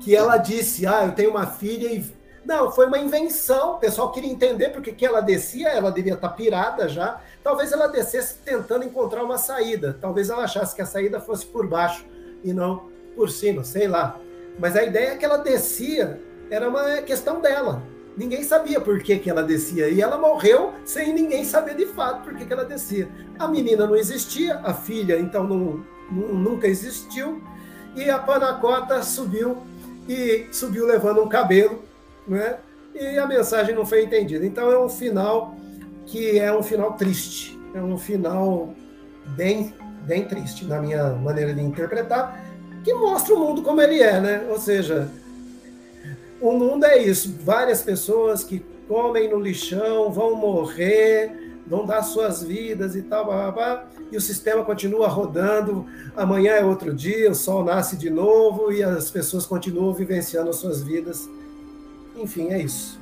[0.00, 2.04] que ela disse, ah, eu tenho uma filha e
[2.44, 3.74] não, foi uma invenção.
[3.74, 7.20] O pessoal queria entender porque que ela descia, ela devia estar pirada já.
[7.42, 9.96] Talvez ela descesse tentando encontrar uma saída.
[10.00, 12.04] Talvez ela achasse que a saída fosse por baixo
[12.42, 14.18] e não por cima, sei lá.
[14.58, 16.20] Mas a ideia é que ela descia
[16.50, 17.82] era uma questão dela.
[18.16, 19.88] Ninguém sabia por que, que ela descia.
[19.88, 23.08] E ela morreu sem ninguém saber de fato por que, que ela descia.
[23.38, 27.40] A menina não existia, a filha, então, não, nunca existiu.
[27.94, 29.58] E a panacota subiu
[30.08, 31.84] e subiu levando um cabelo,
[32.28, 32.58] né?
[32.94, 34.44] E a mensagem não foi entendida.
[34.44, 35.54] Então é um final
[36.06, 37.58] que é um final triste.
[37.74, 38.74] É um final
[39.36, 39.74] bem,
[40.04, 42.44] bem triste, na minha maneira de interpretar,
[42.82, 44.46] que mostra o mundo como ele é, né?
[44.48, 45.10] Ou seja,
[46.40, 52.42] o mundo é isso, várias pessoas que comem no lixão, vão morrer, vão dar suas
[52.42, 55.84] vidas e tal, blá, blá, blá, e o sistema continua rodando.
[56.16, 60.56] Amanhã é outro dia, o sol nasce de novo e as pessoas continuam vivenciando as
[60.56, 61.28] suas vidas.
[62.18, 63.00] Enfim, é isso.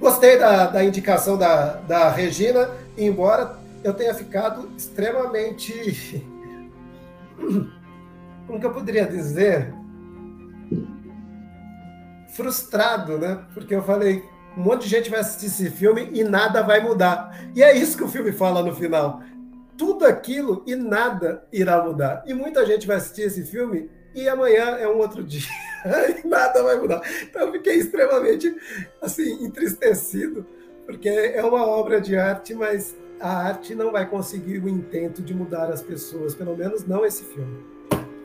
[0.00, 6.26] Gostei da, da indicação da, da Regina, embora eu tenha ficado extremamente.
[8.46, 9.72] Como que eu poderia dizer?
[12.32, 13.44] frustrado, né?
[13.54, 14.24] Porque eu falei,
[14.56, 17.48] um monte de gente vai assistir esse filme e nada vai mudar.
[17.54, 19.22] E é isso que o filme fala no final.
[19.76, 22.22] Tudo aquilo e nada irá mudar.
[22.26, 25.48] E muita gente vai assistir esse filme e amanhã é um outro dia.
[26.24, 27.02] nada vai mudar.
[27.22, 28.54] Então eu fiquei extremamente
[29.00, 30.44] assim entristecido,
[30.86, 35.34] porque é uma obra de arte, mas a arte não vai conseguir o intento de
[35.34, 37.58] mudar as pessoas, pelo menos não esse filme.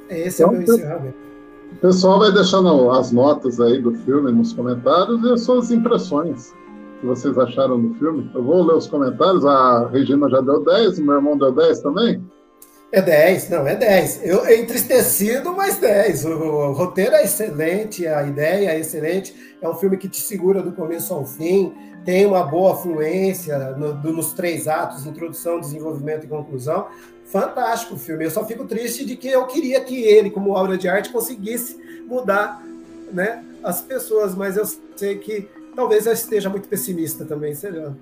[0.09, 1.27] Esse então, é o meu encerramento.
[1.71, 6.53] O pessoal vai deixando as notas aí do filme nos comentários e as suas impressões
[6.99, 8.29] que vocês acharam do filme.
[8.33, 9.45] Eu vou ler os comentários.
[9.45, 12.23] A Regina já deu 10, o meu irmão deu 10 também.
[12.97, 14.21] É 10, não, é 10.
[14.23, 16.25] Eu entristecido, mas 10.
[16.25, 19.35] O, o, roteiro é excelente, a ideia é excelente.
[19.61, 23.93] É um filme que te segura do começo ao fim, tem uma boa fluência no,
[23.93, 26.87] nos três atos, introdução, desenvolvimento e conclusão.
[27.25, 28.25] Fantástico o filme.
[28.25, 31.77] Eu só fico triste de que eu queria que ele, como obra de arte, conseguisse
[32.07, 32.65] mudar
[33.13, 34.65] né, as pessoas, mas eu
[34.95, 37.93] sei que talvez eu esteja muito pessimista também, sei lá.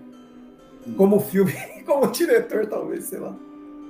[0.96, 1.52] Como filme,
[1.86, 3.36] como diretor, talvez, sei lá.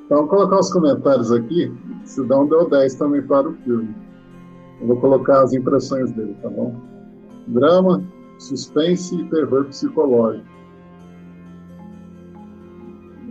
[0.05, 1.71] Então, colocar os comentários aqui.
[2.03, 3.95] Sidão deu 10 também para o filme.
[4.79, 6.79] Eu vou colocar as impressões dele, tá bom?
[7.47, 8.03] Drama,
[8.37, 10.45] suspense e terror psicológico.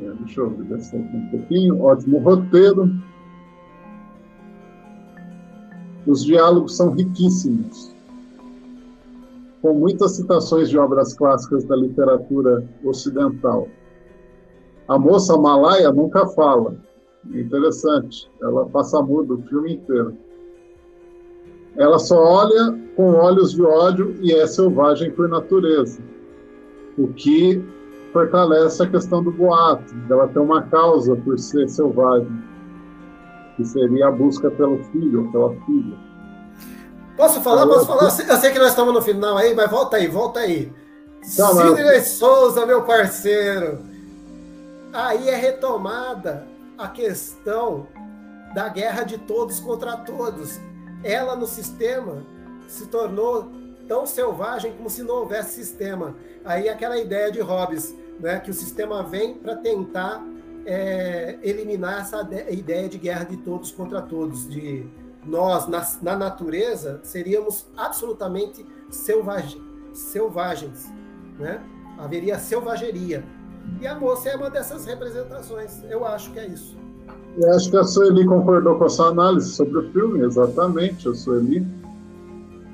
[0.02, 1.82] É, deixa eu ver aqui um pouquinho.
[1.82, 2.90] Ótimo roteiro.
[6.06, 7.94] Os diálogos são riquíssimos,
[9.62, 13.68] com muitas citações de obras clássicas da literatura ocidental.
[14.86, 16.76] A moça malaia nunca fala.
[17.32, 18.30] Interessante.
[18.40, 20.16] Ela passa mudo o filme inteiro.
[21.76, 26.00] Ela só olha com olhos de ódio e é selvagem por natureza.
[26.98, 27.64] O que
[28.12, 32.30] fortalece a questão do boato, ela tem uma causa por ser selvagem,
[33.56, 35.96] que seria a busca pelo filho pela filha.
[37.16, 37.66] Posso falar?
[37.66, 38.04] Posso falar?
[38.04, 40.72] Eu sei que nós estamos no final aí, mas volta aí, volta aí.
[41.36, 42.00] Não, Sidney.
[42.02, 43.93] Souza, meu parceiro
[44.94, 46.46] aí é retomada
[46.78, 47.88] a questão
[48.54, 50.60] da guerra de todos contra todos.
[51.02, 52.24] Ela no sistema
[52.68, 53.50] se tornou
[53.88, 56.14] tão selvagem como se não houvesse sistema.
[56.44, 60.24] Aí aquela ideia de Hobbes, né, que o sistema vem para tentar
[60.64, 64.86] é, eliminar essa ideia de guerra de todos contra todos, de
[65.26, 70.92] nós na, na natureza seríamos absolutamente selvagens,
[71.38, 71.60] né?
[71.98, 73.24] Haveria selvageria.
[73.80, 75.82] E a moça é uma dessas representações.
[75.90, 76.76] Eu acho que é isso.
[77.36, 81.14] Eu acho que a Sueli concordou com a sua análise sobre o filme, exatamente, a
[81.14, 81.66] Sueli.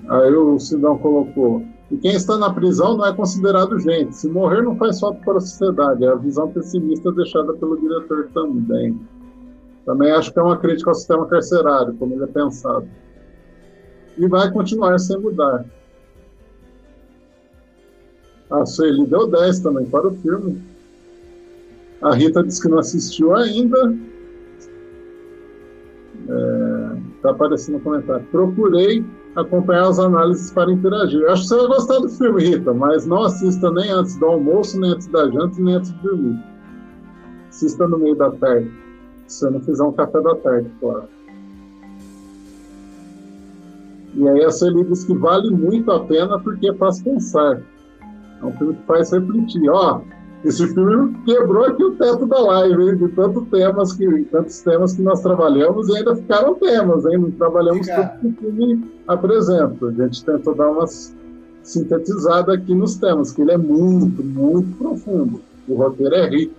[0.09, 4.15] Aí o Sidão colocou: e quem está na prisão não é considerado gente.
[4.15, 6.05] Se morrer, não faz falta para a sociedade.
[6.05, 9.01] É a visão pessimista deixada pelo diretor também.
[9.85, 12.89] Também acho que é uma crítica ao sistema carcerário, como ele é pensado.
[14.17, 15.65] E vai continuar sem mudar.
[18.51, 20.63] A Sueli deu 10 também para o filme.
[22.03, 23.95] A Rita disse que não assistiu ainda.
[27.17, 28.27] Está é, aparecendo no comentário.
[28.31, 29.05] Procurei
[29.37, 31.25] acompanhar as análises para interagir.
[31.29, 34.81] acho que você vai gostar do filme, Rita, mas não assista nem antes do almoço,
[34.81, 36.39] nem antes da janta, nem antes de dormir.
[37.49, 38.71] Assista no meio da tarde.
[39.27, 41.09] Se você não fizer um café da tarde, claro.
[44.15, 47.63] E aí a Sueli diz que vale muito a pena porque faz pensar.
[48.41, 49.69] É um filme que faz refletir.
[49.71, 50.01] Ó,
[50.45, 52.97] esse filme quebrou aqui o teto da live, hein?
[52.97, 57.19] de tantos temas que, tantos temas que nós trabalhamos e ainda ficaram temas, hein?
[57.19, 58.19] Não trabalhamos Fica.
[58.21, 59.87] tudo que o filme apresenta.
[59.87, 60.87] A gente tentou dar uma
[61.63, 65.43] sintetizada aqui nos temas, que ele é muito, muito profundo.
[65.69, 66.55] O roteiro é rico.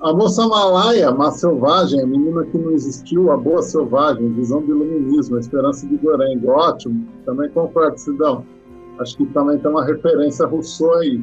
[0.00, 4.70] A moça malaia, má selvagem, a menina que não existiu, a boa selvagem, visão de
[4.70, 6.46] iluminismo, a esperança de Gorengue.
[6.46, 8.44] Ótimo, também concordo, Sidão.
[8.98, 11.22] Acho que também tem uma referência Rousseau aí.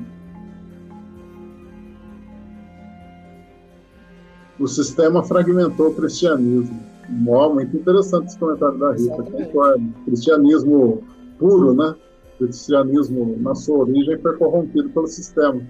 [4.60, 6.80] O sistema fragmentou o cristianismo.
[7.10, 9.94] muito interessante esse comentário da Rita, concordo.
[10.06, 11.04] Cristianismo
[11.40, 11.96] puro, né?
[12.36, 15.62] O cristianismo, na sua origem, foi corrompido pelo sistema.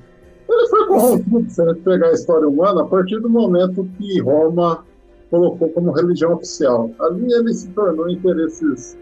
[0.50, 4.20] Ele foi corrompido, se a gente pegar a história humana, a partir do momento que
[4.20, 4.84] Roma
[5.30, 6.92] colocou como religião oficial.
[7.00, 8.98] Ali ele se tornou interesses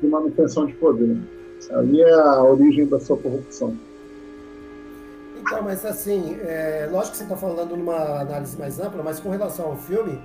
[0.00, 1.18] de manutenção de poder.
[1.70, 3.76] Ali é a origem da sua corrupção.
[5.40, 9.28] Então, mas assim, é, lógico que você está falando numa análise mais ampla, mas com
[9.28, 10.18] relação ao filme,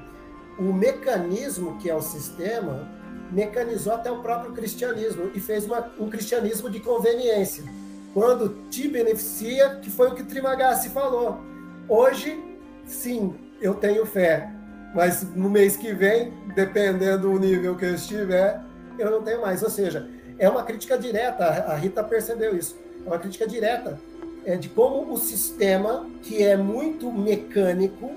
[0.57, 2.87] o mecanismo que é o sistema
[3.31, 7.63] mecanizou até o próprio cristianismo e fez uma, um cristianismo de conveniência.
[8.13, 11.39] Quando te beneficia, que foi o que Trimagassi falou.
[11.87, 12.41] Hoje,
[12.85, 14.51] sim, eu tenho fé,
[14.95, 18.61] mas no mês que vem, dependendo do nível que eu estiver,
[18.97, 19.61] eu não tenho mais.
[19.61, 20.09] Ou seja,
[20.39, 23.99] é uma crítica direta, a Rita percebeu isso, é uma crítica direta
[24.45, 28.11] é, de como o sistema, que é muito mecânico,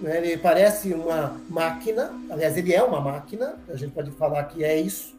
[0.00, 4.64] né, ele parece uma máquina, aliás, ele é uma máquina, a gente pode falar que
[4.64, 5.14] é isso,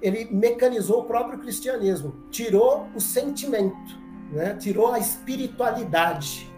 [0.00, 3.98] ele mecanizou o próprio cristianismo, tirou o sentimento,
[4.32, 6.50] né, tirou a espiritualidade,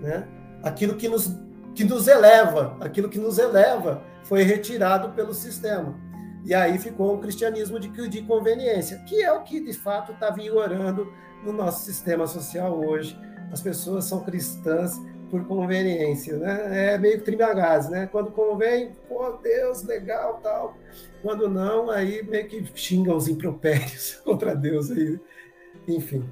[0.00, 0.26] né,
[0.62, 1.30] aquilo que nos,
[1.74, 5.94] que nos eleva, aquilo que nos eleva foi retirado pelo sistema.
[6.44, 10.30] E aí ficou um cristianismo de, de conveniência, que é o que de fato está
[10.30, 11.12] vigorando
[11.44, 13.18] no nosso sistema social hoje.
[13.52, 14.98] As pessoas são cristãs
[15.30, 16.94] por conveniência, né?
[16.94, 18.08] É meio trimagás, né?
[18.10, 20.76] Quando convém, pô, Deus, legal, tal.
[21.22, 25.20] Quando não, aí meio que xingam os impropérios contra Deus aí.
[25.86, 26.24] Enfim.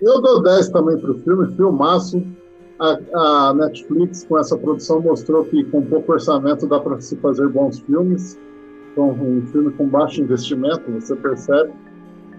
[0.00, 2.22] Eu dou 10 também para o filme, filmaço.
[2.78, 7.48] A, a, Netflix, com essa produção, mostrou que com pouco orçamento dá para se fazer
[7.48, 8.38] bons filmes.
[8.96, 11.70] Então, um filme com baixo investimento, você percebe,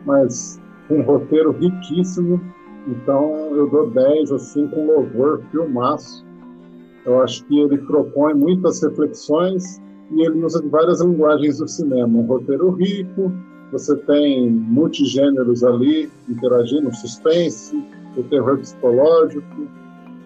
[0.08, 0.60] mas
[0.90, 2.42] um roteiro riquíssimo.
[2.88, 6.26] Então, eu dou 10, assim, com louvor, filmaço.
[7.06, 9.80] Eu acho que ele propõe muitas reflexões
[10.10, 12.08] e ele usa várias linguagens do cinema.
[12.08, 13.32] Um roteiro rico,
[13.72, 17.78] você tem multigêneros ali interagindo, suspense,
[18.18, 19.46] o terror psicológico,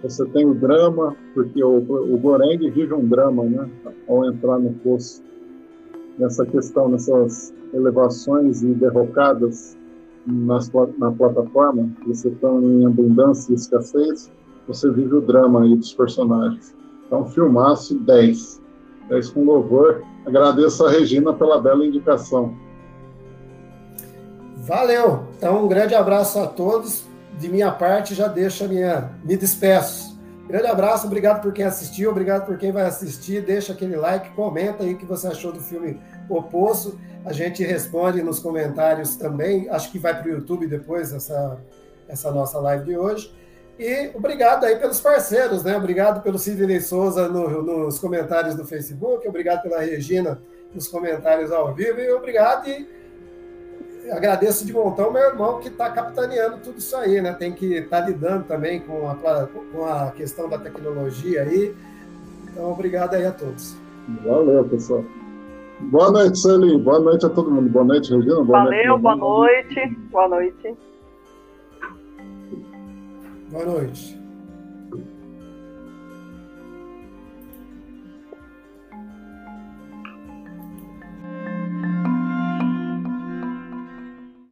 [0.02, 3.70] você tem o drama, porque o, o Goreng vive um drama, né?
[4.08, 5.22] Ao entrar no poço.
[6.22, 9.76] Nessa questão, nessas elevações e derrocadas
[10.24, 14.32] nas, na plataforma, você está em abundância e escassez,
[14.68, 16.76] você vive o drama aí dos personagens.
[17.08, 18.62] Então, filmaço 10.
[19.10, 20.04] 10 com louvor.
[20.24, 22.54] Agradeço a Regina pela bela indicação.
[24.58, 25.24] Valeu!
[25.40, 27.04] Então, um grande abraço a todos.
[27.40, 29.10] De minha parte, já deixo a minha.
[29.26, 30.11] Me despeço.
[30.52, 33.42] Grande abraço, obrigado por quem assistiu, obrigado por quem vai assistir.
[33.42, 35.98] Deixa aquele like, comenta aí o que você achou do filme
[36.28, 37.00] O Poço.
[37.24, 39.70] A gente responde nos comentários também.
[39.70, 41.58] Acho que vai para o YouTube depois essa,
[42.06, 43.34] essa nossa live de hoje.
[43.80, 45.78] E obrigado aí pelos parceiros, né?
[45.78, 50.38] Obrigado pelo Sidney Souza no, nos comentários do Facebook, obrigado pela Regina
[50.76, 52.68] nos comentários ao vivo, e obrigado.
[52.68, 52.90] E
[54.12, 57.34] agradeço de montão meu irmão que está capitaneando tudo isso aí, né?
[57.34, 61.74] Tem que estar tá lidando também com a, com a questão da tecnologia aí.
[62.44, 63.76] Então, obrigado aí a todos.
[64.24, 65.04] Valeu, pessoal.
[65.80, 66.78] Boa noite, Sueli.
[66.78, 67.70] Boa noite a todo mundo.
[67.70, 68.44] Boa noite, Regina.
[68.44, 69.98] Boa Valeu, noite, boa noite.
[70.12, 70.78] Boa noite.
[73.52, 74.21] Boa noite.